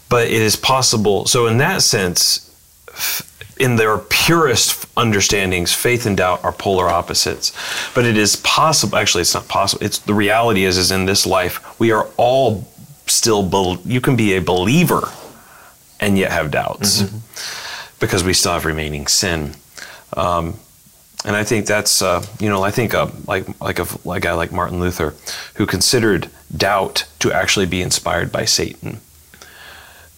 But 0.08 0.28
it 0.28 0.42
is 0.42 0.56
possible. 0.56 1.26
So, 1.26 1.46
in 1.46 1.58
that 1.58 1.82
sense, 1.82 2.50
in 3.58 3.76
their 3.76 3.98
purest 3.98 4.86
understandings, 4.96 5.72
faith 5.72 6.06
and 6.06 6.16
doubt 6.16 6.44
are 6.44 6.52
polar 6.52 6.88
opposites. 6.88 7.52
But 7.94 8.04
it 8.04 8.16
is 8.16 8.36
possible. 8.36 8.96
Actually, 8.96 9.22
it's 9.22 9.34
not 9.34 9.48
possible. 9.48 9.84
It's 9.84 9.98
the 9.98 10.14
reality 10.14 10.64
is, 10.64 10.76
is 10.76 10.90
in 10.90 11.06
this 11.06 11.26
life 11.26 11.78
we 11.78 11.92
are 11.92 12.08
all 12.16 12.66
still. 13.06 13.42
Bel- 13.42 13.80
you 13.84 14.00
can 14.00 14.16
be 14.16 14.34
a 14.34 14.40
believer 14.40 15.08
and 16.00 16.18
yet 16.18 16.32
have 16.32 16.50
doubts 16.50 17.02
because 18.00 18.24
we 18.24 18.32
still 18.32 18.52
have 18.52 18.64
remaining 18.64 19.06
sin. 19.06 19.54
Um, 20.16 20.54
and 21.24 21.34
I 21.34 21.44
think 21.44 21.66
that's 21.66 22.02
uh, 22.02 22.24
you 22.38 22.48
know 22.48 22.62
I 22.62 22.70
think 22.70 22.92
uh, 22.92 23.08
like 23.26 23.46
like 23.60 23.78
a 23.78 23.86
like 24.04 24.24
a 24.24 24.28
guy 24.28 24.34
like 24.34 24.52
Martin 24.52 24.80
Luther, 24.80 25.14
who 25.54 25.66
considered 25.66 26.28
doubt 26.54 27.06
to 27.20 27.32
actually 27.32 27.66
be 27.66 27.80
inspired 27.80 28.30
by 28.30 28.44
Satan 28.44 29.00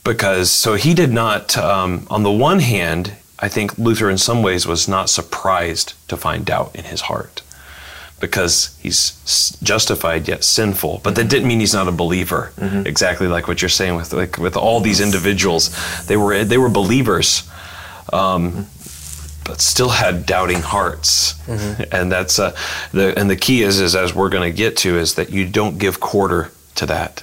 because 0.06 0.50
so 0.50 0.74
he 0.74 0.94
did 0.94 1.12
not 1.12 1.56
um, 1.58 2.06
on 2.08 2.22
the 2.22 2.30
one 2.30 2.60
hand 2.60 3.12
i 3.38 3.48
think 3.48 3.76
luther 3.78 4.08
in 4.08 4.18
some 4.18 4.40
ways 4.42 4.66
was 4.66 4.86
not 4.88 5.10
surprised 5.10 5.94
to 6.08 6.16
find 6.16 6.44
doubt 6.46 6.70
in 6.74 6.84
his 6.84 7.02
heart 7.02 7.42
because 8.20 8.78
he's 8.80 9.00
justified 9.62 10.26
yet 10.28 10.42
sinful 10.42 11.00
but 11.04 11.14
that 11.16 11.28
didn't 11.28 11.46
mean 11.48 11.60
he's 11.60 11.74
not 11.74 11.86
a 11.86 11.92
believer. 11.92 12.50
Exactly 12.86 13.26
like 13.28 13.46
what 13.46 13.60
you're 13.60 13.68
saying 13.80 13.94
with 13.96 14.12
like 14.14 14.38
with 14.38 14.56
all 14.56 14.80
these 14.80 15.00
individuals. 15.02 15.68
They 16.06 16.16
were 16.16 16.42
they 16.44 16.56
were 16.56 16.70
believers 16.70 17.42
um, 18.12 18.66
but 19.44 19.60
still 19.60 19.90
had 19.90 20.24
doubting 20.26 20.62
hearts. 20.62 21.34
And 21.92 22.10
that's 22.10 22.38
uh, 22.38 22.56
the 22.92 23.12
and 23.18 23.28
the 23.28 23.36
key 23.36 23.62
is 23.62 23.80
is 23.80 23.94
as 23.94 24.14
we're 24.14 24.30
going 24.30 24.50
to 24.50 24.56
get 24.56 24.76
to 24.78 24.96
is 24.96 25.14
that 25.16 25.28
you 25.30 25.46
don't 25.46 25.78
give 25.78 26.00
quarter 26.00 26.50
to 26.76 26.86
that. 26.86 27.22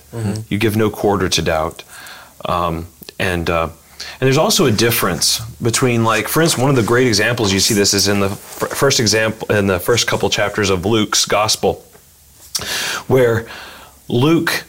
You 0.49 0.57
give 0.59 0.75
no 0.77 0.89
quarter 0.91 1.27
to 1.27 1.41
doubt 1.41 1.83
um, 2.45 2.87
and 3.19 3.49
uh, 3.49 3.69
and 4.19 4.27
there's 4.27 4.37
also 4.37 4.65
a 4.65 4.71
difference 4.71 5.39
between 5.61 6.03
like 6.03 6.27
for 6.27 6.41
instance 6.41 6.61
one 6.61 6.69
of 6.69 6.75
the 6.75 6.83
great 6.83 7.07
examples 7.07 7.53
you 7.53 7.59
see 7.59 7.73
this 7.73 7.93
is 7.93 8.07
in 8.07 8.19
the 8.19 8.29
f- 8.29 8.69
first 8.69 8.99
example 8.99 9.49
in 9.55 9.67
the 9.67 9.79
first 9.79 10.07
couple 10.07 10.29
chapters 10.29 10.69
of 10.69 10.85
Luke's 10.85 11.25
gospel 11.25 11.85
where 13.07 13.47
Luke 14.07 14.63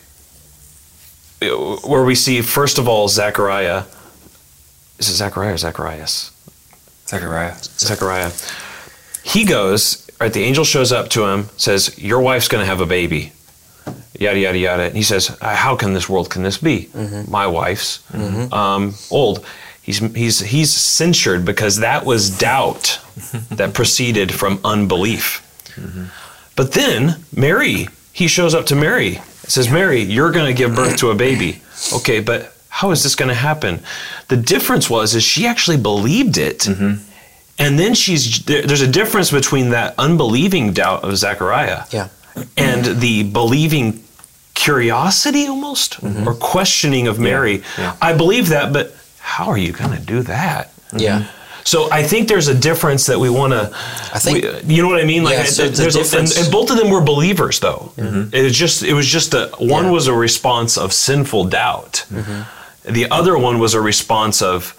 where 1.40 2.04
we 2.04 2.14
see 2.14 2.40
first 2.40 2.78
of 2.78 2.88
all 2.88 3.08
Zechariah 3.08 3.84
is 4.98 5.08
it 5.08 5.14
Zechariah 5.14 5.54
or 5.54 5.56
Zacharias? 5.58 6.30
Zechariah. 7.08 7.54
Zechariah. 7.58 8.30
He 9.24 9.44
goes 9.44 10.08
right 10.20 10.32
the 10.32 10.44
angel 10.44 10.64
shows 10.64 10.92
up 10.92 11.08
to 11.10 11.24
him 11.24 11.48
says 11.56 11.98
your 11.98 12.20
wife's 12.20 12.48
going 12.48 12.62
to 12.62 12.66
have 12.66 12.80
a 12.80 12.86
baby 12.86 13.32
yada 14.18 14.38
yada 14.38 14.58
yada. 14.58 14.82
And 14.84 14.96
he 14.96 15.02
says, 15.02 15.36
"Uh, 15.40 15.54
"How 15.54 15.76
can 15.76 15.94
this 15.94 16.08
world 16.08 16.30
can 16.30 16.42
this 16.42 16.58
be? 16.58 16.88
My 17.28 17.46
wife's 17.46 18.02
um, 18.52 18.94
old." 19.10 19.44
He's 19.82 19.98
he's 19.98 20.40
he's 20.40 20.72
censured 20.72 21.44
because 21.44 21.76
that 21.80 22.04
was 22.06 22.30
doubt 22.30 23.00
that 23.50 23.74
proceeded 23.74 24.32
from 24.32 24.58
unbelief. 24.64 25.42
But 26.56 26.72
then 26.72 27.16
Mary, 27.34 27.88
he 28.12 28.28
shows 28.28 28.54
up 28.54 28.66
to 28.66 28.74
Mary. 28.76 29.20
Says, 29.46 29.68
"Mary, 29.70 30.00
you're 30.00 30.30
going 30.32 30.46
to 30.46 30.54
give 30.56 30.74
birth 30.74 30.96
to 30.98 31.10
a 31.10 31.14
baby." 31.14 31.60
Okay, 31.92 32.20
but 32.20 32.56
how 32.70 32.90
is 32.92 33.02
this 33.02 33.14
going 33.14 33.28
to 33.28 33.34
happen? 33.34 33.80
The 34.28 34.36
difference 34.36 34.88
was 34.88 35.14
is 35.14 35.22
she 35.22 35.46
actually 35.46 35.76
believed 35.76 36.38
it. 36.38 36.66
And 37.58 37.78
then 37.78 37.94
she's 37.94 38.42
there's 38.46 38.80
a 38.80 38.90
difference 38.90 39.30
between 39.30 39.70
that 39.70 39.94
unbelieving 39.98 40.72
doubt 40.72 41.04
of 41.04 41.16
Zechariah 41.16 41.84
Yeah. 41.90 42.08
And 42.86 43.00
the 43.00 43.22
believing 43.24 44.02
curiosity 44.54 45.46
almost 45.46 46.00
mm-hmm. 46.00 46.26
or 46.28 46.34
questioning 46.34 47.06
of 47.08 47.18
Mary. 47.18 47.62
yeah. 47.78 47.96
I 48.00 48.12
believe 48.14 48.48
that, 48.48 48.72
but 48.72 48.94
how 49.18 49.46
are 49.48 49.58
you 49.58 49.72
going 49.72 49.90
to 49.90 50.00
do 50.00 50.22
that? 50.22 50.72
Yeah. 50.96 51.26
So 51.64 51.90
I 51.90 52.02
think 52.02 52.28
there's 52.28 52.48
a 52.48 52.54
difference 52.54 53.06
that 53.06 53.18
we 53.18 53.30
want 53.30 53.52
to. 53.52 53.70
I 54.12 54.18
think- 54.18 54.44
you 54.70 54.82
know 54.82 54.88
what 54.88 55.00
I 55.00 55.04
mean. 55.06 55.24
Like 55.24 55.38
Yeah, 55.38 55.44
so 55.44 55.68
the 55.68 55.70
there's 55.82 55.96
a- 55.96 56.00
and, 56.00 56.10
difference- 56.10 56.38
and 56.38 56.52
both 56.52 56.70
of 56.70 56.76
them 56.76 56.90
were 56.90 57.00
believers, 57.00 57.58
though. 57.58 57.92
Mm-hmm. 57.96 58.34
It 58.34 58.42
was 58.42 58.56
just 58.56 58.82
it 58.82 58.92
was 58.92 59.06
just 59.06 59.32
a 59.34 59.50
one 59.58 59.84
Yeah. 59.86 59.90
was 59.90 60.06
a 60.06 60.12
response 60.12 60.76
of 60.76 60.92
sinful 60.92 61.44
doubt. 61.46 62.04
Mm-hmm. 62.12 62.92
The 62.92 63.10
other 63.10 63.38
one 63.38 63.58
was 63.58 63.72
a 63.74 63.80
response 63.80 64.42
of 64.42 64.74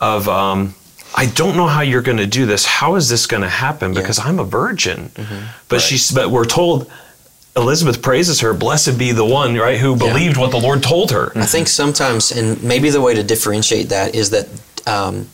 of 0.00 0.26
um, 0.28 0.74
I 1.14 1.26
don't 1.26 1.56
know 1.56 1.66
how 1.66 1.82
you're 1.82 2.02
going 2.02 2.16
to 2.18 2.26
do 2.26 2.46
this. 2.46 2.64
How 2.64 2.96
is 2.96 3.08
this 3.10 3.26
going 3.26 3.42
to 3.42 3.48
happen? 3.50 3.92
Because 3.94 4.18
I'm 4.18 4.38
a 4.40 4.44
virgin. 4.44 5.10
But 5.68 5.80
she's 5.82 6.10
but 6.10 6.30
we're 6.30 6.46
told 6.46 6.90
Elizabeth 7.56 8.02
praises 8.02 8.40
her. 8.40 8.52
Blessed 8.52 8.98
be 8.98 9.12
the 9.12 9.24
one 9.24 9.56
right 9.56 9.78
who 9.78 9.96
believed 9.96 10.36
what 10.36 10.50
the 10.50 10.58
Lord 10.58 10.82
told 10.82 11.12
her. 11.12 11.32
I 11.36 11.46
think 11.46 11.68
sometimes, 11.68 12.32
and 12.32 12.60
maybe 12.62 12.90
the 12.90 13.00
way 13.00 13.14
to 13.14 13.22
differentiate 13.22 13.90
that 13.90 14.14
is 14.14 14.30
that 14.30 14.48
um, 14.86 15.28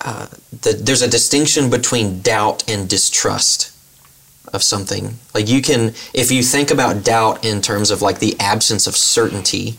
uh, 0.00 0.26
that 0.62 0.86
there's 0.86 1.02
a 1.02 1.08
distinction 1.08 1.68
between 1.68 2.20
doubt 2.20 2.68
and 2.70 2.88
distrust 2.88 3.72
of 4.52 4.62
something. 4.62 5.18
Like 5.34 5.48
you 5.48 5.60
can, 5.62 5.94
if 6.14 6.30
you 6.30 6.42
think 6.42 6.70
about 6.70 7.02
doubt 7.04 7.44
in 7.44 7.60
terms 7.60 7.90
of 7.90 8.02
like 8.02 8.20
the 8.20 8.36
absence 8.38 8.86
of 8.86 8.96
certainty, 8.96 9.78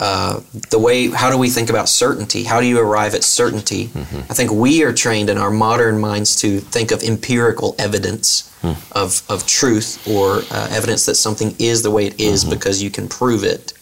uh, 0.00 0.40
the 0.70 0.78
way 0.78 1.10
how 1.10 1.30
do 1.30 1.36
we 1.38 1.50
think 1.50 1.70
about 1.70 1.88
certainty? 1.88 2.44
How 2.44 2.60
do 2.60 2.66
you 2.66 2.78
arrive 2.78 3.14
at 3.14 3.24
certainty? 3.24 3.90
I 4.30 4.34
think 4.34 4.50
we 4.52 4.84
are 4.84 4.92
trained 4.92 5.28
in 5.28 5.38
our 5.38 5.50
modern 5.50 5.98
minds 6.00 6.36
to 6.42 6.60
think 6.60 6.92
of 6.92 7.02
empirical 7.02 7.74
evidence 7.78 8.44
of, 8.92 9.22
of 9.28 9.46
truth 9.46 10.06
or 10.08 10.42
uh, 10.50 10.68
evidence 10.70 11.06
that 11.06 11.14
something 11.16 11.54
is 11.58 11.82
the 11.82 11.90
way 11.90 12.06
it 12.06 12.20
is 12.20 12.44
because 12.44 12.82
you 12.82 12.90
can 12.90 13.08
prove 13.08 13.44
it. 13.44 13.72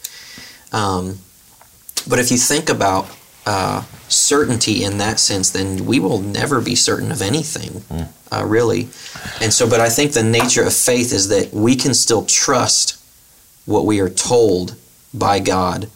Um, 0.71 1.19
but 2.07 2.19
if 2.19 2.31
you 2.31 2.37
think 2.37 2.69
about 2.69 3.07
uh, 3.45 3.83
certainty 4.07 4.83
in 4.83 4.97
that 4.97 5.19
sense, 5.19 5.49
then 5.51 5.85
we 5.85 5.99
will 5.99 6.19
never 6.19 6.61
be 6.61 6.75
certain 6.75 7.11
of 7.11 7.21
anything, 7.21 7.83
uh, 8.31 8.43
really. 8.45 8.83
And 9.41 9.53
so, 9.53 9.69
but 9.69 9.79
I 9.79 9.89
think 9.89 10.13
the 10.13 10.23
nature 10.23 10.63
of 10.63 10.73
faith 10.73 11.13
is 11.13 11.27
that 11.29 11.53
we 11.53 11.75
can 11.75 11.93
still 11.93 12.25
trust 12.25 13.01
what 13.65 13.85
we 13.85 13.99
are 13.99 14.09
told 14.09 14.75
by 15.13 15.39
God, 15.39 15.89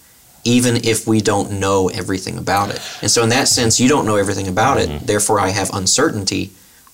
even 0.43 0.77
if 0.77 1.07
we 1.07 1.21
don't 1.21 1.59
know 1.59 1.89
everything 1.89 2.37
about 2.37 2.69
it. 2.69 2.81
And 3.01 3.11
so, 3.11 3.23
in 3.23 3.29
that 3.29 3.47
sense, 3.47 3.79
you 3.79 3.87
don't 3.87 4.05
know 4.05 4.15
everything 4.15 4.47
about 4.47 4.79
it. 4.79 4.89
Mm-hmm. 4.89 5.05
Therefore, 5.05 5.39
I 5.39 5.49
have 5.49 5.69
uncertainty, 5.73 6.51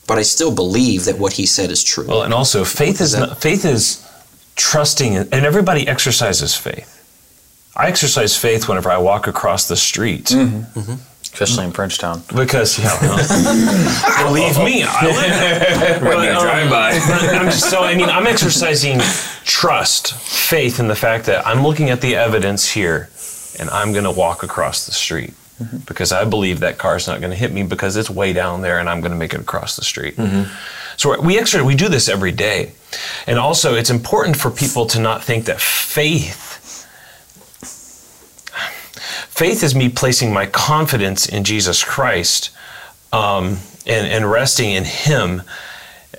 but 0.08 0.18
I 0.18 0.24
still 0.24 0.54
believe 0.54 1.06
that 1.06 1.18
what 1.18 1.34
he 1.34 1.46
said 1.46 1.72
is 1.72 1.84
true. 1.84 2.08
Well, 2.08 2.24
and 2.24 2.34
also 2.34 2.64
faith 2.64 3.02
is 3.02 3.18
not, 3.18 3.38
faith 3.38 3.66
is 3.66 4.06
trusting, 4.56 5.16
and 5.16 5.34
everybody 5.34 5.88
exercises 5.88 6.56
faith. 6.56 6.94
I 7.78 7.88
exercise 7.88 8.36
faith 8.36 8.68
whenever 8.68 8.90
I 8.90 8.98
walk 8.98 9.28
across 9.28 9.68
the 9.68 9.76
street 9.78 10.26
mm-hmm. 10.26 10.80
Mm-hmm. 10.80 10.94
especially 11.22 11.66
in 11.66 11.72
Frenchtown. 11.72 12.26
because, 12.36 12.80
yeah, 12.80 12.98
well, 13.02 14.28
believe 14.28 14.58
me, 14.58 14.84
I 14.84 15.06
live 15.06 16.00
there. 16.00 16.00
When 16.16 16.24
you 16.24 16.32
um, 16.32 16.42
drive 16.42 16.70
by. 16.72 16.92
I'm 17.38 17.46
just, 17.46 17.70
so 17.70 17.84
I 17.84 17.96
mean, 17.96 18.10
I'm 18.10 18.26
exercising 18.26 19.00
trust, 19.44 20.14
faith 20.16 20.80
in 20.80 20.88
the 20.88 20.96
fact 20.96 21.28
that 21.28 21.46
I'm 21.46 21.62
looking 21.62 21.92
at 21.92 22.02
the 22.02 22.16
evidence 22.16 22.72
here, 22.72 23.10
and 23.60 23.70
I'm 23.70 23.92
going 23.92 24.04
to 24.06 24.12
walk 24.12 24.44
across 24.44 24.86
the 24.86 24.92
street 24.92 25.34
because 25.86 26.12
I 26.12 26.24
believe 26.24 26.60
that 26.60 26.78
car's 26.78 27.08
not 27.08 27.20
going 27.20 27.32
to 27.32 27.36
hit 27.38 27.52
me 27.52 27.64
because 27.64 27.96
it's 27.96 28.10
way 28.10 28.32
down 28.34 28.62
there, 28.62 28.80
and 28.80 28.88
I'm 28.88 29.02
going 29.02 29.12
to 29.12 29.18
make 29.18 29.34
it 29.34 29.40
across 29.42 29.76
the 29.76 29.84
street. 29.84 30.16
So 30.98 31.20
we 31.22 31.40
actually 31.40 31.64
we 31.64 31.76
do 31.76 31.90
this 31.90 32.08
every 32.10 32.32
day, 32.32 32.74
and 33.26 33.40
also 33.40 33.76
it's 33.76 33.90
important 33.90 34.38
for 34.38 34.52
people 34.52 34.86
to 34.88 35.00
not 35.00 35.24
think 35.24 35.46
that 35.46 35.60
faith. 35.60 36.44
Faith 39.30 39.64
is 39.64 39.76
me 39.76 39.90
placing 39.90 40.34
my 40.34 40.48
confidence 40.48 41.28
in 41.30 41.44
Jesus 41.44 41.84
Christ 41.84 42.50
um, 43.14 43.58
and, 43.86 44.08
and 44.08 44.30
resting 44.32 44.72
in 44.72 44.84
Him. 44.84 45.44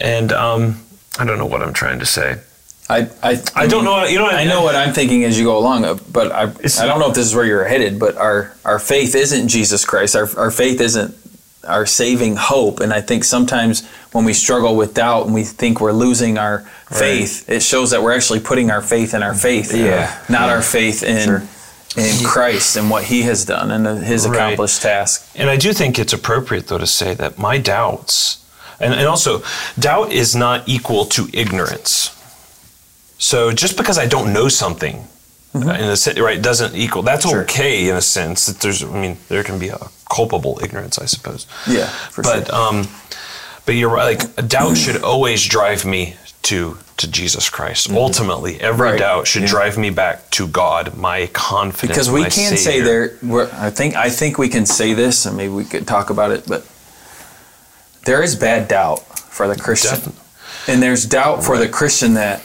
And 0.01 0.33
um, 0.33 0.81
I 1.19 1.25
don't 1.25 1.39
know 1.39 1.47
what 1.47 1.63
I'm 1.63 1.73
trying 1.73 1.99
to 1.99 2.07
say. 2.07 2.39
I, 2.91 3.09
I, 3.23 3.43
I 3.55 3.67
don't 3.67 3.85
know. 3.85 4.05
You 4.05 4.19
know, 4.19 4.27
I 4.27 4.45
know 4.45 4.63
what 4.63 4.75
I'm 4.75 4.95
thinking 4.95 5.25
as 5.25 5.39
you 5.39 5.45
go 5.45 5.59
along, 5.59 5.85
uh, 5.85 5.99
but 6.11 6.33
I, 6.33 6.43
I 6.45 6.87
don't 6.87 6.99
know 7.01 7.09
if 7.09 7.15
this 7.15 7.27
is 7.27 7.35
where 7.35 7.45
you're 7.45 7.65
headed. 7.65 7.99
But 7.99 8.17
our, 8.17 8.55
our 8.65 8.79
faith 8.79 9.15
isn't 9.15 9.49
Jesus 9.49 9.85
Christ. 9.85 10.17
Our, 10.17 10.29
our 10.39 10.51
faith 10.51 10.81
isn't 10.81 11.15
our 11.67 11.85
saving 11.85 12.37
hope. 12.37 12.81
And 12.81 12.93
I 12.95 13.03
think 13.03 13.25
sometimes 13.25 13.87
when 14.13 14.25
we 14.25 14.33
struggle 14.33 14.75
with 14.75 14.95
doubt 14.95 15.27
and 15.27 15.35
we 15.35 15.45
think 15.45 15.81
we're 15.83 15.93
losing 15.93 16.39
our 16.39 16.61
faith, 16.89 17.49
it 17.51 17.63
shows 17.63 17.91
that 17.91 18.03
we're 18.03 18.15
actually 18.15 18.41
putting 18.41 18.71
our 18.71 18.81
faith 18.81 19.13
in 19.13 19.23
our 19.23 19.35
faith, 19.35 19.75
Yeah. 19.75 20.19
not 20.31 20.49
our 20.49 20.63
faith 20.63 21.03
in 21.03 21.47
in 21.97 22.25
Christ 22.25 22.77
and 22.77 22.91
what 22.91 23.05
He 23.05 23.23
has 23.23 23.45
done 23.45 23.71
and 23.71 24.03
His 24.05 24.27
Right. 24.27 24.37
accomplished 24.37 24.83
task. 24.83 25.27
And 25.35 25.51
I 25.51 25.57
do 25.57 25.73
think 25.73 25.99
it's 25.99 26.13
appropriate, 26.13 26.69
though, 26.69 26.79
to 26.79 26.87
say 26.87 27.13
that 27.15 27.39
my 27.39 27.59
doubts, 27.59 28.39
and, 28.79 28.95
and 28.95 29.07
also, 29.07 29.43
doubt 29.79 30.13
is 30.13 30.35
not 30.37 30.69
equal 30.69 31.07
to 31.07 31.29
ignorance. 31.33 32.11
So 33.19 33.53
just 33.53 33.77
because 33.77 33.99
I 33.99 34.07
don't 34.07 34.33
know 34.33 34.49
something, 34.49 35.07
uh, 35.55 35.59
in 35.61 35.85
a 35.91 35.97
sen- 35.97 36.23
right, 36.23 36.41
doesn't 36.41 36.75
equal. 36.77 37.03
That's 37.03 37.29
Sure. 37.29 37.43
okay 37.43 37.89
in 37.89 37.97
a 37.97 38.01
sense. 38.03 38.47
That 38.47 38.61
there's, 38.61 38.83
I 38.83 38.87
mean, 38.87 39.17
there 39.29 39.43
can 39.43 39.59
be 39.59 39.69
a 39.71 39.79
culpable 40.11 40.59
ignorance, 40.63 40.99
I 40.99 41.07
suppose. 41.07 41.47
Yeah, 41.67 41.87
for 42.11 42.23
but 42.23 42.47
sure. 42.47 42.55
um, 42.55 42.89
but 43.67 43.75
you're 43.75 43.91
right. 43.91 44.19
Like 44.19 44.49
doubt 44.49 44.77
should 44.77 45.03
always 45.03 45.45
drive 45.45 45.85
me 45.85 46.15
to 46.43 46.79
to 46.99 47.07
Jesus 47.09 47.49
Christ. 47.51 47.91
Ultimately, 47.91 48.61
every 48.61 48.89
Mm-hmm. 48.89 48.93
Right. 48.93 48.99
doubt 48.99 49.27
should 49.27 49.47
drive 49.47 49.77
me 49.79 49.91
back 49.91 50.31
to 50.31 50.47
God, 50.47 50.97
my 50.97 51.27
confidence. 51.33 51.97
because 51.97 52.11
we 52.11 52.23
can 52.25 52.57
say 52.57 52.81
there 52.81 53.17
we're, 53.23 53.49
i 53.53 53.71
think 53.71 53.95
i 53.97 54.11
think 54.11 54.37
we 54.39 54.49
can 54.49 54.67
say 54.67 54.95
this 54.95 55.27
and 55.27 55.37
maybe 55.37 55.53
we 55.53 55.65
could 55.65 55.87
talk 55.87 56.11
about 56.11 56.31
it 56.33 56.45
but 56.47 56.65
there 58.05 58.23
is 58.23 58.35
bad 58.37 58.69
doubt 58.69 59.01
for 59.31 59.47
the 59.49 59.55
christian 59.57 59.91
Definitely. 59.91 60.21
and 60.73 60.83
there's 60.83 61.05
doubt 61.07 61.45
for 61.45 61.57
the 61.59 61.69
christian 61.69 62.15
that 62.15 62.43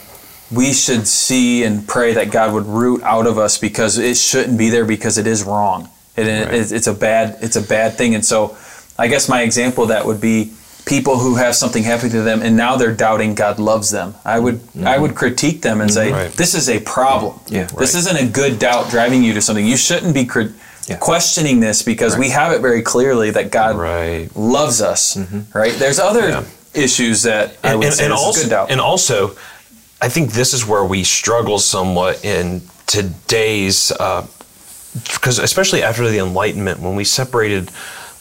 we 0.53 0.73
should 0.73 1.07
see 1.07 1.63
and 1.63 1.87
pray 1.87 2.13
that 2.13 2.31
god 2.31 2.53
would 2.53 2.65
root 2.65 3.01
out 3.03 3.25
of 3.27 3.37
us 3.37 3.57
because 3.57 3.97
it 3.97 4.15
shouldn't 4.17 4.57
be 4.57 4.69
there 4.69 4.85
because 4.85 5.17
it 5.17 5.27
is 5.27 5.43
wrong 5.43 5.89
it, 6.15 6.21
Right. 6.21 6.53
it's, 6.53 6.71
it's 6.71 6.87
a 6.87 6.93
bad 6.93 7.37
it's 7.41 7.55
a 7.55 7.61
bad 7.61 7.93
thing 7.97 8.13
and 8.15 8.25
so 8.25 8.55
i 8.97 9.07
guess 9.07 9.27
my 9.29 9.41
example 9.41 9.83
of 9.83 9.89
that 9.89 10.05
would 10.05 10.21
be 10.21 10.51
people 10.85 11.17
who 11.17 11.35
have 11.35 11.55
something 11.55 11.83
happen 11.83 12.09
to 12.09 12.21
them 12.21 12.41
and 12.41 12.57
now 12.57 12.75
they're 12.75 12.93
doubting 12.93 13.33
god 13.35 13.57
loves 13.57 13.89
them 13.89 14.13
i 14.25 14.37
would 14.37 14.55
mm-hmm. 14.55 14.85
i 14.87 14.97
would 14.97 15.15
critique 15.15 15.61
them 15.61 15.79
and 15.81 15.91
say 15.91 16.11
Right. 16.11 16.31
this 16.33 16.53
is 16.53 16.69
a 16.69 16.79
problem 16.81 17.39
Yeah. 17.47 17.67
this 17.77 17.95
isn't 17.95 18.17
a 18.17 18.27
good 18.27 18.59
doubt 18.59 18.89
driving 18.89 19.23
you 19.23 19.33
to 19.33 19.41
something. 19.41 19.65
You 19.65 19.77
shouldn't 19.77 20.13
be 20.13 20.27
Yeah. 20.87 20.97
questioning 20.97 21.61
this 21.61 21.81
because 21.83 22.17
we 22.17 22.29
have 22.29 22.51
it 22.51 22.61
very 22.61 22.81
clearly 22.81 23.31
that 23.31 23.49
God 23.51 23.77
Right. 23.77 24.27
loves 24.35 24.81
us. 24.81 25.15
Mm-hmm. 25.15 25.57
Right? 25.57 25.73
There's 25.79 25.99
other 25.99 26.27
Yeah. 26.29 26.43
issues 26.73 27.21
that 27.23 27.55
I 27.63 27.75
would 27.75 27.85
and, 27.85 27.95
say 27.95 28.03
and 28.05 28.13
also, 28.13 28.41
good 28.41 28.49
doubt. 28.49 28.71
and 28.71 28.81
also, 28.81 29.35
I 30.03 30.09
think 30.09 30.33
this 30.33 30.53
is 30.53 30.65
where 30.67 30.83
we 30.83 31.05
struggle 31.05 31.59
somewhat 31.59 32.25
in 32.25 32.61
today's, 32.87 33.89
because 35.13 35.39
especially 35.39 35.81
after 35.81 36.09
the 36.09 36.17
Enlightenment, 36.19 36.81
when 36.81 36.95
we 36.97 37.05
separated 37.05 37.71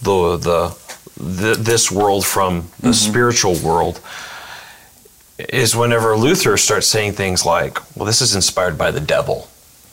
the 0.01 0.37
the, 0.37 0.77
the 1.17 1.55
this 1.59 1.91
world 1.91 2.25
from 2.25 2.71
the 2.79 2.91
Mm-hmm. 2.91 3.11
spiritual 3.11 3.55
world, 3.57 4.01
is 5.39 5.75
whenever 5.75 6.17
Luther 6.17 6.57
starts 6.57 6.87
saying 6.87 7.15
things 7.15 7.45
like, 7.45 7.79
"Well, 7.97 8.07
this 8.07 8.21
is 8.23 8.35
inspired 8.37 8.79
by 8.79 8.93
the 8.93 9.01
devil." 9.01 9.49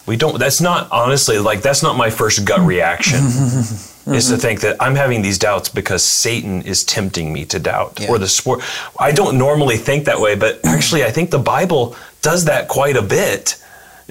We 0.06 0.16
don't. 0.16 0.38
That's 0.38 0.62
not 0.62 0.92
honestly 0.92 1.40
like 1.40 1.62
that's 1.64 1.82
not 1.82 1.98
my 1.98 2.12
first 2.12 2.46
gut 2.46 2.62
reaction. 2.62 3.20
Is 4.14 4.28
to 4.28 4.34
mm-hmm. 4.34 4.42
think 4.42 4.62
that 4.62 4.76
I'm 4.80 4.96
having 4.96 5.22
these 5.22 5.38
doubts 5.38 5.70
because 5.70 6.04
Satan 6.04 6.62
is 6.64 6.84
tempting 6.84 7.32
me 7.32 7.46
to 7.46 7.60
doubt, 7.60 8.00
Yeah. 8.00 8.10
or 8.10 8.18
the 8.18 8.28
sport. 8.28 8.62
I 9.00 9.12
don't 9.12 9.38
normally 9.38 9.78
think 9.78 10.06
that 10.06 10.20
way, 10.20 10.36
but 10.36 10.60
actually, 10.66 11.04
I 11.04 11.12
think 11.12 11.30
the 11.32 11.40
Bible 11.40 11.96
does 12.22 12.46
that 12.46 12.68
quite 12.68 12.96
a 12.98 13.02
bit. 13.02 13.56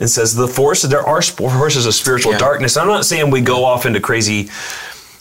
and 0.01 0.09
says 0.09 0.33
the 0.33 0.47
forces 0.47 0.91
there 0.91 1.05
are 1.05 1.21
forces 1.21 1.85
of 1.85 1.93
spiritual 1.93 2.31
Yeah. 2.33 2.39
darkness. 2.39 2.77
I'm 2.77 2.87
not 2.87 3.05
saying 3.05 3.31
we 3.33 3.41
go 3.41 3.65
off 3.65 3.85
into 3.85 3.99
crazy, 3.99 4.49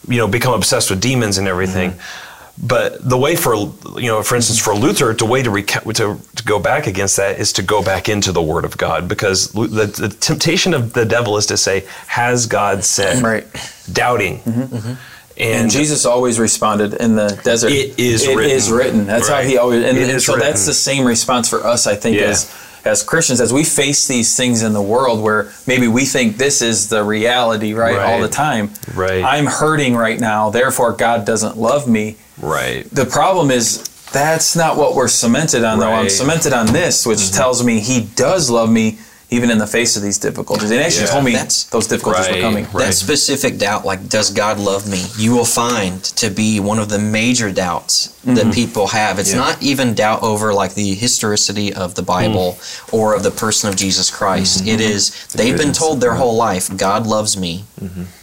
you 0.08 0.18
know, 0.18 0.28
become 0.28 0.54
obsessed 0.54 0.92
with 0.92 1.02
demons 1.02 1.40
and 1.40 1.48
everything. 1.48 1.92
Mm-hmm. 1.94 2.27
But 2.60 3.08
the 3.08 3.18
way 3.18 3.36
for 3.36 3.54
you 3.56 4.08
know, 4.08 4.24
for 4.24 4.36
instance, 4.36 4.60
for 4.60 4.74
Luther, 4.74 5.14
the 5.14 5.26
way 5.26 5.44
to, 5.44 5.50
reca- 5.52 5.84
to 5.96 6.20
to 6.36 6.44
go 6.44 6.58
back 6.60 6.88
against 6.88 7.16
that 7.18 7.40
is 7.40 7.54
to 7.54 7.62
go 7.62 7.84
back 7.84 8.10
into 8.10 8.32
the 8.32 8.42
Word 8.42 8.66
of 8.66 8.78
God, 8.78 9.08
because 9.08 9.50
the, 9.52 9.86
the 9.86 10.10
temptation 10.10 10.74
of 10.74 10.94
the 10.94 11.06
devil 11.06 11.38
is 11.38 11.46
to 11.48 11.58
say, 11.58 11.86
"Has 12.08 12.48
God 12.48 12.84
said?" 12.84 13.22
Right. 13.24 13.46
Doubting, 13.94 14.40
mm-hmm, 14.40 14.62
mm-hmm. 14.76 14.88
and 14.88 15.00
and 15.38 15.72
Jesus 15.72 16.06
always 16.08 16.40
responded 16.40 16.96
in 16.96 17.16
the 17.16 17.40
desert. 17.44 17.72
It 17.72 18.00
is 18.00 18.28
It 18.28 18.36
written. 18.36 18.52
is 18.52 18.72
written. 18.72 19.06
That's 19.06 19.30
how 19.30 19.42
he 19.42 19.58
always. 19.60 19.86
And, 19.86 19.96
and 19.96 20.22
so 20.22 20.36
that's 20.36 20.66
the 20.66 20.74
same 20.74 21.06
response 21.06 21.48
for 21.48 21.64
us, 21.64 21.86
I 21.86 21.96
think, 21.96 22.18
Yeah. 22.18 22.30
as 22.30 22.52
as 22.86 23.04
Christians, 23.04 23.42
as 23.42 23.52
we 23.52 23.64
face 23.64 24.08
these 24.08 24.36
things 24.38 24.62
in 24.64 24.74
the 24.74 24.82
world 24.82 25.22
where 25.22 25.52
maybe 25.66 25.88
we 25.88 26.06
think 26.06 26.38
this 26.38 26.62
is 26.62 26.90
the 26.90 27.04
reality, 27.04 27.74
right, 27.74 27.98
all 27.98 28.22
the 28.22 28.30
time. 28.30 28.72
Right. 28.94 29.24
I'm 29.24 29.46
hurting 29.46 29.96
right 29.96 30.20
now, 30.20 30.50
therefore 30.50 30.94
God 30.94 31.26
doesn't 31.26 31.58
love 31.58 31.88
me. 31.88 32.18
right, 32.42 32.86
The 32.92 33.06
problem 33.06 33.52
is 33.52 33.84
that's 34.14 34.56
not 34.56 34.78
what 34.78 34.96
we're 34.96 35.10
cemented 35.10 35.64
on, 35.66 35.80
though. 35.80 35.92
I'm 35.92 36.06
Mm-hmm. 36.06 36.10
cemented 36.10 36.54
on 36.54 36.68
this, 36.68 37.06
which 37.06 37.32
tells 37.34 37.64
me 37.64 37.80
He 37.82 38.02
does 38.16 38.50
love 38.50 38.70
me 38.72 39.00
even 39.30 39.52
in 39.52 39.58
the 39.58 39.68
face 39.68 39.98
of 39.98 40.04
these 40.04 40.18
difficulties. 40.18 40.72
And 40.72 40.80
actually 40.80 41.06
Yeah. 41.06 41.12
told 41.12 41.26
me 41.26 41.34
That's- 41.34 41.66
those 41.70 41.88
difficulties 41.88 42.28
Right, 42.28 42.36
were 42.36 42.42
coming. 42.42 42.68
right. 42.72 42.86
That 42.86 42.94
specific 42.94 43.58
doubt, 43.58 43.86
like, 43.86 44.08
does 44.08 44.30
God 44.30 44.58
love 44.58 44.88
me? 44.88 45.06
You 45.18 45.34
will 45.36 45.46
find 45.46 46.02
to 46.02 46.30
be 46.30 46.62
one 46.62 46.80
of 46.80 46.88
the 46.88 46.98
major 47.00 47.52
doubts 47.52 48.10
that 48.24 48.38
mm-hmm. 48.38 48.52
people 48.52 48.88
have. 48.88 49.20
It's 49.20 49.34
not 49.34 49.58
even 49.62 49.94
doubt 49.94 50.24
over, 50.24 50.54
like, 50.54 50.76
the 50.76 50.94
historicity 50.96 51.74
of 51.74 51.96
the 51.96 52.04
Bible 52.04 52.58
or 52.92 53.16
of 53.16 53.24
the 53.24 53.32
person 53.32 53.68
of 53.70 53.76
Jesus 53.76 54.10
Christ. 54.10 54.66
It 54.66 54.80
is, 54.80 55.12
they've 55.34 55.58
been 55.58 55.74
told 55.74 56.00
their 56.00 56.16
whole 56.16 56.36
life, 56.38 56.70
God 56.78 57.06
loves 57.06 57.36
me. 57.36 57.66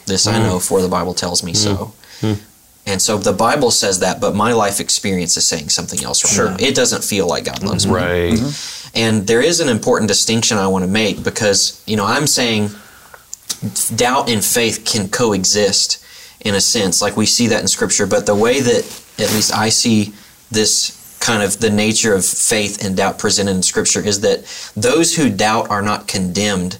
This 0.06 0.26
I 0.26 0.34
mm-hmm. 0.34 0.42
know, 0.44 0.58
for 0.58 0.80
the 0.80 0.88
Bible 0.88 1.12
tells 1.12 1.42
me 1.42 1.52
so. 1.52 1.92
And 2.86 3.00
so 3.00 3.16
the 3.16 3.32
Bible 3.32 3.70
says 3.70 4.00
that, 4.00 4.20
but 4.20 4.34
my 4.34 4.52
life 4.52 4.78
experience 4.78 5.38
is 5.38 5.46
saying 5.46 5.70
something 5.70 6.04
else 6.04 6.22
right 6.22 6.34
Sure. 6.34 6.50
now. 6.50 6.56
It 6.58 6.74
doesn't 6.74 7.02
feel 7.02 7.26
like 7.26 7.44
God 7.44 7.62
loves 7.62 7.86
me. 7.86 7.92
right, 7.94 8.32
mm-hmm. 8.34 8.83
And 8.94 9.26
there 9.26 9.42
is 9.42 9.60
an 9.60 9.68
important 9.68 10.08
distinction 10.08 10.56
I 10.56 10.68
want 10.68 10.84
to 10.84 10.90
make 10.90 11.24
because, 11.24 11.82
you 11.86 11.96
know, 11.96 12.06
I'm 12.06 12.26
saying 12.26 12.70
doubt 13.96 14.28
and 14.28 14.44
faith 14.44 14.84
can 14.84 15.08
coexist 15.08 16.04
in 16.40 16.54
a 16.54 16.60
sense, 16.60 17.00
like 17.00 17.16
we 17.16 17.26
see 17.26 17.46
that 17.48 17.62
in 17.62 17.68
Scripture. 17.68 18.06
But 18.06 18.26
the 18.26 18.34
way 18.34 18.60
that, 18.60 18.84
at 19.18 19.32
least 19.32 19.52
I 19.52 19.70
see 19.70 20.12
this 20.50 21.00
kind 21.20 21.42
of 21.42 21.58
the 21.58 21.70
nature 21.70 22.14
of 22.14 22.24
faith 22.24 22.84
and 22.84 22.96
doubt 22.96 23.18
presented 23.18 23.52
in 23.52 23.62
Scripture 23.62 24.00
is 24.00 24.20
that 24.20 24.44
those 24.76 25.16
who 25.16 25.30
doubt 25.30 25.70
are 25.70 25.80
not 25.80 26.06
condemned, 26.06 26.78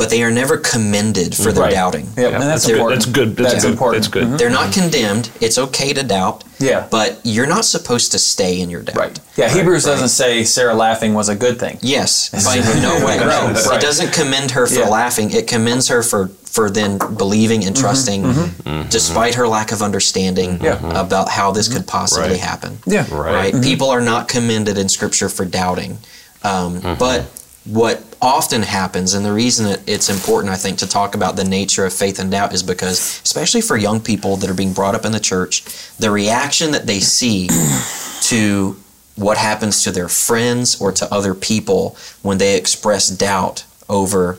but 0.00 0.08
they 0.08 0.22
are 0.22 0.30
never 0.30 0.56
commended 0.56 1.36
for 1.36 1.52
their 1.52 1.64
Right. 1.64 1.74
doubting. 1.74 2.08
Yep, 2.16 2.32
and 2.32 2.42
that's 2.42 2.64
good. 2.64 2.76
important. 2.76 3.02
That's 3.02 3.12
good. 3.12 3.36
That's, 3.36 3.52
That's 3.52 3.64
good. 3.64 3.72
important. 3.72 4.02
That's 4.02 4.12
good. 4.12 4.24
Mm-hmm. 4.24 4.36
They're 4.38 4.48
not 4.48 4.70
mm-hmm. 4.70 4.80
condemned. 4.80 5.30
It's 5.42 5.58
okay 5.58 5.92
to 5.92 6.02
doubt. 6.02 6.42
Yeah. 6.58 6.86
But 6.90 7.20
you're 7.22 7.46
not 7.46 7.66
supposed 7.66 8.10
to 8.12 8.18
stay 8.18 8.62
in 8.62 8.70
your 8.70 8.80
doubt. 8.82 8.96
Right. 8.96 9.20
Yeah, 9.36 9.50
Hebrews 9.50 9.84
doesn't 9.84 10.08
say 10.08 10.44
Sarah 10.44 10.72
laughing 10.72 11.12
was 11.12 11.28
a 11.28 11.36
good 11.36 11.60
thing. 11.60 11.78
Yes, 11.82 12.30
by 12.46 12.56
no 12.80 13.04
way. 13.04 13.18
No, 13.18 13.52
Right. 13.68 13.76
it 13.76 13.82
doesn't 13.82 14.14
commend 14.14 14.52
her 14.52 14.66
for 14.66 14.80
Yeah. 14.80 14.88
laughing. 14.88 15.32
It 15.32 15.46
commends 15.46 15.88
her 15.88 16.02
for 16.02 16.30
for 16.44 16.70
then 16.70 16.98
believing 16.98 17.62
and 17.64 17.76
mm-hmm. 17.76 17.84
trusting, 17.84 18.88
despite 18.88 19.34
her 19.36 19.46
lack 19.46 19.70
of 19.70 19.82
understanding 19.82 20.58
Mm-hmm. 20.58 20.96
About 20.96 21.28
how 21.28 21.52
this 21.52 21.68
could 21.68 21.86
possibly 21.86 22.30
Right. 22.30 22.40
happen. 22.40 22.78
Yeah. 22.86 23.04
Right. 23.10 23.54
People 23.62 23.90
are 23.90 24.00
not 24.00 24.28
commended 24.28 24.78
in 24.78 24.88
Scripture 24.88 25.28
for 25.28 25.44
doubting, 25.44 25.98
um, 26.42 26.80
but 26.98 27.26
what 27.64 28.02
often 28.22 28.62
happens, 28.62 29.14
and 29.14 29.24
the 29.24 29.32
reason 29.32 29.66
that 29.66 29.88
it's 29.88 30.10
important, 30.10 30.52
I 30.52 30.56
think, 30.56 30.78
to 30.78 30.86
talk 30.86 31.14
about 31.14 31.36
the 31.36 31.44
nature 31.44 31.86
of 31.86 31.92
faith 31.92 32.18
and 32.18 32.30
doubt 32.30 32.52
is 32.52 32.62
because, 32.62 33.20
especially 33.24 33.60
for 33.62 33.76
young 33.76 34.00
people 34.00 34.36
that 34.36 34.50
are 34.50 34.54
being 34.54 34.72
brought 34.72 34.94
up 34.94 35.04
in 35.04 35.12
the 35.12 35.20
church, 35.20 35.64
the 35.98 36.10
reaction 36.10 36.72
that 36.72 36.86
they 36.86 37.00
see 37.00 37.48
to 38.22 38.76
what 39.16 39.36
happens 39.36 39.82
to 39.84 39.90
their 39.90 40.08
friends 40.08 40.80
or 40.80 40.92
to 40.92 41.12
other 41.12 41.34
people 41.34 41.96
when 42.22 42.38
they 42.38 42.56
express 42.56 43.08
doubt 43.08 43.64
over 43.88 44.38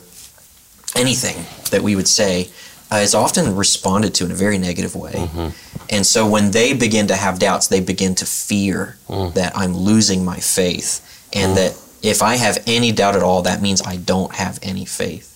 anything 0.96 1.44
that 1.70 1.82
we 1.82 1.96
would 1.96 2.08
say 2.08 2.48
uh, 2.90 2.96
is 2.96 3.14
often 3.14 3.56
responded 3.56 4.14
to 4.14 4.24
in 4.24 4.30
a 4.30 4.34
very 4.34 4.58
negative 4.58 4.94
way. 4.94 5.12
Mm-hmm. 5.12 5.48
And 5.88 6.06
so 6.06 6.28
when 6.28 6.50
they 6.50 6.74
begin 6.74 7.06
to 7.08 7.16
have 7.16 7.38
doubts, 7.38 7.68
they 7.68 7.80
begin 7.80 8.14
to 8.16 8.26
fear 8.26 8.98
mm. 9.08 9.32
that 9.34 9.56
I'm 9.56 9.74
losing 9.74 10.24
my 10.24 10.38
faith 10.38 11.00
and 11.32 11.52
mm. 11.52 11.54
that 11.56 11.81
if 12.02 12.22
I 12.22 12.36
have 12.36 12.62
any 12.66 12.92
doubt 12.92 13.16
at 13.16 13.22
all, 13.22 13.42
that 13.42 13.62
means 13.62 13.82
I 13.82 13.96
don't 13.96 14.34
have 14.34 14.58
any 14.62 14.84
faith. 14.84 15.28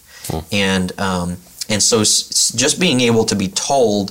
And 0.53 0.99
um, 1.01 1.37
and 1.69 1.81
so 1.83 2.01
s- 2.01 2.53
just 2.57 2.81
being 2.81 3.01
able 3.01 3.25
to 3.27 3.37
be 3.37 3.49
told 3.49 4.11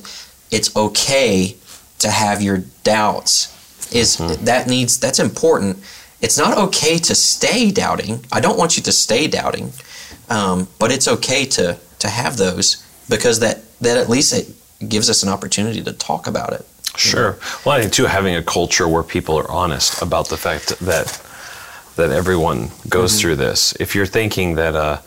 it's 0.51 0.73
okay 0.75 1.55
to 1.99 2.09
have 2.09 2.41
your 2.41 2.59
doubts 2.83 3.51
is 3.93 4.17
that 4.45 4.67
needs 4.67 4.97
that's 4.99 5.19
important. 5.19 5.77
It's 6.21 6.37
not 6.37 6.57
okay 6.57 6.97
to 6.99 7.13
stay 7.15 7.71
doubting. 7.71 8.23
I 8.31 8.39
don't 8.39 8.57
want 8.57 8.77
you 8.77 8.83
to 8.83 8.91
stay 8.91 9.27
doubting, 9.27 9.73
um, 10.29 10.67
but 10.79 10.91
it's 10.91 11.07
okay 11.07 11.45
to 11.47 11.77
to 11.99 12.07
have 12.07 12.37
those 12.37 12.83
because 13.09 13.39
that 13.41 13.59
that 13.81 13.97
at 13.97 14.09
least 14.09 14.33
it 14.33 14.89
gives 14.89 15.09
us 15.09 15.21
an 15.23 15.29
opportunity 15.29 15.83
to 15.83 15.91
talk 15.93 16.27
about 16.27 16.53
it. 16.53 16.65
Sure. 16.95 17.37
Well, 17.65 17.75
I 17.75 17.81
think 17.81 17.91
too 17.91 18.05
having 18.05 18.35
a 18.37 18.41
culture 18.43 18.87
where 18.87 19.03
people 19.03 19.37
are 19.37 19.51
honest 19.51 20.01
about 20.01 20.29
the 20.29 20.37
fact 20.37 20.79
that 20.79 21.21
that 21.95 22.09
everyone 22.11 22.69
goes 22.89 23.11
Mm-hmm. 23.11 23.19
through 23.21 23.35
this. 23.37 23.73
If 23.79 23.95
you're 23.95 24.05
thinking 24.07 24.55
that, 24.55 24.75
uh, 24.75 24.97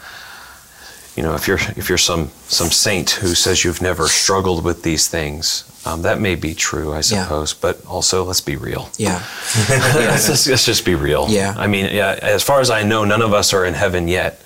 you 1.17 1.23
know, 1.23 1.35
if 1.35 1.47
you're 1.49 1.59
if 1.77 1.89
you're 1.89 1.99
some 1.99 2.31
some 2.49 2.69
saint 2.71 3.11
who 3.23 3.35
says 3.35 3.65
you've 3.65 3.83
never 3.83 4.07
struggled 4.09 4.65
with 4.65 4.83
these 4.83 5.09
things, 5.09 5.65
um, 5.85 6.03
that 6.03 6.21
may 6.21 6.35
be 6.37 6.55
true, 6.55 6.93
I 6.93 6.97
Yeah. 6.97 7.03
suppose. 7.25 7.55
But 7.55 7.85
also, 7.87 8.25
let's 8.25 8.41
be 8.41 8.57
real. 8.57 8.89
Yeah, 8.99 9.21
let's, 9.69 10.29
let's- 10.29 10.47
let's 10.47 10.65
just 10.65 10.85
be 10.85 10.95
real. 10.95 11.27
Yeah. 11.29 11.55
I 11.59 11.67
mean, 11.67 11.87
yeah. 11.93 12.19
As 12.23 12.43
far 12.43 12.61
as 12.61 12.71
I 12.71 12.83
know, 12.85 13.05
none 13.05 13.23
of 13.23 13.33
us 13.33 13.53
are 13.53 13.65
in 13.67 13.75
heaven 13.75 14.07
yet, 14.09 14.41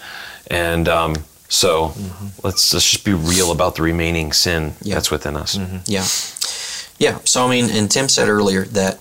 and 0.50 0.88
um, 0.88 1.14
so 1.48 1.92
let's 2.42 2.72
let's 2.72 2.90
just 2.90 3.04
be 3.04 3.12
real 3.14 3.50
about 3.52 3.74
the 3.74 3.82
remaining 3.82 4.32
sin 4.32 4.70
Mm-hmm. 4.70 4.88
Yeah. 4.88 4.94
that's 4.94 5.10
within 5.10 5.36
us. 5.36 5.56
yeah, 5.86 6.06
yeah. 6.98 7.18
So 7.24 7.46
I 7.46 7.50
mean, 7.50 7.70
and 7.70 7.90
Tim 7.90 8.08
said 8.08 8.28
earlier 8.28 8.64
that 8.72 8.98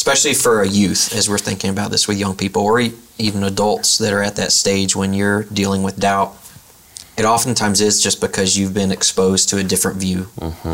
especially 0.00 0.32
for 0.32 0.62
a 0.62 0.66
youth, 0.66 1.14
as 1.14 1.28
we're 1.28 1.36
thinking 1.36 1.68
about 1.68 1.90
this 1.90 2.08
with 2.08 2.18
young 2.18 2.34
people 2.34 2.62
or 2.62 2.80
even 3.18 3.42
adults 3.44 3.98
that 3.98 4.14
are 4.14 4.22
at 4.22 4.34
that 4.36 4.50
stage 4.50 4.96
when 4.96 5.12
you're 5.12 5.42
dealing 5.42 5.82
with 5.82 6.00
doubt, 6.00 6.34
it 7.18 7.26
oftentimes 7.26 7.82
is 7.82 8.02
just 8.02 8.18
because 8.18 8.56
you've 8.56 8.72
been 8.72 8.90
exposed 8.90 9.50
to 9.50 9.58
a 9.58 9.62
different 9.62 9.98
view 9.98 10.28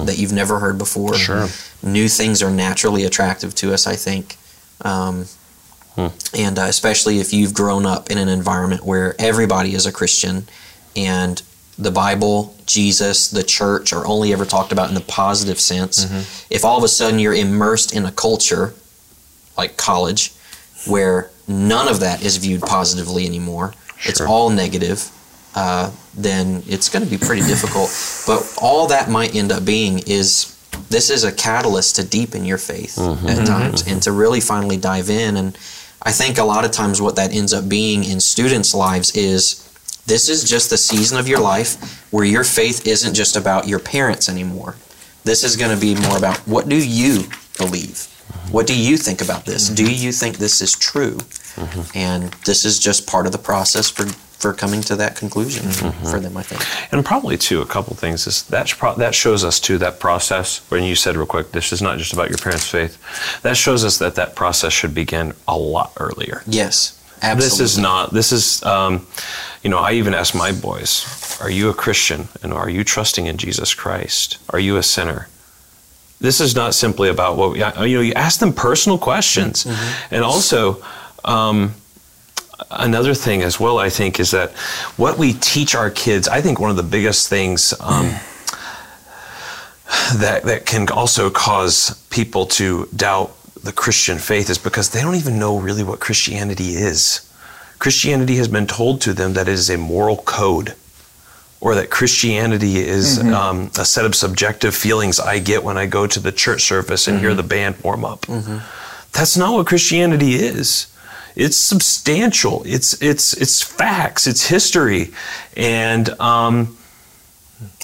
that 0.06 0.16
you've 0.16 0.32
never 0.32 0.60
heard 0.60 0.78
before. 0.78 1.14
Sure. 1.16 1.48
New 1.82 2.08
things 2.08 2.40
are 2.40 2.52
naturally 2.52 3.02
attractive 3.02 3.52
to 3.56 3.74
us, 3.74 3.84
I 3.88 3.96
think. 3.96 4.36
Um, 4.82 5.26
And 6.44 6.56
uh, 6.58 6.66
especially 6.68 7.18
if 7.18 7.32
you've 7.32 7.54
grown 7.54 7.84
up 7.84 8.10
in 8.12 8.18
an 8.18 8.28
environment 8.28 8.84
where 8.84 9.16
everybody 9.18 9.74
is 9.74 9.86
a 9.86 9.92
Christian 9.92 10.46
and 10.94 11.42
the 11.76 11.90
Bible, 11.90 12.54
Jesus, 12.66 13.28
the 13.28 13.42
church 13.42 13.92
are 13.92 14.06
only 14.06 14.32
ever 14.32 14.44
talked 14.44 14.70
about 14.70 14.88
in 14.88 14.94
the 14.94 15.00
positive 15.22 15.58
sense. 15.58 15.96
If 16.48 16.64
all 16.64 16.78
of 16.78 16.84
a 16.84 16.88
sudden 16.88 17.18
you're 17.18 17.34
immersed 17.34 17.92
in 17.92 18.04
a 18.06 18.12
culture 18.12 18.74
like 19.56 19.76
college 19.76 20.32
where 20.86 21.30
none 21.48 21.88
of 21.88 22.00
that 22.00 22.22
is 22.24 22.36
viewed 22.36 22.62
positively 22.62 23.26
anymore, 23.26 23.72
it's 24.04 24.20
all 24.20 24.50
negative, 24.50 25.10
uh, 25.54 25.90
then 26.14 26.62
it's 26.66 26.88
going 26.88 27.04
to 27.04 27.10
be 27.10 27.18
pretty 27.18 27.42
difficult. 27.42 27.88
But 28.26 28.54
all 28.60 28.86
that 28.88 29.08
might 29.10 29.34
end 29.34 29.52
up 29.52 29.64
being 29.64 30.00
is 30.06 30.52
this 30.90 31.10
is 31.10 31.24
a 31.24 31.32
catalyst 31.32 31.96
to 31.96 32.04
deepen 32.04 32.44
your 32.44 32.58
faith 32.58 32.98
at 32.98 33.46
times 33.46 33.86
and 33.86 34.02
to 34.02 34.12
really 34.12 34.40
finally 34.40 34.76
dive 34.76 35.08
in. 35.10 35.36
And 35.36 35.56
I 36.02 36.12
think 36.12 36.38
a 36.38 36.44
lot 36.44 36.64
of 36.64 36.70
times 36.70 37.00
what 37.00 37.16
that 37.16 37.32
ends 37.34 37.52
up 37.52 37.68
being 37.68 38.04
in 38.04 38.20
students' 38.20 38.74
lives 38.74 39.16
is 39.16 39.62
this 40.06 40.28
is 40.28 40.48
just 40.48 40.70
the 40.70 40.76
season 40.76 41.18
of 41.18 41.26
your 41.26 41.40
life 41.40 42.06
where 42.12 42.24
your 42.24 42.44
faith 42.44 42.86
isn't 42.86 43.14
just 43.14 43.34
about 43.36 43.66
your 43.66 43.80
parents 43.80 44.28
anymore. 44.28 44.76
This 45.24 45.42
is 45.42 45.56
going 45.56 45.74
to 45.74 45.80
be 45.80 45.94
more 45.96 46.16
about 46.16 46.38
what 46.46 46.68
do 46.68 46.76
you 46.76 47.24
believe? 47.58 48.06
What 48.50 48.66
do 48.66 48.78
you 48.78 48.96
think 48.96 49.20
about 49.22 49.44
this? 49.44 49.68
Do 49.68 49.84
mm-hmm. 49.84 50.04
you 50.04 50.12
think 50.12 50.38
this 50.38 50.60
is 50.60 50.74
true? 50.74 51.18
Mm-hmm. 51.56 51.98
And 51.98 52.32
this 52.44 52.64
is 52.64 52.78
just 52.78 53.06
part 53.06 53.26
of 53.26 53.32
the 53.32 53.38
process 53.38 53.88
for, 53.88 54.04
for 54.06 54.52
coming 54.52 54.82
to 54.82 54.96
that 54.96 55.16
conclusion 55.16 55.66
mm-hmm. 55.66 56.06
for 56.06 56.20
them, 56.20 56.36
I 56.36 56.42
think. 56.42 56.62
And 56.92 57.04
probably 57.04 57.38
too, 57.38 57.62
a 57.62 57.66
couple 57.66 57.96
things 57.96 58.26
is 58.26 58.42
that 58.44 58.68
pro- 58.76 58.94
that 58.96 59.14
shows 59.14 59.42
us 59.42 59.58
too 59.58 59.78
that 59.78 59.98
process. 59.98 60.58
When 60.70 60.84
you 60.84 60.94
said 60.94 61.16
real 61.16 61.26
quick, 61.26 61.52
this 61.52 61.72
is 61.72 61.80
not 61.80 61.98
just 61.98 62.12
about 62.12 62.28
your 62.28 62.38
parents' 62.38 62.68
faith. 62.68 62.98
That 63.42 63.56
shows 63.56 63.84
us 63.84 63.98
that 63.98 64.14
that 64.16 64.34
process 64.36 64.72
should 64.72 64.94
begin 64.94 65.32
a 65.48 65.56
lot 65.56 65.92
earlier. 65.98 66.42
Yes, 66.46 67.02
absolutely. 67.22 67.44
This 67.44 67.60
is 67.60 67.78
not. 67.78 68.12
This 68.12 68.32
is. 68.32 68.62
Um, 68.62 69.06
you 69.62 69.70
know, 69.70 69.78
I 69.78 69.92
even 69.92 70.14
ask 70.14 70.34
my 70.34 70.52
boys, 70.52 71.38
"Are 71.40 71.50
you 71.50 71.70
a 71.70 71.74
Christian? 71.74 72.28
And 72.42 72.52
are 72.52 72.68
you 72.68 72.84
trusting 72.84 73.26
in 73.26 73.36
Jesus 73.36 73.74
Christ? 73.74 74.38
Are 74.50 74.60
you 74.60 74.76
a 74.76 74.82
sinner?" 74.82 75.28
This 76.20 76.40
is 76.40 76.54
not 76.54 76.74
simply 76.74 77.08
about 77.08 77.36
what 77.36 77.52
we, 77.52 77.58
you 77.58 77.64
know. 77.64 77.84
You 77.84 78.12
ask 78.14 78.40
them 78.40 78.52
personal 78.52 78.98
questions, 78.98 79.66
and 80.10 80.24
also. 80.24 80.82
Um, 81.24 81.74
another 82.70 83.14
thing 83.14 83.42
as 83.42 83.60
well, 83.60 83.78
I 83.78 83.90
think, 83.90 84.20
is 84.20 84.30
that 84.30 84.52
what 84.96 85.18
we 85.18 85.34
teach 85.34 85.74
our 85.74 85.90
kids. 85.90 86.28
I 86.28 86.40
think 86.40 86.60
one 86.60 86.70
of 86.70 86.76
the 86.76 86.82
biggest 86.82 87.28
things 87.28 87.74
um, 87.80 88.06
that 90.16 90.42
that 90.44 90.66
can 90.66 90.88
also 90.88 91.30
cause 91.30 92.02
people 92.10 92.46
to 92.46 92.88
doubt 92.94 93.34
the 93.62 93.72
Christian 93.72 94.18
faith 94.18 94.48
is 94.48 94.58
because 94.58 94.90
they 94.90 95.02
don't 95.02 95.16
even 95.16 95.38
know 95.38 95.58
really 95.58 95.82
what 95.82 96.00
Christianity 96.00 96.74
is. 96.74 97.22
Christianity 97.78 98.36
has 98.36 98.48
been 98.48 98.66
told 98.66 99.00
to 99.02 99.12
them 99.12 99.34
that 99.34 99.48
it 99.48 99.52
is 99.52 99.68
a 99.68 99.76
moral 99.76 100.18
code, 100.18 100.74
or 101.60 101.74
that 101.74 101.90
Christianity 101.90 102.76
is 102.78 103.18
um, 103.18 103.70
a 103.78 103.84
set 103.84 104.04
of 104.04 104.14
subjective 104.14 104.74
feelings 104.74 105.18
I 105.18 105.38
get 105.38 105.64
when 105.64 105.76
I 105.78 105.86
go 105.86 106.06
to 106.06 106.20
the 106.20 106.32
church 106.32 106.62
service 106.62 107.08
and 107.08 107.18
hear 107.20 107.34
the 107.34 107.42
band 107.42 107.76
warm 107.82 108.04
up. 108.04 108.26
That's 109.12 109.36
not 109.36 109.54
what 109.54 109.66
Christianity 109.66 110.34
is. 110.34 110.88
It's 111.34 111.56
substantial. 111.56 112.62
It's 112.64 113.00
it's 113.02 113.34
it's 113.34 113.60
facts. 113.62 114.26
It's 114.26 114.46
history, 114.46 115.12
and 115.56 116.08
um, 116.20 116.76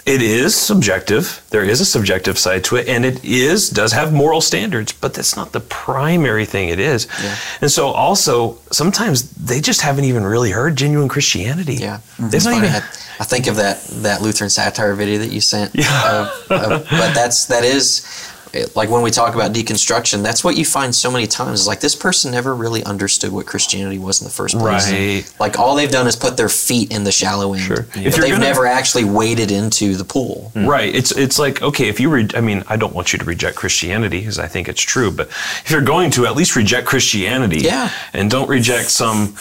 it 0.04 0.20
is 0.20 0.54
subjective. 0.54 1.44
There 1.50 1.62
is 1.62 1.80
a 1.80 1.84
subjective 1.84 2.36
side 2.38 2.64
to 2.64 2.76
it, 2.76 2.88
and 2.88 3.04
it 3.04 3.24
is 3.24 3.70
does 3.70 3.92
have 3.92 4.12
moral 4.12 4.40
standards, 4.40 4.92
but 4.92 5.14
that's 5.14 5.36
not 5.36 5.52
the 5.52 5.60
primary 5.60 6.44
thing 6.44 6.68
it 6.70 6.80
is. 6.80 7.06
And 7.60 7.70
so, 7.70 7.88
also 7.88 8.58
sometimes 8.70 9.30
they 9.32 9.60
just 9.60 9.80
haven't 9.80 10.04
even 10.04 10.24
really 10.24 10.50
heard 10.50 10.76
genuine 10.76 11.08
Christianity. 11.08 11.74
Yeah, 11.74 12.00
They've 12.18 12.34
It's 12.34 12.44
not 12.44 12.56
even. 12.56 12.70
I, 12.70 12.78
I 13.20 13.24
think 13.24 13.46
of 13.46 13.56
that 13.56 13.80
that 14.02 14.22
Lutheran 14.22 14.50
satire 14.50 14.94
video 14.94 15.18
that 15.18 15.30
you 15.30 15.40
sent. 15.40 15.74
Yeah. 15.74 15.86
Uh, 15.88 16.30
uh, 16.50 16.78
but 16.78 17.14
that's 17.14 17.46
that 17.46 17.62
is 17.62 18.04
like 18.74 18.90
when 18.90 19.02
we 19.02 19.10
talk 19.10 19.34
about 19.34 19.52
deconstruction. 19.52 20.22
That's 20.22 20.44
what 20.44 20.56
you 20.56 20.64
find 20.64 20.94
so 20.94 21.10
many 21.10 21.26
times. 21.26 21.60
Is 21.60 21.66
like 21.66 21.80
this 21.80 21.94
person 21.96 22.30
never 22.32 22.54
really 22.54 22.82
understood 22.84 23.32
what 23.32 23.46
Christianity 23.46 23.98
was 23.98 24.20
in 24.20 24.26
the 24.26 24.32
first 24.32 24.56
place. 24.58 24.90
Right. 24.92 25.34
Like 25.40 25.58
all 25.58 25.74
they've 25.74 25.90
done 25.90 26.06
is 26.06 26.16
put 26.16 26.36
their 26.36 26.48
feet 26.48 26.92
in 26.92 27.04
the 27.04 27.12
shallow 27.12 27.54
end. 27.54 27.62
Sure. 27.62 27.86
If 27.94 28.16
they've 28.16 28.30
gonna- 28.32 28.38
never 28.38 28.66
actually 28.66 29.04
waded 29.04 29.50
into 29.50 29.96
the 29.96 30.04
pool. 30.04 30.52
Right. 30.54 30.94
It's 30.94 31.12
it's 31.12 31.38
like 31.38 31.62
okay, 31.62 31.88
if 31.88 31.98
you 32.00 32.10
re- 32.10 32.28
I 32.34 32.40
mean, 32.40 32.62
I 32.68 32.76
don't 32.76 32.94
want 32.94 33.12
you 33.12 33.18
to 33.18 33.24
reject 33.24 33.56
Christianity 33.56 34.18
because 34.20 34.38
I 34.38 34.48
think 34.48 34.68
it's 34.68 34.82
true, 34.82 35.10
but 35.10 35.28
if 35.64 35.70
you're 35.70 35.80
going 35.80 36.10
to 36.12 36.26
at 36.26 36.34
least 36.36 36.56
reject 36.56 36.86
Christianity, 36.86 37.60
Yeah. 37.60 37.90
and 38.12 38.30
don't 38.30 38.48
reject 38.48 38.90
some 38.90 39.34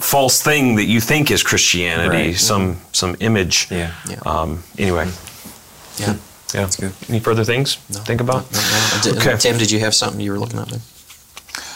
false 0.00 0.40
thing 0.42 0.76
that 0.76 0.84
you 0.84 1.00
think 1.00 1.30
is 1.30 1.42
Christianity, 1.42 2.28
Right. 2.28 2.36
some 2.36 2.78
some 2.92 3.16
image. 3.20 3.66
Yeah. 3.70 3.92
Yeah. 4.08 4.20
Um, 4.26 4.62
anyway, 4.78 5.08
Yeah. 5.98 6.14
Yeah. 6.54 6.62
That's 6.62 6.76
good. 6.76 6.92
Any 7.08 7.20
further 7.20 7.44
things 7.44 7.76
to 7.92 8.00
think 8.00 8.20
about? 8.20 8.50
No, 8.52 8.58
no. 8.60 9.00
Did- 9.02 9.16
Okay. 9.18 9.36
Tim, 9.36 9.58
did 9.58 9.70
you 9.70 9.80
have 9.80 9.94
something 9.94 10.20
you 10.20 10.32
were 10.32 10.38
looking 10.38 10.58
at? 10.58 10.68
There? 10.68 10.80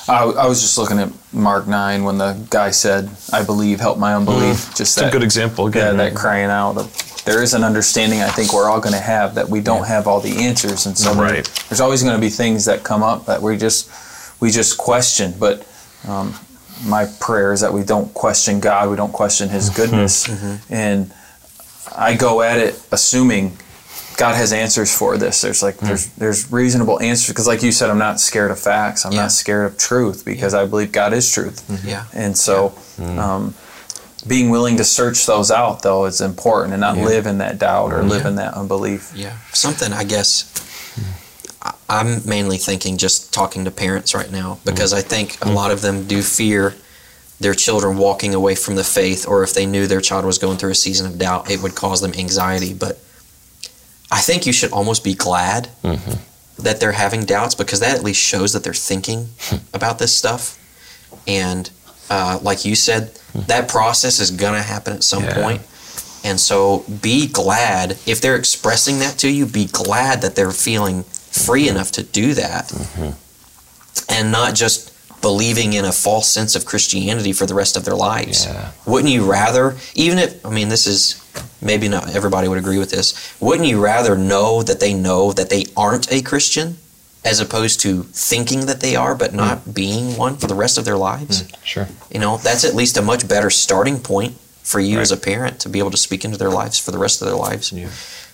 I, 0.07 0.25
I 0.25 0.47
was 0.47 0.61
just 0.61 0.77
looking 0.77 0.99
at 0.99 1.11
Mark 1.33 1.66
9 1.66 2.05
when 2.05 2.18
the 2.18 2.37
guy 2.51 2.70
said, 2.70 3.09
I 3.33 3.43
believe, 3.43 3.81
help 3.81 3.99
my 3.99 4.14
unbelief. 4.14 4.57
Mm. 4.57 4.77
Just 4.77 4.81
It's 4.81 4.95
that, 4.97 5.09
a 5.09 5.11
good 5.11 5.22
example. 5.22 5.66
Again, 5.66 5.81
Yeah, 5.97 6.03
Again. 6.03 6.14
that 6.14 6.20
crying 6.20 6.51
out. 6.51 6.77
Of, 6.77 7.25
there 7.25 7.43
is 7.43 7.55
an 7.55 7.64
understanding 7.64 8.20
I 8.20 8.29
think 8.29 8.53
we're 8.53 8.68
all 8.68 8.81
going 8.81 8.93
to 8.95 9.01
have 9.01 9.35
that 9.37 9.49
we 9.49 9.61
don't 9.61 9.87
have 9.87 10.07
all 10.07 10.20
the 10.20 10.45
answers, 10.45 10.85
and 10.85 10.97
so 10.97 11.14
Right. 11.14 11.45
there's 11.70 11.81
always 11.81 12.03
going 12.03 12.14
to 12.14 12.20
be 12.20 12.29
things 12.29 12.66
that 12.66 12.85
come 12.85 13.03
up 13.03 13.27
that 13.27 13.41
we 13.41 13.57
just 13.57 13.91
we 14.41 14.51
just 14.51 14.77
question. 14.77 15.33
But 15.39 15.66
um, 16.07 16.35
my 16.85 17.07
prayer 17.20 17.55
is 17.55 17.62
that 17.62 17.72
we 17.72 17.83
don't 17.83 18.12
question 18.12 18.61
God, 18.61 18.91
we 18.91 18.97
don't 18.97 19.12
question 19.12 19.49
His 19.49 19.70
mm-hmm. 19.70 19.77
goodness, 19.81 20.27
mm-hmm. 20.27 20.72
and 20.75 21.14
I 21.97 22.14
go 22.14 22.43
at 22.43 22.59
it 22.59 22.79
assuming 22.93 23.57
God 24.17 24.35
has 24.37 24.53
answers 24.53 24.97
for 24.97 25.19
this. 25.19 25.41
There's 25.41 25.62
like 25.62 25.79
hmm. 25.79 25.87
there's 25.87 26.09
there's 26.11 26.53
reasonable 26.53 27.01
answers 27.01 27.29
because, 27.29 27.47
like 27.47 27.62
you 27.62 27.73
said, 27.73 27.91
I'm 27.91 27.99
not 27.99 28.21
scared 28.21 28.51
of 28.51 28.59
facts. 28.59 29.05
I'm 29.05 29.12
Yeah. 29.12 29.23
not 29.23 29.33
scared 29.33 29.67
of 29.67 29.79
truth 29.79 30.25
because 30.25 30.55
I 30.55 30.67
believe 30.67 30.93
God 30.93 31.12
is 31.12 31.31
truth. 31.31 31.67
Mm-hmm. 31.69 31.89
Yeah. 31.89 32.05
And 32.12 32.37
so, 32.37 32.69
hmm. 32.97 33.19
um, 33.19 33.55
being 34.27 34.51
willing 34.51 34.77
to 34.77 34.85
search 34.85 35.27
those 35.27 35.51
out 35.51 35.83
though 35.83 36.07
is 36.07 36.21
important 36.21 36.73
and 36.73 36.81
not 36.81 36.97
live 36.97 37.27
in 37.27 37.39
that 37.39 37.59
doubt 37.59 37.93
or 37.93 38.03
live 38.03 38.25
in 38.27 38.37
that 38.37 38.55
unbelief. 38.55 39.12
Yeah, 39.15 39.37
something 39.53 39.93
I 39.93 40.05
guess. 40.05 40.51
I- 41.62 41.75
I'm 41.89 42.27
mainly 42.27 42.59
thinking 42.59 42.99
just 42.99 43.33
talking 43.33 43.65
to 43.65 43.71
parents 43.71 44.15
right 44.15 44.31
now 44.31 44.59
because 44.65 44.93
hmm. 44.93 44.99
I 44.99 45.03
think 45.03 45.45
a 45.45 45.51
lot 45.51 45.71
of 45.71 45.81
them 45.81 46.07
do 46.07 46.23
fear 46.23 46.75
their 47.41 47.55
children 47.55 47.99
walking 47.99 48.35
away 48.35 48.55
from 48.55 48.77
the 48.77 48.85
faith, 48.85 49.27
or 49.27 49.43
if 49.43 49.55
they 49.55 49.67
knew 49.67 49.87
their 49.87 50.01
child 50.01 50.25
was 50.25 50.39
going 50.39 50.57
through 50.57 50.71
a 50.71 50.75
season 50.75 51.07
of 51.07 51.19
doubt, 51.19 51.51
it 51.51 51.62
would 51.62 51.75
cause 51.75 52.01
them 52.01 52.15
anxiety. 52.15 52.73
But 52.73 52.99
I 54.15 54.21
think 54.21 54.47
you 54.47 54.53
should 54.53 54.71
almost 54.71 55.03
be 55.03 55.15
glad 55.15 55.71
mm-hmm. 55.83 56.62
that 56.62 56.79
they're 56.79 56.93
having 56.93 57.25
doubts 57.25 57.57
because 57.57 57.81
that 57.81 57.97
at 57.97 58.05
least 58.05 58.23
shows 58.23 58.53
that 58.53 58.62
they're 58.62 58.73
thinking 58.73 59.27
hmm. 59.41 59.57
about 59.75 59.99
this 59.99 60.15
stuff. 60.15 60.57
And 61.27 61.69
uh, 62.09 62.39
like 62.41 62.65
you 62.65 62.77
said, 62.77 63.19
hmm. 63.33 63.41
that 63.49 63.69
process 63.69 64.21
is 64.21 64.31
going 64.31 64.55
to 64.55 64.62
happen 64.62 64.93
at 64.93 65.03
some 65.03 65.25
Yeah. 65.25 65.43
point. 65.43 65.62
And 66.23 66.39
so 66.39 66.85
be 67.03 67.27
glad 67.27 67.99
if 68.07 68.21
they're 68.21 68.37
expressing 68.37 69.01
that 69.01 69.19
to 69.19 69.29
you, 69.29 69.47
be 69.47 69.67
glad 69.67 70.23
that 70.23 70.37
they're 70.37 70.53
feeling 70.53 71.03
free 71.03 71.65
hmm. 71.65 71.75
enough 71.75 71.91
to 71.93 72.05
do 72.05 72.35
that 72.35 72.69
mm-hmm. 72.69 73.11
and 74.09 74.31
not 74.31 74.55
just 74.55 74.94
believing 75.25 75.72
in 75.72 75.87
a 75.87 75.93
false 75.93 76.29
sense 76.31 76.55
of 76.55 76.66
Christianity 76.66 77.33
for 77.33 77.47
the 77.47 77.55
rest 77.55 77.79
of 77.79 77.87
their 77.87 77.97
lives. 77.97 78.45
Yeah. 78.45 78.72
Wouldn't 78.85 79.11
you 79.11 79.25
rather, 79.25 79.77
even 79.95 80.18
if, 80.18 80.45
I 80.45 80.51
mean, 80.51 80.68
this 80.68 80.87
is 80.87 81.01
maybe 81.62 81.89
not 81.89 82.14
everybody 82.14 82.47
would 82.47 82.59
agree 82.59 82.79
with 82.79 82.91
this, 82.91 83.35
wouldn't 83.41 83.66
you 83.66 83.83
rather 83.83 84.18
know 84.18 84.62
that 84.62 84.81
they 84.81 84.93
know 84.93 85.33
that 85.33 85.49
they 85.49 85.64
aren't 85.79 86.12
a 86.12 86.20
Christian 86.20 86.77
as 87.25 87.41
opposed 87.41 87.81
to 87.81 88.03
thinking 88.03 88.66
that 88.66 88.81
they 88.81 88.97
are 88.97 89.14
but 89.14 89.33
not 89.33 89.61
mm. 89.61 89.75
being 89.75 90.14
one 90.18 90.37
for 90.37 90.47
the 90.47 90.55
rest 90.55 90.77
of 90.77 90.85
their 90.85 90.99
lives? 90.99 91.43
Mm, 91.43 91.64
sure. 91.64 91.89
You 92.12 92.20
know, 92.20 92.37
that's 92.37 92.62
at 92.62 92.75
least 92.75 92.99
a 92.99 93.03
much 93.03 93.27
better 93.27 93.49
starting 93.49 94.01
point 94.01 94.37
for 94.62 94.79
you 94.79 94.97
Right. 94.97 95.03
as 95.03 95.11
a 95.11 95.16
parent 95.16 95.59
to 95.61 95.70
be 95.70 95.79
able 95.79 95.91
to 95.91 95.97
speak 95.97 96.22
into 96.27 96.37
their 96.37 96.51
lives 96.51 96.79
for 96.79 96.91
the 96.91 96.99
rest 96.99 97.22
of 97.22 97.29
their 97.29 97.37
lives. 97.37 97.72
Yeah. 97.72 97.89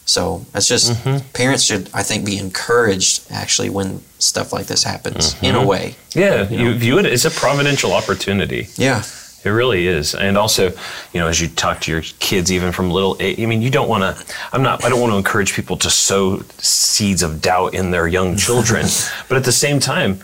So 0.05 0.45
that's 0.53 0.67
just 0.67 0.93
mm-hmm. 0.93 1.29
parents 1.33 1.63
should, 1.63 1.89
I 1.95 2.03
think, 2.03 2.27
be 2.27 2.37
encouraged 2.39 3.31
actually 3.31 3.71
when 3.71 4.01
stuff 4.19 4.53
like 4.53 4.67
this 4.67 4.83
happens 4.83 5.41
in 5.43 5.55
a 5.55 5.59
mm-hmm. 5.59 5.69
way. 5.69 5.95
Yeah, 6.15 6.49
you 6.49 6.75
view 6.75 6.99
it 6.99 7.07
as 7.07 7.25
a 7.25 7.31
providential 7.31 7.93
opportunity. 7.93 8.69
Yeah. 8.77 9.05
It 9.43 9.49
really 9.49 9.87
is, 9.87 10.15
and 10.15 10.37
also, 10.37 10.69
you 11.15 11.21
know, 11.21 11.27
as 11.27 11.41
you 11.41 11.49
talk 11.49 11.81
to 11.83 11.91
your 11.91 12.03
kids, 12.19 12.53
even 12.53 12.73
from 12.73 12.91
little, 12.91 13.17
I 13.21 13.47
mean, 13.47 13.63
you 13.63 13.71
don't 13.71 13.89
want 13.89 14.03
to. 14.03 14.35
I'm 14.53 14.63
not. 14.63 14.85
I 14.85 14.91
don't 14.91 15.01
want 15.01 15.15
to 15.15 15.17
encourage 15.17 15.55
people 15.55 15.79
to 15.79 15.89
sow 15.89 16.41
seeds 16.59 17.23
of 17.23 17.41
doubt 17.41 17.73
in 17.73 17.91
their 17.91 18.07
young 18.07 18.37
children, 18.37 18.85
but 19.29 19.39
at 19.39 19.45
the 19.45 19.53
same 19.53 19.81
time, 19.81 20.21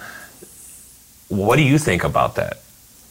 what 1.29 1.57
do 1.57 1.63
you 1.63 1.79
think 1.79 2.05
about 2.05 2.35
that? 2.35 2.59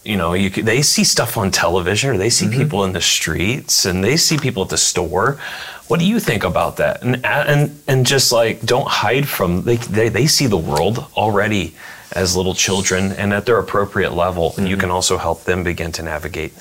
You 0.03 0.17
know, 0.17 0.33
you, 0.33 0.51
they 0.51 0.83
see 0.83 1.03
stuff 1.03 1.37
on 1.37 1.49
television, 1.49 2.11
or 2.11 2.17
they 2.17 2.29
see 2.29 2.45
mm-hmm. 2.45 2.59
people 2.59 2.83
in 2.83 2.93
the 2.93 3.01
streets, 3.01 3.85
and 3.85 4.03
they 4.03 4.15
see 4.15 4.37
people 4.37 4.61
at 4.61 4.69
the 4.69 4.77
store. 4.77 5.39
What 5.87 5.99
do 5.99 6.05
you 6.05 6.19
think 6.19 6.43
about 6.43 6.77
that? 6.77 7.03
And 7.03 7.25
and 7.25 7.79
and 7.87 8.05
just 8.05 8.31
like, 8.31 8.61
don't 8.61 8.87
hide 8.87 9.27
from. 9.27 9.61
They 9.63 9.77
they, 9.77 10.09
they 10.09 10.27
see 10.27 10.47
the 10.47 10.57
world 10.57 11.05
already 11.15 11.75
as 12.11 12.35
little 12.35 12.53
children, 12.53 13.11
and 13.11 13.33
at 13.33 13.45
their 13.45 13.59
appropriate 13.59 14.13
level, 14.13 14.53
and 14.57 14.69
you 14.69 14.77
can 14.77 14.89
also 14.89 15.17
help 15.17 15.43
them 15.43 15.63
begin 15.63 15.91
to 15.91 16.01
navigate 16.01 16.53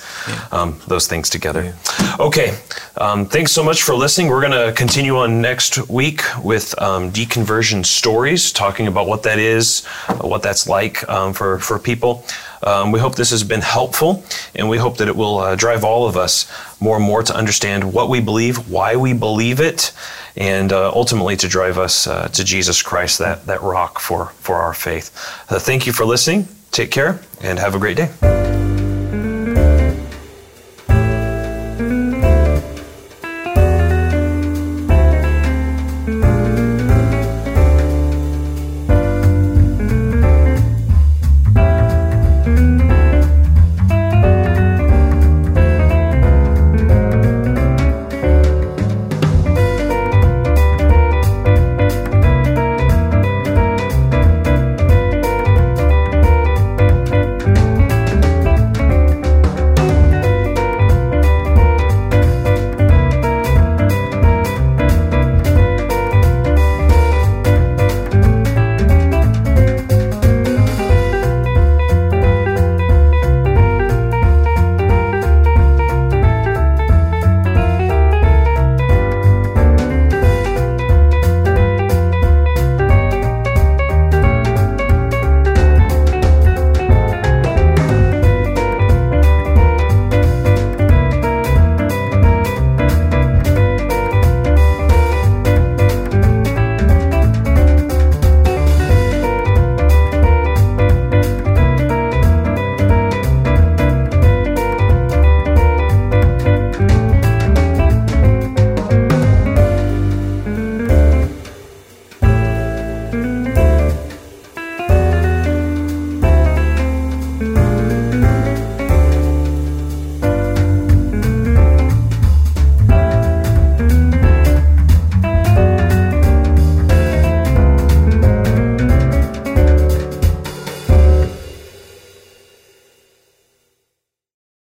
um, 0.51 0.81
those 0.89 1.07
things 1.07 1.31
together. 1.31 1.75
Okay, 2.19 2.59
um, 2.97 3.27
thanks 3.27 3.53
so 3.53 3.63
much 3.63 3.83
for 3.83 3.95
listening. 3.95 4.29
We're 4.29 4.41
going 4.41 4.67
to 4.67 4.73
continue 4.73 5.17
on 5.19 5.41
next 5.41 5.89
week 5.89 6.23
with 6.43 6.75
um, 6.83 7.13
deconversion 7.13 7.87
stories, 7.87 8.53
talking 8.53 8.89
about 8.89 9.07
what 9.07 9.23
that 9.23 9.39
is, 9.39 9.85
what 10.21 10.43
that's 10.43 10.67
like 10.69 11.09
um, 11.09 11.33
for 11.33 11.59
for 11.61 11.79
people. 11.79 12.25
Um, 12.65 12.93
we 12.93 12.99
hope 12.99 13.15
this 13.15 13.31
has 13.31 13.45
been 13.45 13.61
helpful, 13.61 14.25
and 14.55 14.69
we 14.69 14.79
hope 14.79 14.97
that 14.97 15.09
it 15.09 15.17
will 15.17 15.39
uh, 15.39 15.55
drive 15.55 15.85
all 15.85 16.09
of 16.09 16.17
us 16.17 16.51
more 16.81 16.97
and 16.97 17.05
more 17.05 17.23
to 17.23 17.37
understand 17.37 17.93
what 17.93 18.09
we 18.09 18.21
believe, 18.21 18.71
why 18.71 18.97
we 18.97 19.13
believe 19.13 19.61
it, 19.61 19.93
and 20.37 20.73
uh, 20.73 20.91
ultimately 20.93 21.37
to 21.37 21.49
drive 21.49 21.79
us 21.79 22.07
uh, 22.07 22.29
to 22.29 22.45
Jesus 22.45 22.83
Christ, 22.83 23.19
that, 23.19 23.47
that 23.47 23.63
rock 23.63 23.99
for, 23.99 24.27
for 24.41 24.57
our 24.57 24.75
faith. 24.75 25.15
Uh, 25.49 25.59
thank 25.59 25.87
you 25.87 25.93
for 25.93 26.05
listening. 26.05 26.49
Take 26.71 26.91
care, 26.91 27.21
and 27.41 27.59
have 27.59 27.75
a 27.75 27.79
great 27.79 27.97
day. 27.97 28.74